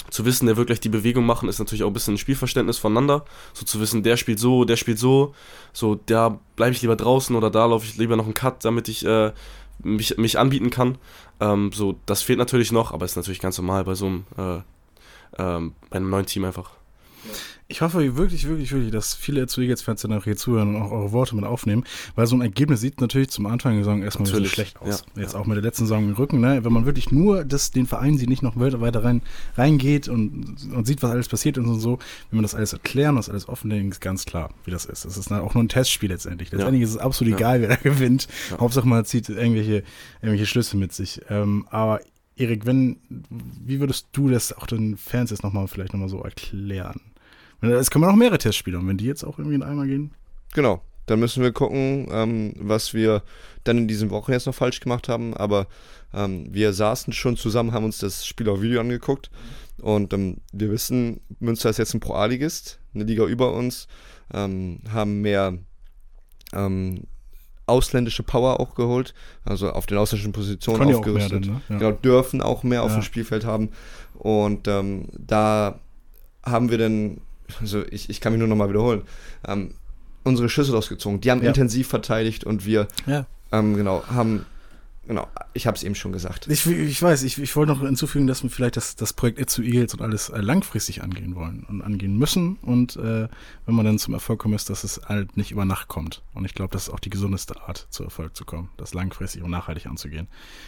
zu 0.09 0.25
wissen, 0.25 0.45
der 0.45 0.57
wird 0.57 0.67
gleich 0.67 0.79
die 0.79 0.89
Bewegung 0.89 1.25
machen, 1.25 1.49
ist 1.49 1.59
natürlich 1.59 1.83
auch 1.83 1.87
ein 1.87 1.93
bisschen 1.93 2.15
ein 2.15 2.19
Spielverständnis 2.19 2.77
voneinander. 2.77 3.25
So 3.53 3.65
zu 3.65 3.79
wissen, 3.79 4.03
der 4.03 4.17
spielt 4.17 4.39
so, 4.39 4.65
der 4.65 4.77
spielt 4.77 4.99
so, 4.99 5.33
so, 5.73 5.95
da 6.05 6.39
bleibe 6.55 6.73
ich 6.73 6.81
lieber 6.81 6.95
draußen 6.95 7.35
oder 7.35 7.49
da 7.49 7.65
laufe 7.65 7.85
ich 7.85 7.97
lieber 7.97 8.15
noch 8.15 8.25
einen 8.25 8.33
Cut, 8.33 8.63
damit 8.65 8.87
ich 8.87 9.05
äh, 9.05 9.31
mich, 9.79 10.17
mich 10.17 10.39
anbieten 10.39 10.69
kann. 10.69 10.97
Ähm, 11.39 11.71
so, 11.73 11.99
das 12.05 12.21
fehlt 12.21 12.39
natürlich 12.39 12.71
noch, 12.71 12.91
aber 12.91 13.05
ist 13.05 13.15
natürlich 13.15 13.39
ganz 13.39 13.57
normal 13.57 13.83
bei 13.83 13.95
so 13.95 14.05
einem, 14.07 14.25
äh, 14.37 14.59
ähm, 15.37 15.73
bei 15.89 15.97
einem 15.97 16.09
neuen 16.09 16.25
Team 16.25 16.45
einfach. 16.45 16.71
Ich 17.69 17.81
hoffe 17.81 18.15
wirklich, 18.15 18.47
wirklich, 18.47 18.71
wirklich, 18.71 18.91
dass 18.91 19.13
viele 19.13 19.45
zu 19.47 19.59
Eagles-Fans 19.59 20.01
dann 20.01 20.13
auch 20.13 20.23
hier 20.23 20.37
zuhören 20.37 20.75
und 20.75 20.81
auch 20.81 20.91
eure 20.91 21.11
Worte 21.11 21.35
mit 21.35 21.43
aufnehmen, 21.43 21.83
weil 22.15 22.25
so 22.25 22.35
ein 22.37 22.41
Ergebnis 22.41 22.79
sieht 22.79 23.01
natürlich 23.01 23.27
zum 23.29 23.45
Anfang 23.45 23.73
der 23.73 23.83
Saison 23.83 24.03
erstmal 24.03 24.29
Natürlich, 24.29 24.51
schlecht 24.53 24.81
aus. 24.81 25.03
ja, 25.15 25.21
Jetzt 25.21 25.35
auch 25.35 25.45
mit 25.45 25.57
der 25.57 25.63
letzten 25.63 25.83
Saison 25.83 26.05
im 26.05 26.13
Rücken, 26.13 26.39
ne? 26.39 26.63
Wenn 26.63 26.71
man 26.71 26.85
wirklich 26.85 27.11
nur 27.11 27.43
das, 27.43 27.71
den 27.71 27.85
Verein 27.85 28.17
sieht, 28.17 28.29
nicht 28.29 28.41
noch 28.41 28.57
weiter 28.57 29.03
rein, 29.03 29.21
reingeht 29.57 30.07
und, 30.07 30.55
und 30.73 30.87
sieht, 30.87 31.03
was 31.03 31.11
alles 31.11 31.27
passiert 31.27 31.57
und 31.57 31.77
so, 31.81 31.99
wenn 32.29 32.37
man 32.37 32.43
das 32.43 32.55
alles 32.55 32.71
erklären 32.71 33.11
und 33.11 33.17
das 33.17 33.29
alles 33.29 33.49
offenlegen, 33.49 33.91
ist 33.91 33.99
ganz 33.99 34.23
klar, 34.23 34.53
wie 34.63 34.71
das 34.71 34.85
ist. 34.85 35.03
Das 35.03 35.17
ist 35.17 35.29
dann 35.29 35.41
auch 35.41 35.53
nur 35.53 35.61
ein 35.63 35.67
Testspiel 35.69 36.09
letztendlich. 36.09 36.51
Letztendlich 36.53 36.83
ist 36.83 36.91
es 36.91 36.97
absolut 36.97 37.31
Ja. 37.31 37.37
egal, 37.37 37.59
wer 37.61 37.67
da 37.67 37.75
gewinnt. 37.83 38.29
Ja. 38.49 38.59
Hauptsache 38.59 38.87
man 38.87 39.03
zieht 39.03 39.27
irgendwelche, 39.27 39.83
irgendwelche 40.21 40.45
Schlüsse 40.45 40.77
mit 40.77 40.93
sich. 40.93 41.19
Ähm, 41.29 41.67
aber 41.69 41.99
Erik, 42.37 42.65
wenn, 42.65 42.95
wie 43.09 43.81
würdest 43.81 44.07
du 44.13 44.29
das 44.29 44.53
auch 44.53 44.67
den 44.67 44.95
Fans 44.95 45.31
jetzt 45.31 45.43
nochmal 45.43 45.67
vielleicht 45.67 45.91
nochmal 45.91 46.07
so 46.07 46.21
erklären? 46.21 47.01
Es 47.61 47.89
kommen 47.91 48.07
noch 48.07 48.15
mehrere 48.15 48.37
Testspiele 48.37 48.77
und 48.77 48.87
wenn 48.87 48.97
die 48.97 49.05
jetzt 49.05 49.23
auch 49.23 49.39
irgendwie 49.39 49.55
in 49.55 49.63
einmal 49.63 49.87
gehen. 49.87 50.11
Genau. 50.53 50.81
Dann 51.07 51.19
müssen 51.19 51.41
wir 51.41 51.53
gucken, 51.53 52.07
ähm, 52.11 52.53
was 52.57 52.93
wir 52.93 53.23
dann 53.63 53.77
in 53.77 53.87
diesen 53.87 54.09
Wochen 54.09 54.33
jetzt 54.33 54.45
noch 54.45 54.53
falsch 54.55 54.79
gemacht 54.81 55.07
haben. 55.07 55.33
Aber 55.35 55.67
ähm, 56.13 56.47
wir 56.53 56.73
saßen 56.73 57.13
schon 57.13 57.37
zusammen, 57.37 57.71
haben 57.71 57.85
uns 57.85 57.97
das 57.99 58.25
Spiel 58.27 58.49
auf 58.49 58.61
Video 58.61 58.81
angeguckt. 58.81 59.29
Und 59.79 60.11
ähm, 60.13 60.37
wir 60.51 60.69
wissen, 60.69 61.21
Münster 61.39 61.69
ist 61.69 61.77
jetzt 61.77 61.93
ein 61.93 61.99
Pro-A-Ligist, 62.01 62.79
eine 62.93 63.05
Liga 63.05 63.23
über 63.25 63.53
uns, 63.53 63.87
ähm, 64.33 64.79
haben 64.91 65.21
mehr 65.21 65.57
ähm, 66.53 67.03
ausländische 67.67 68.23
Power 68.23 68.59
auch 68.59 68.75
geholt, 68.75 69.13
also 69.45 69.71
auf 69.71 69.85
den 69.85 69.97
ausländischen 69.97 70.31
Positionen 70.33 70.79
Können 70.79 70.95
aufgerüstet. 70.95 71.45
dann, 71.45 71.53
ne? 71.53 71.61
Ja. 71.69 71.77
Genau, 71.77 71.91
dürfen 71.91 72.41
auch 72.41 72.63
mehr 72.63 72.83
auf 72.83 72.91
Ja. 72.91 72.97
dem 72.99 73.03
Spielfeld 73.03 73.45
haben. 73.45 73.69
Und 74.13 74.67
ähm, 74.67 75.07
da 75.17 75.79
haben 76.43 76.69
wir 76.69 76.77
dann, 76.77 77.21
also 77.61 77.83
ich, 77.89 78.09
ich 78.09 78.21
kann 78.21 78.33
mich 78.33 78.39
nur 78.39 78.47
nochmal 78.47 78.69
wiederholen, 78.69 79.03
ähm, 79.47 79.71
unsere 80.23 80.49
Schüsse 80.49 80.73
rausgezogen. 80.73 81.21
Die 81.21 81.31
haben 81.31 81.41
Ja. 81.41 81.49
intensiv 81.49 81.87
verteidigt 81.87 82.43
und 82.43 82.65
wir, 82.65 82.87
Ja. 83.05 83.25
ähm, 83.51 83.75
genau, 83.77 84.03
haben, 84.07 84.45
genau, 85.07 85.25
ich 85.53 85.65
habe 85.67 85.77
es 85.77 85.83
eben 85.83 85.95
schon 85.95 86.11
gesagt. 86.11 86.47
Ich, 86.49 86.67
ich 86.67 87.01
weiß, 87.01 87.23
ich, 87.23 87.37
ich 87.41 87.55
wollte 87.55 87.71
noch 87.71 87.81
hinzufügen, 87.81 88.27
dass 88.27 88.43
wir 88.43 88.49
vielleicht 88.49 88.75
das, 88.75 88.97
das 88.97 89.13
Projekt 89.13 89.39
It 89.39 89.49
zu 89.49 89.61
Eagles 89.63 89.93
und 89.93 90.01
alles 90.01 90.27
äh, 90.29 90.39
langfristig 90.41 91.01
angehen 91.01 91.35
wollen 91.35 91.65
und 91.69 91.81
angehen 91.81 92.17
müssen. 92.17 92.57
Und 92.61 92.97
äh, 92.97 93.29
wenn 93.65 93.75
man 93.75 93.85
dann 93.85 93.97
zum 93.99 94.13
Erfolg 94.13 94.39
kommt, 94.39 94.53
ist, 94.55 94.69
dass 94.69 94.83
es 94.83 94.99
halt 95.05 95.37
nicht 95.37 95.51
über 95.51 95.63
Nacht 95.63 95.87
kommt. 95.87 96.23
Und 96.33 96.43
ich 96.43 96.53
glaube, 96.53 96.73
das 96.73 96.89
ist 96.89 96.93
auch 96.93 96.99
die 96.99 97.09
gesundeste 97.09 97.61
Art, 97.61 97.87
zu 97.89 98.03
Erfolg 98.03 98.35
zu 98.35 98.43
kommen, 98.43 98.67
das 98.75 98.93
langfristig 98.93 99.43
und 99.43 99.49
nachhaltig 99.51 99.85
anzugehen. 99.87 100.27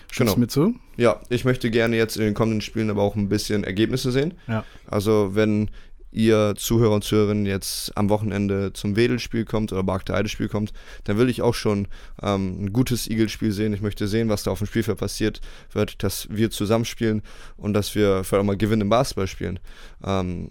Stimmst 0.09 0.31
du 0.31 0.35
Genau. 0.35 0.39
mir 0.39 0.47
zu? 0.47 0.75
Ja, 0.95 1.19
ich 1.27 1.43
möchte 1.43 1.69
gerne 1.69 1.97
jetzt 1.97 2.15
in 2.15 2.23
den 2.23 2.33
kommenden 2.33 2.61
Spielen 2.61 2.89
aber 2.89 3.01
auch 3.01 3.15
ein 3.17 3.27
bisschen 3.27 3.65
Ergebnisse 3.65 4.11
sehen. 4.13 4.35
Ja. 4.47 4.63
Also 4.87 5.31
wenn 5.35 5.69
ihr 6.11 6.53
Zuhörer 6.57 6.95
und 6.95 7.03
Zuhörerinnen 7.03 7.45
jetzt 7.45 7.95
am 7.95 8.09
Wochenende 8.09 8.73
zum 8.73 8.95
Wedel-Spiel 8.95 9.45
kommt 9.45 9.71
oder 9.71 9.83
Barkter 9.83 10.15
Heide-Spiel 10.15 10.47
kommt, 10.47 10.73
dann 11.03 11.17
will 11.17 11.29
ich 11.29 11.41
auch 11.41 11.53
schon 11.53 11.87
ähm, 12.21 12.65
ein 12.65 12.73
gutes 12.73 13.07
Eagle-Spiel 13.07 13.51
sehen. 13.51 13.73
Ich 13.73 13.81
möchte 13.81 14.07
sehen, 14.07 14.29
was 14.29 14.43
da 14.43 14.51
auf 14.51 14.59
dem 14.59 14.67
Spielfeld 14.67 14.97
passiert 14.97 15.41
wird, 15.71 16.03
dass 16.03 16.27
wir 16.29 16.49
zusammenspielen 16.49 17.21
und 17.57 17.73
dass 17.73 17.93
wir 17.95 18.23
vielleicht 18.23 18.41
auch 18.41 18.45
mal 18.45 18.57
Gewinn 18.57 18.81
im 18.81 18.89
Basketball 18.89 19.27
spielen. 19.27 19.59
Ähm, 20.03 20.49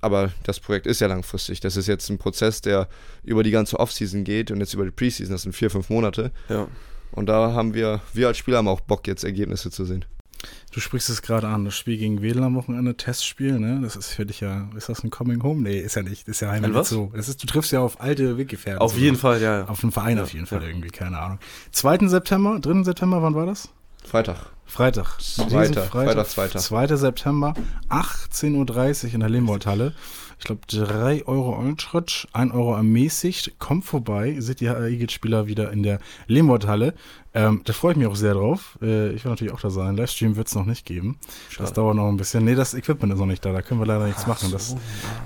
aber 0.00 0.32
das 0.44 0.60
Projekt 0.60 0.86
ist 0.86 1.00
ja 1.00 1.06
langfristig. 1.06 1.60
Das 1.60 1.76
ist 1.76 1.86
jetzt 1.86 2.08
ein 2.08 2.18
Prozess, 2.18 2.60
der 2.60 2.88
über 3.22 3.42
die 3.42 3.50
ganze 3.50 3.78
Offseason 3.78 4.24
geht 4.24 4.50
und 4.50 4.60
jetzt 4.60 4.74
über 4.74 4.84
die 4.84 4.90
Preseason. 4.90 5.32
Das 5.32 5.42
sind 5.42 5.52
vier, 5.52 5.70
fünf 5.70 5.90
Monate. 5.90 6.32
Ja. 6.48 6.68
Und 7.12 7.26
da 7.26 7.52
haben 7.52 7.74
wir, 7.74 8.00
wir 8.12 8.28
als 8.28 8.38
Spieler 8.38 8.58
haben 8.58 8.68
auch 8.68 8.80
Bock, 8.80 9.06
jetzt 9.06 9.24
Ergebnisse 9.24 9.70
zu 9.70 9.84
sehen. 9.84 10.04
Du 10.72 10.80
sprichst 10.80 11.10
es 11.10 11.22
gerade 11.22 11.48
an, 11.48 11.64
das 11.64 11.76
Spiel 11.76 11.98
gegen 11.98 12.22
Wedel 12.22 12.42
am 12.44 12.54
Wochenende, 12.54 12.96
Testspiel, 12.96 13.58
ne? 13.58 13.80
Das 13.82 13.96
ist 13.96 14.12
für 14.12 14.24
dich 14.24 14.40
ja, 14.40 14.68
ist 14.76 14.88
das 14.88 15.02
ein 15.02 15.10
Coming 15.10 15.42
Home? 15.42 15.62
Nee, 15.62 15.80
ist 15.80 15.96
ja 15.96 16.02
nicht, 16.02 16.28
ist 16.28 16.40
ja 16.40 16.50
Heimat 16.50 16.70
Ein 16.70 16.74
was? 16.74 16.88
so. 16.88 17.10
Das 17.14 17.28
ist, 17.28 17.42
du 17.42 17.46
triffst 17.46 17.72
ja 17.72 17.80
auf 17.80 18.00
alte 18.00 18.38
Weggefährten. 18.38 18.80
Auf 18.80 18.96
jeden 18.96 19.16
Fall, 19.16 19.40
ja. 19.42 19.60
ja. 19.60 19.64
Auf 19.68 19.82
einen 19.82 19.92
Verein 19.92 20.18
Ja, 20.18 20.22
auf 20.22 20.32
jeden 20.32 20.46
Fall 20.46 20.62
ja. 20.62 20.68
irgendwie, 20.68 20.90
keine 20.90 21.18
Ahnung. 21.18 21.38
2. 21.72 22.08
September, 22.08 22.60
3. 22.60 22.84
September, 22.84 23.22
wann 23.22 23.34
war 23.34 23.46
das? 23.46 23.70
Freitag. 24.04 24.46
Freitag. 24.64 25.18
Diesen 25.18 25.48
Freitag, 25.50 26.28
zweiter. 26.28 26.58
2. 26.60 26.96
September, 26.96 27.54
18.30 27.88 29.08
Uhr 29.08 29.14
in 29.14 29.20
der 29.20 29.28
Lehmwoldhalle. 29.28 29.94
Ich 30.40 30.46
glaube, 30.46 30.62
3 30.68 31.26
Euro 31.26 31.58
Eintritt, 31.58 32.26
1 32.32 32.54
Euro 32.54 32.74
ermäßigt. 32.74 33.58
Kommt 33.58 33.84
vorbei, 33.84 34.36
seht 34.38 34.62
ihr 34.62 34.74
Eagles-Spieler 34.74 35.46
wieder 35.46 35.70
in 35.70 35.82
der 35.82 36.00
Lehmwoldhalle. 36.28 36.94
Ähm, 37.34 37.60
da 37.64 37.74
freue 37.74 37.92
ich 37.92 37.98
mich 37.98 38.06
auch 38.06 38.16
sehr 38.16 38.32
drauf. 38.32 38.78
Äh, 38.80 39.10
ich 39.10 39.22
will 39.22 39.32
natürlich 39.32 39.52
auch 39.52 39.60
da 39.60 39.68
sein. 39.68 39.98
Livestream 39.98 40.36
wird 40.36 40.48
es 40.48 40.54
noch 40.54 40.64
nicht 40.64 40.86
geben. 40.86 41.18
Das 41.58 41.74
dauert 41.74 41.94
noch 41.94 42.08
ein 42.08 42.16
bisschen. 42.16 42.46
Nee, 42.46 42.54
das 42.54 42.72
Equipment 42.72 43.12
ist 43.12 43.18
noch 43.18 43.26
nicht 43.26 43.44
da. 43.44 43.52
Da 43.52 43.60
können 43.60 43.80
wir 43.80 43.86
leider 43.86 44.06
nichts 44.06 44.26
machen. 44.26 44.50
Das 44.50 44.74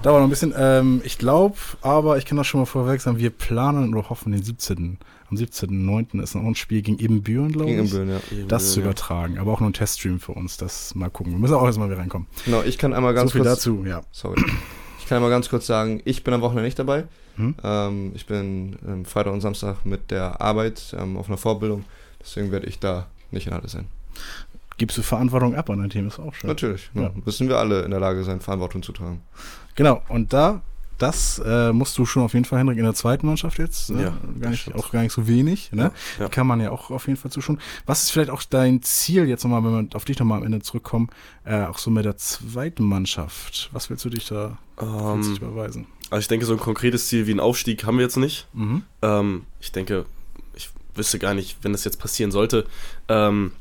dauert 0.02 0.18
noch 0.18 0.26
ein 0.26 0.30
bisschen. 0.30 0.52
Ähm, 0.58 1.00
ich 1.04 1.16
glaube, 1.16 1.56
aber 1.80 2.18
ich 2.18 2.26
kann 2.26 2.36
das 2.36 2.48
schon 2.48 2.60
mal 2.60 2.66
vorweg 2.66 3.00
sagen, 3.00 3.18
wir 3.18 3.30
planen 3.30 3.94
oder 3.94 4.10
hoffen 4.10 4.32
den 4.32 4.42
17. 4.42 4.98
Am 5.30 5.36
17.09. 5.36 6.20
ist 6.20 6.34
noch 6.34 6.42
ein 6.42 6.56
Spiel 6.56 6.82
gegen 6.82 6.98
Ebenbüren, 6.98 7.52
glaube 7.52 7.70
ich 7.70 7.76
Gegen 7.76 7.86
Imbüren, 7.86 8.08
ja. 8.10 8.46
das 8.48 8.72
zu 8.72 8.80
übertragen. 8.80 9.38
Aber 9.38 9.52
auch 9.52 9.60
nur 9.60 9.70
ein 9.70 9.74
Teststream 9.74 10.18
für 10.18 10.32
uns. 10.32 10.56
Das 10.56 10.96
mal 10.96 11.08
gucken. 11.08 11.32
Wir 11.32 11.38
müssen 11.38 11.54
auch 11.54 11.64
erstmal 11.64 11.88
wieder 11.88 12.00
reinkommen. 12.00 12.26
Genau, 12.44 12.62
ich 12.64 12.78
kann 12.78 12.92
einmal 12.92 13.14
ganz 13.14 13.30
so 13.30 13.38
viel 13.38 13.42
kurz. 13.46 13.58
dazu, 13.60 13.84
ja. 13.86 14.02
Sorry. 14.10 14.42
Ich 15.04 15.08
kann 15.10 15.16
einmal 15.16 15.30
ganz 15.30 15.50
kurz 15.50 15.66
sagen, 15.66 16.00
ich 16.06 16.24
bin 16.24 16.32
am 16.32 16.40
Wochenende 16.40 16.64
nicht 16.64 16.78
dabei. 16.78 17.04
Hm? 17.36 17.54
Ähm, 17.62 18.12
ich 18.14 18.24
bin 18.24 18.78
ähm, 18.88 19.04
Freitag 19.04 19.34
und 19.34 19.42
Samstag 19.42 19.84
mit 19.84 20.10
der 20.10 20.40
Arbeit 20.40 20.96
ähm, 20.98 21.18
auf 21.18 21.28
einer 21.28 21.36
Vorbildung. 21.36 21.84
Deswegen 22.22 22.50
werde 22.50 22.66
ich 22.66 22.78
da 22.78 23.06
nicht 23.30 23.46
in 23.46 23.52
Halle 23.52 23.68
sein. 23.68 23.86
Gibst 24.78 24.96
du 24.96 25.02
Verantwortung 25.02 25.56
ab 25.56 25.68
an 25.68 25.80
dein 25.80 25.90
Team, 25.90 26.06
ist 26.08 26.18
auch 26.18 26.32
schön. 26.32 26.48
Natürlich. 26.48 26.90
Ja. 26.94 27.02
Ja. 27.02 27.10
Müssen 27.22 27.50
wir 27.50 27.58
alle 27.58 27.82
in 27.82 27.90
der 27.90 28.00
Lage 28.00 28.24
sein, 28.24 28.40
Verantwortung 28.40 28.82
zu 28.82 28.92
tragen. 28.92 29.20
Genau, 29.74 30.00
und 30.08 30.32
da, 30.32 30.62
das 30.98 31.40
äh, 31.44 31.72
musst 31.72 31.98
du 31.98 32.06
schon 32.06 32.22
auf 32.22 32.34
jeden 32.34 32.44
Fall, 32.44 32.58
Henrik, 32.60 32.78
in 32.78 32.84
der 32.84 32.94
zweiten 32.94 33.26
Mannschaft 33.26 33.58
jetzt. 33.58 33.90
Ne? 33.90 34.02
Ja, 34.04 34.16
gar 34.40 34.50
nicht, 34.50 34.74
auch 34.74 34.90
gar 34.90 35.02
nicht 35.02 35.12
so 35.12 35.26
wenig. 35.26 35.72
Ne? 35.72 35.92
Ja, 36.18 36.24
ja. 36.24 36.28
Kann 36.28 36.46
man 36.46 36.60
ja 36.60 36.70
auch 36.70 36.90
auf 36.90 37.06
jeden 37.06 37.18
Fall 37.18 37.30
zuschauen. 37.30 37.58
Was 37.86 38.04
ist 38.04 38.10
vielleicht 38.10 38.30
auch 38.30 38.42
dein 38.42 38.82
Ziel, 38.82 39.28
jetzt 39.28 39.44
nochmal, 39.44 39.64
wenn 39.64 39.88
wir 39.90 39.96
auf 39.96 40.04
dich 40.04 40.18
nochmal 40.18 40.38
am 40.38 40.44
Ende 40.44 40.60
zurückkommen, 40.60 41.08
äh, 41.44 41.64
auch 41.64 41.78
so 41.78 41.90
mit 41.90 42.04
der 42.04 42.16
zweiten 42.16 42.84
Mannschaft? 42.84 43.70
Was 43.72 43.90
willst 43.90 44.04
du 44.04 44.08
dich 44.10 44.26
da 44.28 44.58
willst 44.76 45.28
du 45.28 45.32
dich 45.34 45.42
Ähm, 45.42 45.50
beweisen? 45.50 45.86
also 46.10 46.20
ich 46.20 46.28
denke, 46.28 46.46
so 46.46 46.52
ein 46.52 46.60
konkretes 46.60 47.08
Ziel 47.08 47.26
wie 47.26 47.32
ein 47.32 47.40
Aufstieg 47.40 47.84
haben 47.84 47.96
wir 47.98 48.04
jetzt 48.04 48.16
nicht. 48.16 48.46
Mhm. 48.52 48.82
Ähm, 49.02 49.46
ich 49.60 49.72
denke, 49.72 50.06
ich 50.54 50.70
wüsste 50.94 51.18
gar 51.18 51.34
nicht, 51.34 51.58
wenn 51.62 51.72
das 51.72 51.84
jetzt 51.84 51.98
passieren 51.98 52.30
sollte, 52.30 52.66
ähm, 53.08 53.52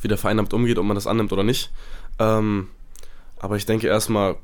wie 0.00 0.08
der 0.08 0.18
Verein 0.18 0.36
damit 0.36 0.52
umgeht, 0.52 0.78
ob 0.78 0.84
man 0.84 0.96
das 0.96 1.06
annimmt 1.06 1.32
oder 1.32 1.44
nicht. 1.44 1.70
Ähm, 2.18 2.68
aber 3.38 3.56
ich 3.56 3.66
denke 3.66 3.86
erstmal 3.86 4.36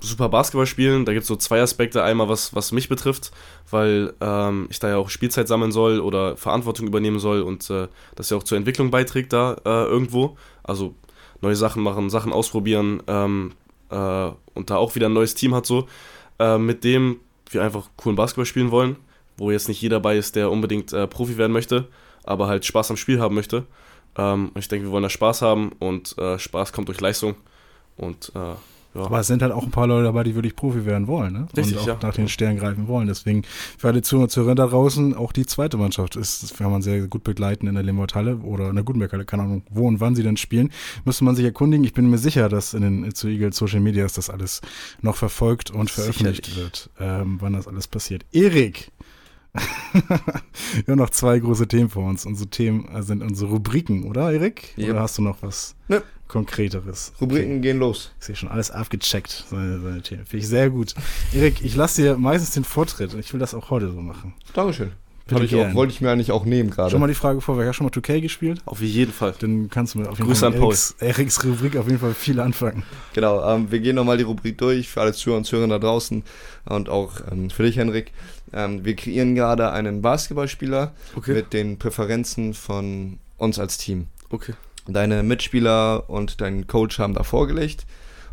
super 0.00 0.28
Basketball 0.28 0.66
spielen. 0.66 1.04
Da 1.04 1.12
gibt 1.12 1.22
es 1.22 1.28
so 1.28 1.36
zwei 1.36 1.60
Aspekte. 1.60 2.02
Einmal, 2.02 2.28
was, 2.28 2.54
was 2.54 2.72
mich 2.72 2.88
betrifft, 2.88 3.30
weil 3.70 4.12
ähm, 4.20 4.66
ich 4.70 4.78
da 4.78 4.88
ja 4.88 4.96
auch 4.96 5.10
Spielzeit 5.10 5.48
sammeln 5.48 5.72
soll 5.72 6.00
oder 6.00 6.36
Verantwortung 6.36 6.86
übernehmen 6.86 7.18
soll 7.18 7.42
und 7.42 7.68
äh, 7.70 7.88
das 8.14 8.30
ja 8.30 8.36
auch 8.36 8.42
zur 8.42 8.58
Entwicklung 8.58 8.90
beiträgt 8.90 9.32
da 9.32 9.56
äh, 9.64 9.84
irgendwo. 9.84 10.36
Also 10.62 10.94
neue 11.40 11.56
Sachen 11.56 11.82
machen, 11.82 12.10
Sachen 12.10 12.32
ausprobieren 12.32 13.02
ähm, 13.06 13.52
äh, 13.90 14.30
und 14.54 14.70
da 14.70 14.76
auch 14.76 14.94
wieder 14.94 15.08
ein 15.08 15.12
neues 15.12 15.34
Team 15.34 15.54
hat 15.54 15.66
so, 15.66 15.88
äh, 16.38 16.58
mit 16.58 16.84
dem 16.84 17.20
wir 17.50 17.62
einfach 17.62 17.88
coolen 17.96 18.16
Basketball 18.16 18.46
spielen 18.46 18.70
wollen, 18.70 18.96
wo 19.36 19.50
jetzt 19.50 19.68
nicht 19.68 19.80
jeder 19.80 19.96
dabei 19.96 20.16
ist, 20.16 20.36
der 20.36 20.50
unbedingt 20.50 20.92
äh, 20.92 21.06
Profi 21.06 21.36
werden 21.36 21.52
möchte, 21.52 21.88
aber 22.24 22.46
halt 22.46 22.64
Spaß 22.64 22.90
am 22.90 22.96
Spiel 22.96 23.20
haben 23.20 23.34
möchte. 23.34 23.66
Ähm, 24.16 24.52
ich 24.56 24.68
denke, 24.68 24.86
wir 24.86 24.92
wollen 24.92 25.02
da 25.02 25.10
Spaß 25.10 25.42
haben 25.42 25.72
und 25.78 26.16
äh, 26.18 26.38
Spaß 26.38 26.72
kommt 26.72 26.88
durch 26.88 27.00
Leistung 27.00 27.34
und 27.96 28.32
ja. 28.94 29.02
Aber 29.02 29.20
es 29.20 29.28
sind 29.28 29.42
halt 29.42 29.52
auch 29.52 29.62
ein 29.62 29.70
paar 29.70 29.86
Leute 29.86 30.04
dabei, 30.04 30.24
die 30.24 30.34
wirklich 30.34 30.56
Profi 30.56 30.84
werden 30.84 31.06
wollen, 31.06 31.32
ne? 31.32 31.48
Richtig, 31.56 31.76
und 31.76 31.82
auch 31.82 31.86
ja. 31.86 31.98
nach 32.02 32.14
den 32.14 32.28
Sternen 32.28 32.58
greifen 32.58 32.88
wollen. 32.88 33.06
Deswegen 33.06 33.42
für 33.78 33.88
alle 33.88 34.02
Zuhörer 34.02 34.24
und 34.24 34.30
Zuhörer 34.30 34.54
da 34.54 34.66
draußen, 34.66 35.14
auch 35.14 35.32
die 35.32 35.46
zweite 35.46 35.76
Mannschaft 35.76 36.16
ist, 36.16 36.42
das 36.42 36.54
kann 36.54 36.70
man 36.70 36.82
sehr 36.82 37.06
gut 37.06 37.22
begleiten 37.22 37.66
in 37.66 37.74
der 37.74 37.84
Limburg-Halle 37.84 38.38
oder 38.38 38.68
in 38.68 38.74
der 38.74 38.84
Gutenberg-Halle, 38.84 39.24
keine 39.24 39.44
Ahnung, 39.44 39.62
wo 39.70 39.86
und 39.86 40.00
wann 40.00 40.14
sie 40.14 40.22
dann 40.22 40.36
spielen. 40.36 40.70
Müsste 41.04 41.24
man 41.24 41.36
sich 41.36 41.44
erkundigen. 41.44 41.84
Ich 41.84 41.92
bin 41.92 42.10
mir 42.10 42.18
sicher, 42.18 42.48
dass 42.48 42.74
in 42.74 42.82
den 42.82 43.14
zu 43.14 43.28
Eagle 43.28 43.52
Social 43.52 43.80
Medias 43.80 44.14
das 44.14 44.28
alles 44.28 44.60
noch 45.02 45.16
verfolgt 45.16 45.70
und 45.70 45.90
veröffentlicht 45.90 46.46
Sicherlich. 46.46 46.64
wird, 46.64 46.90
ähm, 46.98 47.36
wann 47.40 47.52
das 47.52 47.68
alles 47.68 47.86
passiert. 47.86 48.24
Erik! 48.32 48.90
Wir 50.84 50.92
haben 50.92 50.98
noch 50.98 51.10
zwei 51.10 51.38
große 51.38 51.66
Themen 51.66 51.88
vor 51.88 52.08
uns. 52.08 52.24
Unsere 52.26 52.48
Themen 52.48 52.88
äh, 52.88 53.02
sind 53.02 53.22
unsere 53.22 53.50
Rubriken, 53.50 54.04
oder 54.04 54.32
Erik? 54.32 54.74
Yep. 54.78 54.90
Oder 54.90 55.00
hast 55.00 55.18
du 55.18 55.22
noch 55.22 55.38
was 55.42 55.74
Nö. 55.88 56.00
Konkreteres? 56.28 57.12
Rubriken 57.20 57.60
gehen 57.60 57.78
los. 57.78 58.12
Ich 58.20 58.26
sehe 58.26 58.36
schon 58.36 58.48
alles 58.48 58.70
abgecheckt, 58.70 59.46
seine, 59.50 59.80
seine 59.80 60.02
Themen. 60.02 60.24
Finde 60.24 60.44
ich 60.44 60.48
sehr 60.48 60.70
gut. 60.70 60.94
Erik, 61.32 61.64
ich 61.64 61.74
lasse 61.74 62.02
dir 62.02 62.16
meistens 62.16 62.52
den 62.52 62.64
Vortritt 62.64 63.14
und 63.14 63.20
ich 63.20 63.32
will 63.32 63.40
das 63.40 63.54
auch 63.54 63.70
heute 63.70 63.90
so 63.90 64.00
machen. 64.00 64.34
Dankeschön. 64.54 64.92
Ich 65.38 65.54
auch, 65.54 65.74
wollte 65.74 65.92
ich 65.92 66.00
mir 66.00 66.10
eigentlich 66.10 66.32
auch 66.32 66.44
nehmen 66.44 66.70
gerade. 66.70 66.90
Schon 66.90 67.00
mal 67.00 67.06
die 67.06 67.14
Frage 67.14 67.40
vorweg, 67.40 67.66
hast 67.66 67.78
du 67.78 67.84
schon 67.84 67.86
mal 67.86 67.92
2K 67.92 68.20
gespielt? 68.20 68.60
Auf 68.64 68.80
jeden 68.80 69.12
Fall. 69.12 69.34
Dann 69.38 69.68
kannst 69.70 69.94
du 69.94 69.98
mit 69.98 70.08
auf 70.08 70.18
jeden 70.18 70.28
Grüße 70.28 70.40
Fall 70.40 70.52
an 70.52 70.58
Paul. 70.58 70.70
Eriks, 70.70 70.96
Eriks 70.98 71.44
Rubrik 71.44 71.76
auf 71.76 71.86
jeden 71.86 72.00
Fall 72.00 72.14
viel 72.14 72.40
anfangen. 72.40 72.82
Genau, 73.12 73.48
ähm, 73.48 73.70
wir 73.70 73.80
gehen 73.80 73.96
nochmal 73.96 74.16
die 74.16 74.24
Rubrik 74.24 74.58
durch 74.58 74.88
für 74.88 75.00
alle 75.00 75.12
Zuhörer 75.12 75.38
und 75.38 75.44
Zuhörer 75.44 75.68
da 75.68 75.78
draußen 75.78 76.24
und 76.66 76.88
auch 76.88 77.20
ähm, 77.30 77.50
für 77.50 77.62
dich, 77.62 77.76
Henrik. 77.76 78.12
Ähm, 78.52 78.84
wir 78.84 78.96
kreieren 78.96 79.34
gerade 79.34 79.70
einen 79.72 80.02
Basketballspieler 80.02 80.92
Okay. 81.16 81.34
mit 81.34 81.52
den 81.52 81.78
Präferenzen 81.78 82.54
von 82.54 83.18
uns 83.38 83.58
als 83.58 83.78
Team. 83.78 84.06
Okay. 84.30 84.54
Deine 84.88 85.22
Mitspieler 85.22 86.08
und 86.08 86.40
dein 86.40 86.66
Coach 86.66 86.98
haben 86.98 87.14
da 87.14 87.22
vorgelegt 87.22 87.86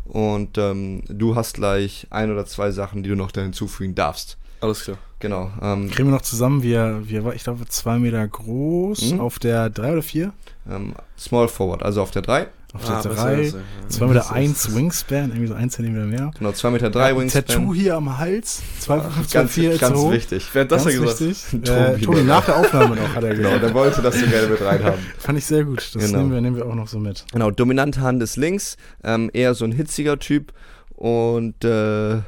und 0.04 0.58
ähm, 0.58 1.02
du 1.08 1.36
hast 1.36 1.54
gleich 1.54 2.06
ein 2.10 2.32
oder 2.32 2.46
zwei 2.46 2.70
Sachen, 2.70 3.02
die 3.02 3.10
du 3.10 3.16
noch 3.16 3.30
da 3.30 3.42
hinzufügen 3.42 3.94
darfst. 3.94 4.38
Alles 4.60 4.82
klar. 4.84 4.98
Genau. 5.20 5.50
Ähm, 5.62 5.90
Kriegen 5.90 6.08
wir 6.08 6.14
noch 6.14 6.22
zusammen, 6.22 6.62
wir, 6.62 7.02
wir 7.08 7.24
war, 7.24 7.34
ich 7.34 7.44
glaube, 7.44 7.66
zwei 7.66 7.98
Meter 7.98 8.26
groß, 8.26 9.12
Mhm. 9.12 9.20
auf 9.20 9.38
der 9.38 9.68
drei 9.70 9.92
oder 9.92 10.02
vier? 10.02 10.32
ähm, 10.70 10.94
Small 11.18 11.48
Forward, 11.48 11.82
also 11.82 12.02
auf 12.02 12.10
der 12.10 12.22
3. 12.22 12.46
Auf 12.74 12.86
Ah, 12.86 13.00
der 13.02 13.08
besser, 13.08 13.22
drei. 13.24 13.36
besser, 13.36 13.58
ja. 13.58 13.88
Zwei 13.88 14.06
Meter 14.08 14.30
eins 14.32 14.74
Wingspan, 14.74 15.30
irgendwie 15.30 15.46
so 15.46 15.54
ein 15.54 15.70
Zentimeter 15.70 16.04
mehr. 16.04 16.30
Genau, 16.38 16.52
2 16.52 16.70
Meter 16.70 16.90
3 16.90 17.02
Ein 17.10 17.16
Wingspan. 17.18 17.44
Tattoo 17.46 17.72
hier 17.74 17.96
am 17.96 18.18
Hals, 18.18 18.60
zwei, 18.78 18.98
zwei 19.00 19.10
Ganz, 19.32 19.52
vier 19.52 19.78
ganz 19.78 19.98
wichtig. 20.10 20.50
Wer 20.52 20.62
hat 20.64 20.72
das 20.72 20.84
Ganz 20.84 20.94
ja 20.96 21.00
gesagt? 21.00 21.20
wichtig. 21.20 21.68
Äh, 21.70 21.98
Tobi, 21.98 22.22
nach 22.24 22.44
der 22.44 22.56
Aufnahme 22.58 22.96
noch, 22.96 23.14
hat 23.14 23.24
er 23.24 23.34
Genau, 23.34 23.48
gesagt. 23.48 23.64
der 23.64 23.74
wollte 23.74 24.02
das 24.02 24.18
so 24.20 24.26
gerne 24.26 24.48
mit 24.48 24.60
rein 24.60 24.84
haben. 24.84 24.98
Fand 25.18 25.38
ich 25.38 25.46
sehr 25.46 25.64
gut. 25.64 25.78
Das 25.94 26.02
Genau. 26.04 26.18
nehmen, 26.18 26.30
wir, 26.32 26.40
nehmen 26.42 26.56
wir 26.56 26.66
auch 26.66 26.74
noch 26.74 26.88
so 26.88 26.98
mit. 26.98 27.24
Genau, 27.32 27.50
dominante 27.50 28.02
Hand 28.02 28.22
ist 28.22 28.36
links, 28.36 28.76
ähm, 29.02 29.30
eher 29.32 29.54
so 29.54 29.64
ein 29.64 29.72
hitziger 29.72 30.18
Typ 30.18 30.52
und 30.94 31.64
äh, 31.64 32.18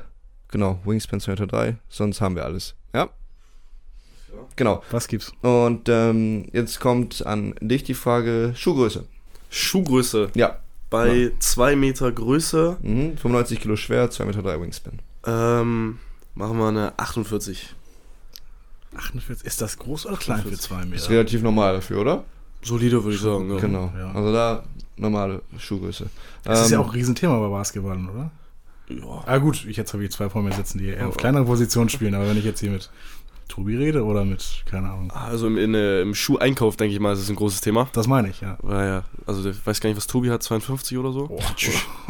genau, 0.48 0.78
Wingspan 0.86 1.20
2 1.20 1.32
Meter 1.32 1.46
3, 1.48 1.76
sonst 1.90 2.22
haben 2.22 2.34
wir 2.34 2.46
alles. 2.46 2.74
Ja? 2.94 3.10
Genau. 4.56 4.82
Was 4.90 5.06
gibt's? 5.06 5.32
Und 5.42 5.88
ähm, 5.90 6.46
jetzt 6.52 6.80
kommt 6.80 7.24
an 7.26 7.54
dich 7.60 7.84
die 7.84 7.94
Frage 7.94 8.52
Schuhgröße. 8.54 9.04
Schuhgröße. 9.50 10.30
Ja. 10.34 10.58
Bei 10.88 11.30
2 11.38 11.76
Meter 11.76 12.10
Größe 12.10 12.78
Mhm, 12.82 13.16
95 13.18 13.60
Kilo 13.60 13.76
schwer, 13.76 14.10
2 14.10 14.24
Meter 14.24 14.42
3 14.42 14.60
Wingspan. 14.60 14.98
ähm, 15.26 15.98
machen 16.34 16.58
wir 16.58 16.68
eine 16.68 16.98
48. 16.98 17.74
48. 18.96 19.46
Ist 19.46 19.60
das 19.60 19.78
groß 19.78 20.06
oder 20.06 20.16
klein 20.16 20.42
für 20.42 20.50
zwei 20.58 20.80
Ist 20.82 20.88
Meter? 20.88 21.10
relativ 21.10 21.42
normal 21.42 21.74
dafür, 21.74 22.00
oder? 22.00 22.24
Solide, 22.62 23.02
würde 23.04 23.14
ich 23.16 23.22
sagen. 23.22 23.50
Ja. 23.54 23.60
Genau. 23.60 23.92
ja. 23.96 24.12
Also 24.12 24.32
da 24.32 24.64
normale 24.96 25.42
Schuhgröße. 25.58 26.10
Das 26.44 26.62
ist 26.64 26.70
ja 26.70 26.78
Ähm, 26.78 26.82
auch 26.84 26.88
ein 26.88 26.94
Riesenthema 26.94 27.38
bei 27.38 27.48
Basketball, 27.48 27.96
oder? 28.08 28.30
Ja. 28.88 29.22
Ah 29.26 29.38
gut, 29.38 29.64
ich 29.66 29.76
jetzt 29.76 29.92
habe 29.92 30.04
ich 30.04 30.10
zwei 30.10 30.28
vor 30.28 30.42
mir 30.42 30.52
sitzen, 30.52 30.78
die 30.78 30.86
eher 30.88 31.06
auf 31.06 31.16
kleineren 31.16 31.46
Positionen 31.46 31.88
spielen, 31.88 32.14
aber 32.14 32.26
wenn 32.28 32.36
ich 32.36 32.44
jetzt 32.44 32.58
hier 32.58 32.72
mit 32.72 32.90
Tobi 33.50 33.76
rede 33.76 34.04
oder 34.04 34.24
mit, 34.24 34.62
keine 34.66 34.88
Ahnung. 34.90 35.10
Also 35.12 35.46
im, 35.46 35.58
in, 35.58 35.74
äh, 35.74 36.00
im 36.00 36.14
Schuheinkauf, 36.14 36.76
denke 36.76 36.94
ich 36.94 37.00
mal, 37.00 37.12
ist 37.12 37.18
es 37.20 37.28
ein 37.28 37.36
großes 37.36 37.60
Thema. 37.60 37.88
Das 37.92 38.06
meine 38.06 38.28
ich, 38.30 38.40
ja. 38.40 38.56
Weil 38.62 38.86
ja, 38.88 39.04
also 39.26 39.48
ich 39.50 39.66
weiß 39.66 39.80
gar 39.80 39.88
nicht, 39.90 39.96
was 39.96 40.06
Tobi 40.06 40.30
hat, 40.30 40.42
52 40.42 40.96
oder 40.98 41.12
so. 41.12 41.38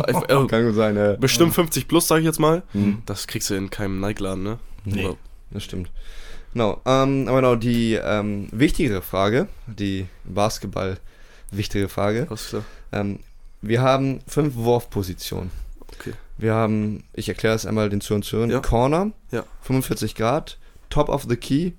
Äh, 0.06 0.12
äh, 0.12 0.46
kann 0.46 0.64
gut 0.66 0.74
sein, 0.74 0.96
äh, 0.96 1.16
Bestimmt 1.20 1.54
50 1.54 1.88
plus, 1.88 2.06
sage 2.06 2.20
ich 2.20 2.26
jetzt 2.26 2.38
mal. 2.40 2.62
Mhm. 2.72 3.02
Das 3.06 3.26
kriegst 3.26 3.50
du 3.50 3.54
in 3.54 3.70
keinem 3.70 4.00
Nike-Laden, 4.00 4.42
ne? 4.42 4.58
Nee. 4.84 5.04
Oder- 5.06 5.16
Das 5.50 5.64
stimmt. 5.64 5.90
Genau, 6.52 6.80
ähm, 6.84 7.26
aber 7.28 7.36
genau, 7.40 7.54
die 7.56 7.94
ähm, 7.94 8.48
wichtigere 8.52 9.02
Frage, 9.02 9.46
die 9.66 10.06
Basketball 10.24 10.98
wichtige 11.52 11.88
Frage. 11.88 12.26
Alles 12.28 12.48
klar. 12.48 12.64
Ähm, 12.92 13.20
wir 13.62 13.82
haben 13.82 14.20
fünf 14.26 14.56
Wurfpositionen. 14.56 15.50
Okay. 15.92 16.12
Wir 16.38 16.54
haben, 16.54 17.04
ich 17.12 17.28
erkläre 17.28 17.54
es 17.54 17.66
einmal 17.66 17.90
den 17.90 18.00
Zuhörern, 18.00 18.22
Zuhörern, 18.22 18.50
Ja. 18.50 18.60
Corner, 18.60 19.10
Ja. 19.30 19.44
45 19.62 20.14
Grad, 20.14 20.58
Top 20.90 21.08
of 21.08 21.24
the 21.28 21.36
Key, 21.36 21.72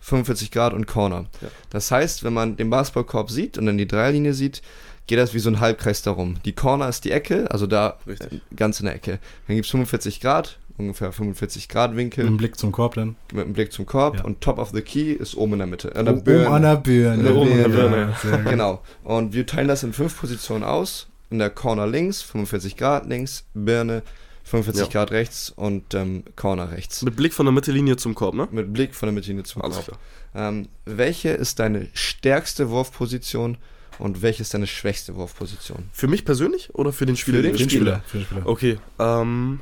45 0.00 0.50
Grad 0.50 0.72
und 0.74 0.86
Corner. 0.86 1.26
Ja. 1.40 1.48
Das 1.70 1.90
heißt, 1.90 2.24
wenn 2.24 2.32
man 2.34 2.56
den 2.56 2.70
Basketballkorb 2.70 3.30
sieht 3.30 3.56
und 3.58 3.66
dann 3.66 3.78
die 3.78 3.86
Dreierlinie 3.86 4.34
sieht, 4.34 4.60
geht 5.06 5.18
das 5.18 5.32
wie 5.34 5.38
so 5.38 5.50
ein 5.50 5.60
Halbkreis 5.60 6.02
darum. 6.02 6.36
Die 6.44 6.52
Corner 6.52 6.88
ist 6.88 7.04
die 7.04 7.10
Ecke, 7.10 7.50
also 7.50 7.66
da 7.66 7.98
Richtig. 8.06 8.40
ganz 8.56 8.80
in 8.80 8.86
der 8.86 8.94
Ecke. 8.96 9.18
Dann 9.46 9.56
gibt 9.56 9.66
es 9.66 9.70
45 9.70 10.20
Grad, 10.20 10.58
ungefähr 10.78 11.12
45 11.12 11.68
Grad 11.68 11.94
Winkel 11.96 12.24
Mit 12.24 12.32
dem 12.32 12.36
Blick 12.38 12.58
zum 12.58 12.72
Korb 12.72 12.94
dann. 12.94 13.16
mit 13.32 13.44
dem 13.46 13.52
Blick 13.52 13.72
zum 13.72 13.86
Korb 13.86 14.16
Ja. 14.16 14.24
und 14.24 14.40
Top 14.40 14.58
of 14.58 14.70
the 14.70 14.80
Key 14.82 15.12
ist 15.12 15.36
oben 15.36 15.52
in 15.54 15.58
der 15.60 15.68
Mitte. 15.68 15.94
An 15.94 16.06
der 16.06 16.14
Oben 16.14 16.24
Birne. 16.24 16.48
an 16.50 16.62
der 16.62 16.76
Birne. 16.76 17.34
Oben 17.34 17.52
an 17.52 17.58
der 17.58 17.68
Birne. 17.68 18.14
Genau. 18.50 18.82
Und 19.04 19.32
wir 19.34 19.46
teilen 19.46 19.68
das 19.68 19.82
in 19.82 19.92
fünf 19.92 20.18
Positionen 20.18 20.64
aus. 20.64 21.06
In 21.30 21.38
der 21.38 21.50
Corner 21.50 21.86
links, 21.86 22.22
45 22.22 22.76
Grad 22.76 23.06
links, 23.08 23.44
Birne, 23.54 24.02
45 24.44 24.86
Ja. 24.86 24.92
Grad 24.92 25.10
rechts 25.10 25.50
und 25.50 25.94
ähm, 25.94 26.22
Corner 26.36 26.70
rechts. 26.70 27.02
Mit 27.02 27.16
Blick 27.16 27.32
von 27.34 27.46
der 27.46 27.52
Mittellinie 27.52 27.96
zum 27.96 28.14
Korb, 28.14 28.34
ne? 28.34 28.46
Mit 28.50 28.72
Blick 28.72 28.94
von 28.94 29.06
der 29.08 29.14
Mittellinie 29.14 29.44
zum 29.44 29.62
Alles 29.62 29.76
Korb. 29.76 29.98
klar. 30.32 30.48
Ähm, 30.48 30.68
welche 30.84 31.30
ist 31.30 31.58
deine 31.58 31.88
stärkste 31.94 32.68
Wurfposition 32.70 33.56
und 33.98 34.22
welche 34.22 34.42
ist 34.42 34.52
deine 34.52 34.66
schwächste 34.66 35.14
Wurfposition? 35.14 35.88
Für 35.92 36.08
mich 36.08 36.24
persönlich 36.24 36.74
oder 36.74 36.92
für 36.92 37.06
den 37.06 37.16
Spieler? 37.16 37.42
den 37.42 37.52
Für 37.52 37.58
den 37.58 37.70
Spieler. 37.70 38.02
Spieler. 38.02 38.02
Für 38.06 38.18
den 38.18 38.26
Spieler. 38.26 38.46
Okay, 38.46 38.78
ähm, 38.98 39.60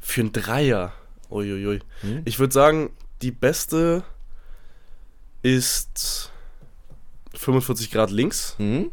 für 0.00 0.20
einen 0.20 0.32
Dreier. 0.32 0.92
Uiuiui. 1.30 1.80
Hm? 2.02 2.22
Ich 2.26 2.38
würde 2.38 2.52
sagen, 2.52 2.90
die 3.22 3.32
beste 3.32 4.04
ist 5.42 6.30
45 7.34 7.90
Grad 7.90 8.10
links. 8.10 8.54
Hm? 8.58 8.90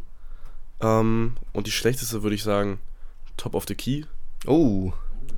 Ähm, 0.82 1.36
und 1.54 1.68
die 1.68 1.72
schlechteste 1.72 2.24
würde 2.24 2.36
ich 2.36 2.44
sagen, 2.44 2.80
Top 3.38 3.54
of 3.54 3.66
the 3.68 3.76
Key. 3.76 4.04
Oh, 4.48 4.92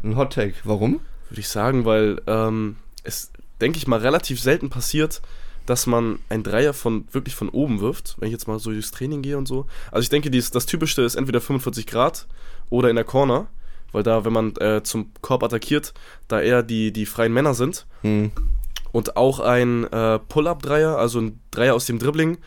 ein 0.03 0.15
Hot 0.15 0.33
Take. 0.33 0.55
Warum? 0.63 0.99
Würde 1.29 1.41
ich 1.41 1.49
sagen, 1.49 1.85
weil 1.85 2.21
ähm, 2.27 2.77
es, 3.03 3.31
denke 3.59 3.77
ich 3.77 3.87
mal, 3.87 3.99
relativ 3.99 4.39
selten 4.39 4.69
passiert, 4.69 5.21
dass 5.65 5.87
man 5.87 6.19
ein 6.29 6.43
Dreier 6.43 6.73
von 6.73 7.07
wirklich 7.11 7.35
von 7.35 7.49
oben 7.49 7.79
wirft, 7.79 8.15
wenn 8.19 8.27
ich 8.27 8.33
jetzt 8.33 8.47
mal 8.47 8.59
so 8.59 8.71
durchs 8.71 8.91
Training 8.91 9.21
gehe 9.21 9.37
und 9.37 9.47
so. 9.47 9.65
Also 9.91 10.03
ich 10.03 10.09
denke, 10.09 10.29
dies, 10.29 10.51
das 10.51 10.65
Typischste 10.65 11.01
ist 11.03 11.15
entweder 11.15 11.41
45 11.41 11.87
Grad 11.87 12.27
oder 12.69 12.89
in 12.89 12.95
der 12.95 13.05
Corner, 13.05 13.47
weil 13.91 14.03
da, 14.03 14.25
wenn 14.25 14.33
man 14.33 14.55
äh, 14.57 14.83
zum 14.83 15.11
Korb 15.21 15.43
attackiert, 15.43 15.93
da 16.27 16.41
eher 16.41 16.63
die, 16.63 16.91
die 16.91 17.05
freien 17.05 17.33
Männer 17.33 17.53
sind. 17.53 17.85
Hm. 18.01 18.31
Und 18.91 19.17
auch 19.17 19.39
ein 19.39 19.85
äh, 19.85 20.19
Pull-Up-Dreier, 20.19 20.97
also 20.97 21.19
ein 21.19 21.39
Dreier 21.51 21.75
aus 21.75 21.85
dem 21.85 21.97
Dribbling, 21.97 22.37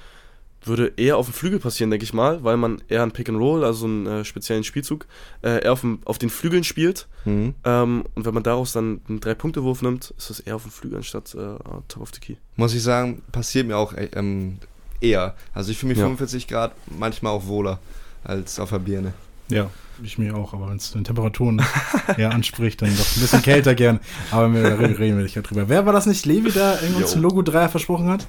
würde 0.66 0.92
eher 0.96 1.16
auf 1.16 1.26
dem 1.26 1.34
Flügel 1.34 1.58
passieren, 1.58 1.90
denke 1.90 2.04
ich 2.04 2.12
mal, 2.12 2.42
weil 2.44 2.56
man 2.56 2.82
eher 2.88 3.02
ein 3.02 3.12
Pick-and-Roll, 3.12 3.64
also 3.64 3.86
einen 3.86 4.06
äh, 4.06 4.24
speziellen 4.24 4.64
Spielzug, 4.64 5.06
äh, 5.42 5.64
eher 5.64 5.72
auf, 5.72 5.80
dem, 5.80 6.00
auf 6.04 6.18
den 6.18 6.30
Flügeln 6.30 6.64
spielt. 6.64 7.06
Hm. 7.24 7.54
Ähm, 7.64 8.04
und 8.14 8.24
wenn 8.24 8.34
man 8.34 8.42
daraus 8.42 8.72
dann 8.72 9.00
einen 9.08 9.20
Drei-Punkte-Wurf 9.20 9.82
nimmt, 9.82 10.14
ist 10.16 10.30
das 10.30 10.40
eher 10.40 10.56
auf 10.56 10.62
dem 10.62 10.70
Flügel 10.70 10.98
anstatt 10.98 11.34
äh, 11.34 11.58
Top 11.88 12.02
of 12.02 12.10
the 12.14 12.20
Key. 12.20 12.36
Muss 12.56 12.74
ich 12.74 12.82
sagen, 12.82 13.22
passiert 13.32 13.66
mir 13.66 13.76
auch 13.76 13.92
äh, 13.92 14.08
ähm, 14.14 14.58
eher. 15.00 15.34
Also 15.52 15.70
ich 15.70 15.78
fühle 15.78 15.90
mich 15.90 15.98
Ja. 15.98 16.04
45 16.04 16.48
Grad 16.48 16.72
manchmal 16.98 17.32
auch 17.32 17.46
wohler 17.46 17.80
als 18.24 18.58
auf 18.60 18.70
der 18.70 18.78
Birne. 18.78 19.12
Ja, 19.48 19.70
ich 20.02 20.18
mir 20.18 20.34
auch, 20.36 20.52
aber 20.52 20.68
wenn 20.68 20.76
es 20.76 20.90
den 20.90 21.04
Temperaturen 21.04 21.62
ja, 22.16 22.30
anspricht, 22.30 22.82
dann 22.82 22.90
doch 22.96 23.16
ein 23.16 23.20
bisschen 23.20 23.42
kälter 23.42 23.74
gern. 23.74 24.00
Aber 24.30 24.52
wir 24.52 24.78
reden 24.98 25.16
wir 25.16 25.22
nicht 25.22 25.36
drüber. 25.36 25.68
Wer 25.68 25.86
war 25.86 25.92
das 25.92 26.06
nicht, 26.06 26.26
Levi, 26.26 26.50
da 26.50 26.80
irgendwas 26.80 27.12
zum 27.12 27.22
Logo-Dreier 27.22 27.68
versprochen 27.68 28.08
hat? 28.08 28.26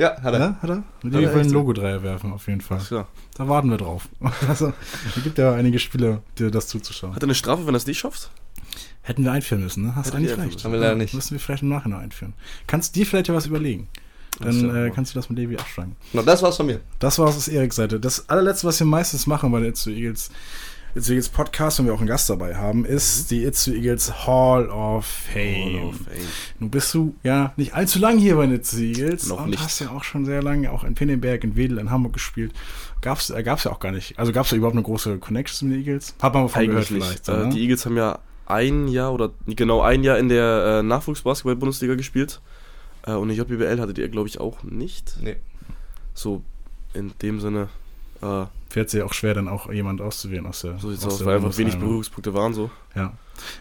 Ja, 0.00 0.20
hat 0.22 0.32
er. 0.32 0.40
Ja, 0.40 0.58
hat 0.62 0.70
er? 0.70 0.82
Levi 1.02 1.16
er 1.16 1.20
will 1.20 1.28
einen 1.28 1.40
echt. 1.40 1.50
Logo-Dreier 1.50 2.02
werfen, 2.02 2.32
auf 2.32 2.48
jeden 2.48 2.62
Fall. 2.62 2.78
Klar. 2.78 3.06
Da 3.36 3.48
warten 3.48 3.68
wir 3.68 3.76
drauf. 3.76 4.08
Also, 4.48 4.72
es 5.14 5.22
gibt 5.22 5.36
ja 5.36 5.52
einige 5.52 5.78
Spieler, 5.78 6.22
die 6.38 6.50
das 6.50 6.68
zuzuschauen. 6.68 7.14
Hat 7.14 7.22
er 7.22 7.26
eine 7.26 7.34
Strafe, 7.34 7.66
wenn 7.66 7.74
er 7.74 7.78
es 7.78 7.86
nicht 7.86 7.98
schafft? 7.98 8.30
Hätten 9.02 9.24
wir 9.24 9.32
einführen 9.32 9.62
müssen, 9.62 9.84
ne? 9.84 9.94
Hast 9.94 10.08
Hätten 10.08 10.18
eigentlich 10.18 10.38
recht. 10.38 10.64
Haben 10.64 10.72
wir 10.72 10.80
leider 10.80 10.94
nicht. 10.94 11.12
Müssen 11.12 11.32
wir 11.32 11.40
vielleicht 11.40 11.62
im 11.62 11.68
Nachhinein 11.68 12.00
einführen. 12.00 12.32
Kannst 12.66 12.96
dir 12.96 13.04
vielleicht 13.04 13.28
ja 13.28 13.34
was 13.34 13.46
überlegen. 13.46 13.88
Dann 14.40 14.74
äh, 14.74 14.90
kannst 14.90 15.14
du 15.14 15.18
das 15.18 15.28
mit 15.28 15.38
Levi 15.38 15.56
abschreiben. 15.56 15.96
No, 16.14 16.22
das 16.22 16.42
war's 16.42 16.56
von 16.56 16.66
mir. 16.66 16.80
Das 16.98 17.18
war 17.18 17.28
es 17.28 17.36
aus 17.36 17.48
Eriks 17.48 17.76
Seite. 17.76 18.00
Das 18.00 18.28
allerletzte, 18.30 18.66
was 18.66 18.80
wir 18.80 18.86
meistens 18.86 19.26
machen 19.26 19.52
bei 19.52 19.60
der 19.60 19.70
Itzu 19.70 19.90
Eagles, 19.90 20.30
Itzu 20.94 21.12
Eagles 21.12 21.28
Podcast, 21.28 21.78
wenn 21.78 21.86
wir 21.86 21.94
auch 21.94 21.98
einen 21.98 22.08
Gast 22.08 22.28
dabei 22.28 22.56
haben, 22.56 22.84
ist 22.84 23.30
die 23.30 23.44
Itzu 23.44 23.72
Eagles 23.72 24.26
Hall 24.26 24.68
of 24.70 25.06
Fame. 25.06 25.80
Hall 25.80 25.88
of 25.88 25.96
Fame. 25.96 26.28
Nun 26.58 26.70
bist 26.70 26.92
du 26.94 27.14
ja 27.22 27.52
nicht 27.56 27.74
allzu 27.74 27.98
lang 28.00 28.18
hier 28.18 28.36
bei 28.36 28.46
den 28.46 28.56
Itzu 28.56 28.78
Eagles 28.78 29.28
Noch 29.28 29.44
und 29.44 29.50
nicht. 29.50 29.62
hast 29.62 29.78
ja 29.80 29.90
auch 29.90 30.02
schon 30.02 30.24
sehr 30.24 30.42
lange 30.42 30.70
auch 30.72 30.82
in 30.84 30.94
Pinneberg, 30.94 31.44
in 31.44 31.54
Wedel, 31.56 31.78
in 31.78 31.90
Hamburg 31.90 32.12
gespielt. 32.14 32.52
Gab's, 33.02 33.30
äh, 33.30 33.42
gab's 33.42 33.64
ja 33.64 33.70
auch 33.70 33.78
gar 33.80 33.92
nicht. 33.92 34.18
Also 34.18 34.32
gab's 34.32 34.50
da 34.50 34.56
überhaupt 34.56 34.74
eine 34.76 34.82
große 34.82 35.18
Connection 35.18 35.68
mit 35.68 35.78
den 35.78 35.84
Eagles? 35.86 36.14
Hat 36.20 36.34
man 36.34 36.42
mal 36.44 36.48
von 36.48 36.66
gehört 36.66 36.76
Eigentlich 36.76 36.88
vielleicht. 36.88 37.10
nicht. 37.12 37.24
so, 37.26 37.32
äh, 37.32 37.46
ne? 37.46 37.48
die 37.50 37.60
Eagles 37.62 37.86
haben 37.86 37.96
ja 37.96 38.18
ein 38.46 38.88
Jahr 38.88 39.12
oder 39.12 39.30
genau 39.46 39.80
ein 39.82 40.02
Jahr 40.02 40.18
in 40.18 40.28
der 40.28 40.80
äh, 40.80 40.82
Nachwuchsbasketball-Bundesliga 40.82 41.94
gespielt. 41.94 42.40
Äh, 43.06 43.12
und 43.12 43.28
die 43.28 43.34
JBL 43.36 43.80
hattet 43.80 43.98
ihr, 43.98 44.08
glaube 44.08 44.28
ich, 44.28 44.40
auch 44.40 44.64
nicht. 44.64 45.16
Nee. 45.22 45.36
So 46.14 46.42
in 46.94 47.12
dem 47.22 47.38
Sinne. 47.40 47.68
Äh, 48.22 48.46
Fährt 48.70 48.88
sich 48.88 49.02
auch 49.02 49.12
schwer, 49.12 49.34
dann 49.34 49.48
auch 49.48 49.70
jemand 49.70 50.00
auszuwählen 50.00 50.46
aus 50.46 50.62
der 50.62 50.78
so 50.78 50.90
sieht's 50.90 51.04
aus 51.04 51.14
aus, 51.14 51.24
weil 51.24 51.36
einfach 51.36 51.58
wenig. 51.58 51.76
Berührungspunkte 51.76 52.32
waren 52.34 52.54
so. 52.54 52.70
Ja. 52.94 53.12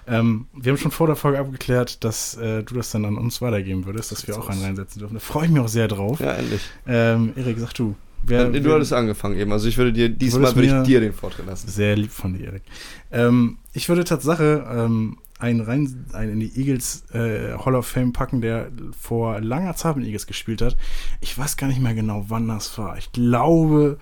Ähm, 0.07 0.45
wir 0.53 0.71
haben 0.71 0.77
schon 0.77 0.91
vor 0.91 1.07
der 1.07 1.15
Folge 1.15 1.39
abgeklärt, 1.39 2.03
dass 2.03 2.37
äh, 2.37 2.63
du 2.63 2.75
das 2.75 2.91
dann 2.91 3.05
an 3.05 3.17
uns 3.17 3.41
weitergeben 3.41 3.85
würdest, 3.85 4.11
dass 4.11 4.27
wir 4.27 4.37
auch 4.37 4.49
einen 4.49 4.61
reinsetzen 4.61 4.99
dürfen. 4.99 5.15
Da 5.15 5.19
freue 5.19 5.45
ich 5.45 5.51
mich 5.51 5.61
auch 5.61 5.67
sehr 5.67 5.87
drauf. 5.87 6.19
Ja, 6.19 6.33
endlich. 6.33 6.61
Ähm, 6.87 7.33
Erik, 7.35 7.57
sag 7.59 7.73
du. 7.73 7.95
Wer, 8.21 8.49
du 8.49 8.63
wer- 8.63 8.75
hattest 8.75 8.93
angefangen 8.93 9.37
eben. 9.39 9.51
Also 9.51 9.67
ich 9.67 9.77
würde 9.77 9.93
dir, 9.93 10.09
diesmal 10.09 10.53
würde 10.55 10.67
ich 10.67 10.83
dir 10.87 10.99
den 10.99 11.13
Vortritt 11.13 11.47
lassen. 11.47 11.69
Sehr 11.69 11.95
lieb 11.95 12.11
von 12.11 12.37
dir, 12.37 12.47
Erik. 12.47 12.63
Ähm, 13.11 13.57
ich 13.73 13.89
würde 13.89 14.03
Tatsache 14.03 14.63
ähm, 14.69 15.17
einen 15.39 15.61
rein 15.61 16.05
einen 16.11 16.33
in 16.33 16.39
die 16.41 16.59
Eagles 16.59 17.05
äh, 17.13 17.57
Hall 17.57 17.75
of 17.75 17.87
Fame 17.87 18.11
packen, 18.11 18.41
der 18.41 18.67
vor 18.99 19.39
langer 19.39 19.75
Zeit 19.75 19.95
mit 19.95 20.05
Eagles 20.05 20.27
gespielt 20.27 20.61
hat. 20.61 20.75
Ich 21.21 21.35
weiß 21.35 21.55
gar 21.55 21.67
nicht 21.67 21.81
mehr 21.81 21.93
genau, 21.93 22.25
wann 22.27 22.47
das 22.49 22.77
war. 22.77 22.97
Ich 22.97 23.11
glaube 23.13 23.97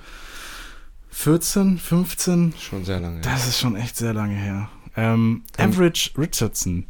14, 1.17 1.79
15. 1.79 2.53
Schon 2.59 2.85
sehr 2.85 2.99
lange. 2.99 3.21
Das 3.21 3.47
ist 3.47 3.59
schon 3.59 3.75
echt 3.75 3.97
sehr 3.97 4.13
lange 4.13 4.35
her. 4.35 4.69
Ähm, 4.95 5.41
Average 5.57 6.11
Richardson. 6.15 6.85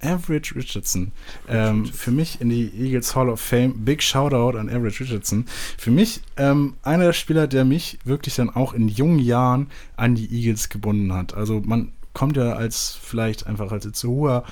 Average 0.00 0.54
Richardson. 0.54 1.12
Ähm, 1.46 1.84
für 1.84 2.10
mich 2.10 2.40
in 2.40 2.48
die 2.48 2.72
Eagles 2.74 3.14
Hall 3.14 3.28
of 3.28 3.38
Fame. 3.38 3.84
Big 3.84 4.02
Shoutout 4.02 4.56
an 4.56 4.70
Average 4.70 5.04
Richardson. 5.04 5.44
Für 5.76 5.90
mich 5.90 6.22
ähm, 6.38 6.74
einer 6.82 7.04
der 7.04 7.12
Spieler, 7.12 7.46
der 7.46 7.66
mich 7.66 7.98
wirklich 8.02 8.34
dann 8.34 8.48
auch 8.48 8.72
in 8.72 8.88
jungen 8.88 9.18
Jahren 9.18 9.66
an 9.94 10.14
die 10.14 10.34
Eagles 10.34 10.70
gebunden 10.70 11.12
hat. 11.12 11.34
Also 11.34 11.60
man 11.62 11.92
kommt 12.14 12.38
ja 12.38 12.54
als 12.54 12.98
vielleicht 13.00 13.46
einfach 13.46 13.72
als 13.72 13.84
Itzua 13.84 14.44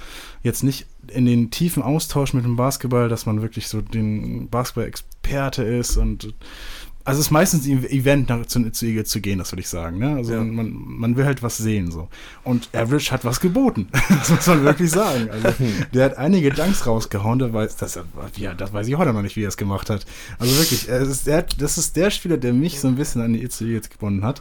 jetzt 0.43 0.63
nicht 0.63 0.87
in 1.09 1.25
den 1.25 1.51
tiefen 1.51 1.83
Austausch 1.83 2.35
mit 2.35 2.45
dem 2.45 2.57
Basketball, 2.57 3.09
dass 3.09 3.25
man 3.25 3.41
wirklich 3.41 3.69
so 3.69 3.81
den 3.81 4.51
Basketball-Experte 4.51 5.63
ist 5.63 5.97
und 5.97 6.35
also 7.09 7.21
es 7.21 7.27
ist 7.27 7.31
meistens 7.31 7.67
ein 7.67 7.85
Event 7.85 8.29
nach, 8.29 8.47
zu, 8.47 8.71
zu 8.71 8.87
Eagles 8.87 9.09
zu 9.09 9.21
gehen, 9.21 9.39
das 9.39 9.51
würde 9.51 9.61
ich 9.63 9.69
sagen. 9.69 9.99
Ne? 9.99 10.17
Also 10.17 10.35
Ja. 10.35 10.45
man, 10.45 10.73
man 10.73 11.17
will 11.17 11.25
halt 11.25 11.43
was 11.43 11.57
sehen 11.57 11.91
so. 11.91 12.09
Und 12.45 12.69
Average 12.75 13.11
hat 13.11 13.25
was 13.25 13.41
geboten. 13.41 13.89
das 14.09 14.31
muss 14.31 14.47
man 14.47 14.63
wirklich 14.65 14.91
sagen. 14.91 15.29
Also 15.31 15.49
der 15.93 16.05
hat 16.05 16.19
einige 16.19 16.51
Dunks 16.51 16.87
rausgehauen, 16.87 17.39
der 17.39 17.53
weiß, 17.53 17.77
das, 17.77 17.99
ja, 18.37 18.55
das 18.55 18.73
weiß 18.73 18.87
ich 18.89 18.97
heute 18.97 19.13
noch 19.13 19.23
nicht, 19.23 19.37
wie 19.37 19.45
er 19.45 19.49
es 19.49 19.57
gemacht 19.57 19.91
hat. 19.91 20.07
Also 20.39 20.57
wirklich, 20.59 20.89
es 20.89 21.09
ist 21.09 21.27
der, 21.27 21.43
das 21.43 21.79
ist 21.79 21.97
der 21.97 22.11
Spieler, 22.11 22.37
der 22.37 22.53
mich 22.53 22.81
so 22.81 22.89
ein 22.89 22.97
bisschen 22.97 23.23
an 23.23 23.33
die 23.33 23.43
Eagles 23.43 23.91
gebunden 23.91 24.25
hat. 24.25 24.41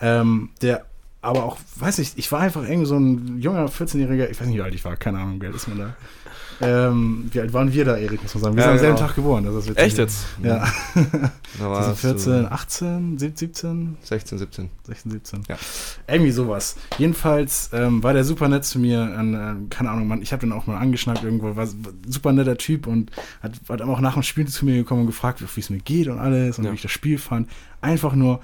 Ähm, 0.00 0.50
der 0.62 0.86
aber 1.22 1.44
auch, 1.44 1.58
weiß 1.76 1.98
ich, 1.98 2.12
ich 2.16 2.30
war 2.30 2.40
einfach 2.40 2.62
irgendwie 2.62 2.86
so 2.86 2.96
ein 2.96 3.40
junger 3.40 3.66
14-Jähriger, 3.66 4.30
ich 4.30 4.40
weiß 4.40 4.46
nicht, 4.46 4.56
wie 4.56 4.62
alt 4.62 4.74
ich 4.74 4.84
war, 4.84 4.96
keine 4.96 5.18
Ahnung, 5.18 5.42
wie 5.42 5.46
alt 5.46 5.56
ist 5.56 5.66
man 5.66 5.78
da? 5.78 5.96
Ähm, 6.60 7.28
wie 7.32 7.40
alt 7.40 7.52
waren 7.52 7.72
wir 7.72 7.84
da, 7.84 7.96
Erik, 7.96 8.22
muss 8.22 8.34
man 8.34 8.42
sagen? 8.44 8.56
Wir 8.56 8.62
Ja, 8.62 8.68
sind 8.68 8.72
am 8.74 8.78
selben 8.80 8.96
genau. 8.96 9.06
Tag 9.06 9.16
geboren. 9.16 9.44
Das 9.44 9.66
ist. 9.66 9.76
Echt 9.76 9.98
jetzt? 9.98 10.24
Ja. 10.42 10.64
Da 11.58 11.70
Also 11.72 11.92
es 11.92 12.00
14, 12.00 12.46
18, 12.52 13.18
17, 13.18 13.96
16, 14.02 14.38
17. 14.38 14.70
16, 14.86 15.10
17. 15.12 15.42
Ja. 15.48 15.56
Irgendwie 16.06 16.30
sowas. 16.32 16.76
Jedenfalls 16.98 17.70
ähm, 17.72 18.02
war 18.02 18.12
der 18.12 18.24
super 18.24 18.48
nett 18.48 18.64
zu 18.64 18.78
mir. 18.78 19.00
An, 19.00 19.34
äh, 19.34 19.54
keine 19.74 19.90
Ahnung, 19.90 20.06
man, 20.08 20.20
ich 20.22 20.32
habe 20.32 20.40
den 20.40 20.52
auch 20.52 20.66
mal 20.66 20.76
angeschnackt 20.78 21.24
irgendwo. 21.24 21.56
War 21.56 21.66
super 22.06 22.32
netter 22.32 22.56
Typ 22.58 22.86
und 22.86 23.10
hat, 23.42 23.52
hat 23.68 23.80
auch 23.82 24.00
nach 24.00 24.14
dem 24.14 24.22
Spiel 24.22 24.46
zu 24.48 24.64
mir 24.66 24.74
gekommen 24.76 25.02
und 25.02 25.06
gefragt, 25.06 25.42
wie 25.54 25.60
es 25.60 25.70
mir 25.70 25.78
geht 25.78 26.08
und 26.08 26.18
alles 26.18 26.58
und 26.58 26.64
Ja. 26.64 26.70
wie 26.72 26.74
ich 26.76 26.82
das 26.82 26.90
Spiel 26.92 27.18
fand. 27.18 27.48
Einfach 27.80 28.14
nur 28.14 28.40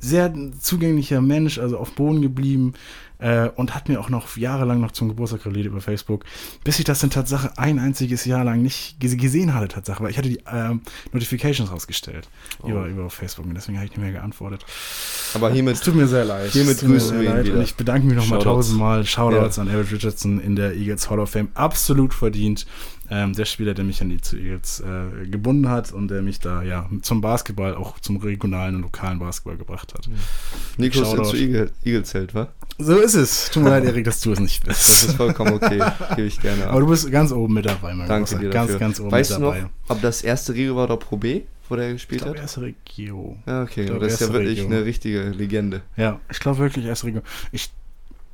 sehr 0.00 0.32
zugänglicher 0.60 1.20
Mensch, 1.20 1.58
also 1.58 1.78
auf 1.78 1.92
Boden 1.92 2.22
geblieben 2.22 2.72
äh, 3.18 3.48
und 3.50 3.74
hat 3.74 3.88
mir 3.90 4.00
auch 4.00 4.08
noch 4.08 4.36
jahrelang 4.38 4.80
noch 4.80 4.92
zum 4.92 5.08
Geburtstag 5.08 5.42
gratuliert 5.42 5.66
über 5.66 5.80
Facebook, 5.82 6.24
bis 6.64 6.78
ich 6.78 6.86
das 6.86 7.02
in 7.02 7.10
Tatsache 7.10 7.52
ein 7.58 7.78
einziges 7.78 8.24
Jahr 8.24 8.44
lang 8.44 8.62
nicht 8.62 8.96
gese- 9.00 9.18
gesehen 9.18 9.54
hatte, 9.54 9.68
Tatsache, 9.68 10.02
weil 10.02 10.10
ich 10.10 10.16
hatte 10.16 10.30
die 10.30 10.40
ähm, 10.50 10.80
Notifications 11.12 11.70
rausgestellt 11.70 12.28
über, 12.64 12.86
über 12.86 13.10
Facebook 13.10 13.44
und 13.46 13.54
deswegen 13.54 13.76
habe 13.76 13.84
ich 13.86 13.90
nicht 13.92 14.00
mehr 14.00 14.12
geantwortet. 14.12 14.64
Aber 15.34 15.50
hiermit 15.52 15.74
Es 15.74 15.80
tut 15.82 15.94
mir 15.96 16.06
sehr 16.06 16.24
leid. 16.24 16.50
Hiermit 16.50 16.78
grüßen 16.80 17.20
wir 17.20 17.28
ihn 17.28 17.34
leid 17.36 17.44
wieder. 17.44 17.56
Und 17.56 17.62
ich 17.62 17.74
bedanke 17.74 18.06
mich 18.06 18.16
nochmal 18.16 18.38
tausendmal. 18.40 19.04
Shoutouts 19.04 19.58
an 19.58 19.68
Eric 19.68 19.92
Richardson 19.92 20.40
in 20.40 20.56
der 20.56 20.74
Eagles 20.74 21.10
Hall 21.10 21.20
of 21.20 21.30
Fame. 21.30 21.48
Absolut 21.54 22.14
verdient. 22.14 22.66
Ähm, 23.12 23.32
der 23.32 23.44
Spieler, 23.44 23.74
der 23.74 23.84
mich 23.84 24.00
an 24.02 24.08
die 24.08 24.20
zu 24.20 24.36
Eagles 24.36 24.80
äh, 24.80 25.26
gebunden 25.26 25.68
hat 25.68 25.92
und 25.92 26.08
der 26.08 26.22
mich 26.22 26.38
da 26.38 26.62
ja 26.62 26.88
zum 27.02 27.20
Basketball, 27.20 27.74
auch 27.74 27.98
zum 27.98 28.18
regionalen 28.18 28.76
und 28.76 28.82
lokalen 28.82 29.18
Basketball 29.18 29.56
gebracht 29.56 29.92
hat. 29.94 30.08
Nikos 30.76 30.98
Shoutout. 31.10 31.24
zu 31.30 31.36
Eagle, 31.36 31.70
Eagle-Zelt, 31.84 32.34
wa? 32.34 32.48
So 32.78 32.96
ist 32.98 33.14
es. 33.14 33.50
Tut 33.50 33.64
mir 33.64 33.70
leid, 33.70 33.84
Erik, 33.84 34.04
dass 34.04 34.20
du 34.20 34.32
es 34.32 34.38
nicht 34.40 34.64
bist. 34.64 34.80
Das 34.88 35.04
ist 35.04 35.16
vollkommen 35.16 35.54
okay. 35.54 35.80
Gebe 36.16 36.28
ich 36.28 36.40
gerne 36.40 36.64
ab. 36.64 36.70
Aber 36.70 36.80
du 36.80 36.86
bist 36.86 37.10
ganz 37.10 37.32
oben 37.32 37.54
mit 37.54 37.66
dabei, 37.66 37.92
mein 37.94 38.08
Danke 38.08 38.30
Großer. 38.30 38.38
dir 38.38 38.50
Ganz, 38.50 38.66
dafür. 38.68 38.78
ganz 38.80 39.00
oben 39.00 39.10
weißt 39.12 39.30
mit 39.32 39.38
du 39.40 39.42
noch, 39.44 39.54
dabei. 39.54 39.68
ob 39.88 40.00
das 40.02 40.22
erste 40.22 40.54
Rio 40.54 40.76
war 40.76 40.84
oder 40.84 40.96
Pro 40.96 41.16
B, 41.16 41.42
wo 41.68 41.76
der 41.76 41.88
Ich 41.88 41.94
gespielt 41.94 42.22
glaube, 42.22 42.36
hat? 42.38 42.42
erste 42.44 42.62
Regio. 42.62 43.36
Ja, 43.46 43.62
okay. 43.64 43.80
Ich 43.82 43.86
glaub, 43.88 44.00
das 44.00 44.14
ist 44.14 44.20
ja 44.20 44.32
wirklich 44.32 44.58
Region. 44.60 44.72
eine 44.72 44.84
richtige 44.84 45.22
Legende. 45.30 45.82
Ja, 45.96 46.20
ich 46.30 46.38
glaube 46.40 46.58
wirklich 46.58 46.84
erste 46.86 47.08
Regio. 47.08 47.22
Ich, 47.52 47.70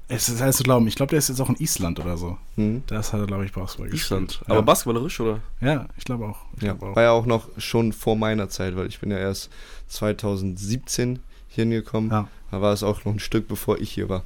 es 0.09 0.29
ist 0.29 0.41
heißt 0.41 0.59
zu 0.59 0.63
glauben, 0.65 0.87
ich 0.87 0.95
glaube, 0.95 1.11
der 1.11 1.19
ist 1.19 1.29
jetzt 1.29 1.41
auch 1.41 1.49
in 1.49 1.57
Island 1.57 1.99
oder 2.01 2.17
so. 2.17 2.39
Hm? 2.57 2.83
Das 2.87 3.13
hat 3.13 3.21
er, 3.21 3.27
glaube 3.27 3.45
ich, 3.45 3.53
Basketball 3.53 3.93
Island. 3.93 4.29
gespielt. 4.29 4.49
Aber 4.49 4.55
ja. 4.57 4.61
basketballerisch, 4.61 5.19
oder? 5.21 5.41
Ja, 5.61 5.87
ich 5.99 6.05
glaube 6.05 6.27
auch. 6.27 6.39
Ich 6.57 6.63
Ja, 6.63 6.73
glaube 6.75 6.93
auch. 6.93 6.97
war 6.97 7.03
ja 7.03 7.11
auch 7.11 7.27
noch 7.27 7.49
schon 7.59 7.93
vor 7.93 8.15
meiner 8.17 8.49
Zeit, 8.49 8.77
weil 8.77 8.87
ich 8.87 9.01
bin 9.01 9.11
ja 9.11 9.19
erst 9.19 9.51
2017 9.89 11.19
hier 11.49 11.65
hingekommen. 11.65 12.11
Ja. 12.11 12.29
Da 12.51 12.61
war 12.61 12.73
es 12.73 12.83
auch 12.83 13.05
noch 13.05 13.13
ein 13.13 13.19
Stück, 13.19 13.49
bevor 13.49 13.79
ich 13.81 13.91
hier 13.91 14.09
war. 14.09 14.23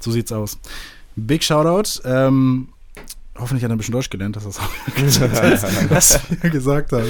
So 0.00 0.10
sieht's 0.10 0.32
aus. 0.32 0.58
Big 1.16 1.42
Shoutout. 1.42 2.00
Ähm, 2.04 2.68
hoffentlich 3.38 3.64
hat 3.64 3.70
er 3.70 3.74
ein 3.74 3.78
bisschen 3.78 3.92
Deutsch 3.92 4.10
gelernt, 4.10 4.36
dass 4.36 4.44
das 4.44 4.58
auch 4.60 4.70
was 5.90 6.20
wir 6.42 6.50
gesagt 6.50 6.92
haben. 6.92 7.08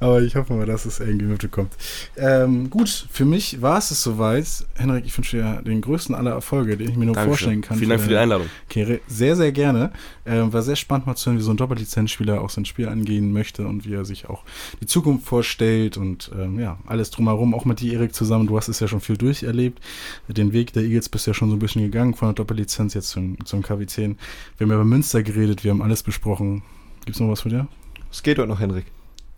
Aber 0.00 0.20
ich 0.22 0.36
hoffe 0.36 0.52
mal, 0.54 0.66
dass 0.66 0.84
es 0.84 1.00
irgendwie 1.00 1.26
mitbekommt. 1.26 1.72
Ähm, 2.16 2.68
gut, 2.70 3.06
für 3.10 3.24
mich 3.24 3.62
war 3.62 3.78
es 3.78 3.90
es 3.90 4.02
soweit. 4.02 4.46
Henrik, 4.74 5.06
ich 5.06 5.16
wünsche 5.16 5.36
dir 5.38 5.62
den 5.62 5.80
größten 5.80 6.14
aller 6.14 6.32
Erfolge, 6.32 6.76
den 6.76 6.90
ich 6.90 6.96
mir 6.96 7.06
nur 7.06 7.14
Dankeschön. 7.14 7.30
vorstellen 7.30 7.60
kann. 7.62 7.78
Vielen 7.78 7.90
Dank 7.90 8.02
für 8.02 8.08
die 8.08 8.16
Einladung. 8.16 8.48
Karriere. 8.68 9.00
Sehr, 9.06 9.36
sehr 9.36 9.52
gerne. 9.52 9.92
Ähm, 10.26 10.52
war 10.52 10.62
sehr 10.62 10.76
spannend 10.76 11.06
mal 11.06 11.16
zu 11.16 11.30
hören, 11.30 11.38
wie 11.38 11.42
so 11.42 11.50
ein 11.50 11.56
Doppellizenzspieler 11.56 12.40
auch 12.40 12.50
sein 12.50 12.64
Spiel 12.64 12.88
angehen 12.88 13.32
möchte 13.32 13.66
und 13.66 13.86
wie 13.86 13.94
er 13.94 14.04
sich 14.04 14.28
auch 14.28 14.44
die 14.80 14.86
Zukunft 14.86 15.26
vorstellt 15.26 15.96
und 15.96 16.30
ähm, 16.38 16.58
ja, 16.58 16.78
alles 16.86 17.10
drumherum, 17.10 17.54
auch 17.54 17.64
mit 17.64 17.80
dir, 17.80 17.94
Erik, 17.94 18.14
zusammen. 18.14 18.46
Du 18.46 18.56
hast 18.56 18.68
es 18.68 18.80
ja 18.80 18.88
schon 18.88 19.00
viel 19.00 19.16
durcherlebt. 19.16 19.80
Den 20.28 20.52
Weg 20.52 20.72
der 20.72 20.82
Eagles 20.82 21.08
bist 21.08 21.26
du 21.26 21.30
ja 21.30 21.34
schon 21.34 21.50
so 21.50 21.56
ein 21.56 21.58
bisschen 21.58 21.82
gegangen, 21.82 22.14
von 22.14 22.28
der 22.28 22.34
Doppellizenz 22.34 22.94
jetzt 22.94 23.08
zum, 23.08 23.44
zum 23.44 23.62
KW10. 23.62 23.96
Wir 23.96 24.64
haben 24.64 24.70
ja 24.70 24.74
über 24.74 24.84
Münster 24.84 25.22
geredet, 25.22 25.61
wir 25.64 25.70
haben 25.70 25.82
alles 25.82 26.02
besprochen. 26.02 26.62
Gibt's 27.04 27.20
noch 27.20 27.28
was 27.28 27.42
für 27.42 27.48
dir? 27.48 27.68
Es 28.10 28.22
geht 28.22 28.38
heute 28.38 28.48
noch, 28.48 28.60
Henrik. 28.60 28.86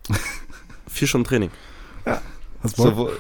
Vier 0.88 1.08
Stunden 1.08 1.26
Training. 1.26 1.50
Bock? 2.04 2.20
Sowohl, 2.64 3.12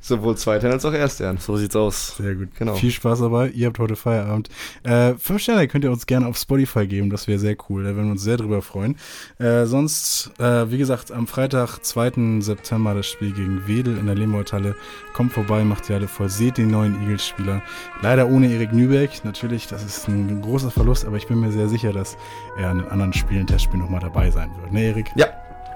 sowohl 0.00 0.36
Zweitern 0.36 0.72
als 0.72 0.84
auch 0.84 0.92
Erstern. 0.92 1.36
So 1.38 1.56
sieht's 1.56 1.76
aus. 1.76 2.16
Sehr 2.16 2.34
gut. 2.34 2.48
Genau. 2.58 2.74
Viel 2.74 2.90
Spaß 2.90 3.20
dabei. 3.20 3.48
Ihr 3.50 3.66
habt 3.66 3.78
heute 3.78 3.94
Feierabend. 3.94 4.48
Äh, 4.84 5.14
fünf 5.14 5.42
Sterne 5.42 5.68
könnt 5.68 5.84
ihr 5.84 5.90
uns 5.90 6.06
gerne 6.06 6.26
auf 6.26 6.38
Spotify 6.38 6.86
geben. 6.86 7.10
Das 7.10 7.28
wäre 7.28 7.38
sehr 7.38 7.56
cool. 7.68 7.84
Da 7.84 7.90
würden 7.94 8.06
wir 8.06 8.12
uns 8.12 8.22
sehr 8.22 8.38
drüber 8.38 8.62
freuen. 8.62 8.96
Äh, 9.38 9.66
sonst, 9.66 10.32
äh, 10.38 10.70
wie 10.70 10.78
gesagt, 10.78 11.12
am 11.12 11.26
Freitag, 11.26 11.78
2. 11.80 12.40
September, 12.40 12.94
das 12.94 13.06
Spiel 13.06 13.32
gegen 13.32 13.66
Wedel 13.66 13.98
in 13.98 14.06
der 14.06 14.14
Lehmholthalle. 14.14 14.74
Kommt 15.12 15.32
vorbei, 15.32 15.62
macht 15.64 15.88
die 15.88 15.92
alle 15.92 16.08
voll. 16.08 16.30
Seht 16.30 16.56
den 16.56 16.70
neuen 16.70 17.00
Eagles-Spieler. 17.02 17.62
Leider 18.00 18.28
ohne 18.28 18.50
Erik 18.50 18.72
Nübeck. 18.72 19.24
Natürlich, 19.24 19.66
das 19.66 19.84
ist 19.84 20.08
ein 20.08 20.40
großer 20.40 20.70
Verlust, 20.70 21.04
aber 21.04 21.16
ich 21.18 21.26
bin 21.26 21.40
mir 21.40 21.52
sehr 21.52 21.68
sicher, 21.68 21.92
dass 21.92 22.16
er 22.58 22.70
an 22.70 22.78
den 22.78 22.88
anderen 22.88 23.12
Spielen, 23.12 23.46
Testspielen 23.46 23.82
nochmal 23.82 24.00
dabei 24.00 24.30
sein 24.30 24.50
wird. 24.60 24.72
Ne, 24.72 24.84
Erik? 24.84 25.06
Ja, 25.16 25.26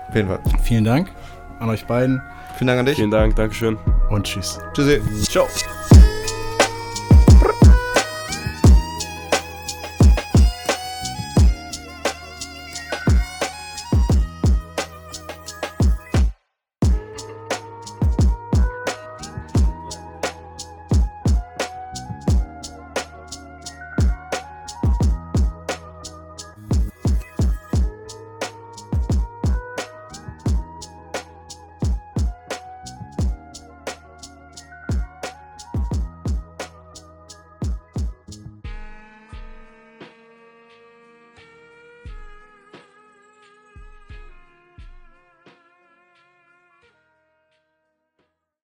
auf 0.08 0.14
jeden 0.14 0.28
Fall. 0.28 0.40
Vielen 0.62 0.84
Dank 0.84 1.10
an 1.58 1.68
euch 1.68 1.86
beiden 1.86 2.22
Vielen 2.60 2.68
Dank 2.68 2.80
an 2.80 2.84
dich. 2.84 2.96
Vielen 2.96 3.10
Dank, 3.10 3.36
Dankeschön. 3.36 3.78
und 4.10 4.24
tschüss. 4.26 4.60
Tschüssi. 4.74 5.00
Ciao. 5.30 5.48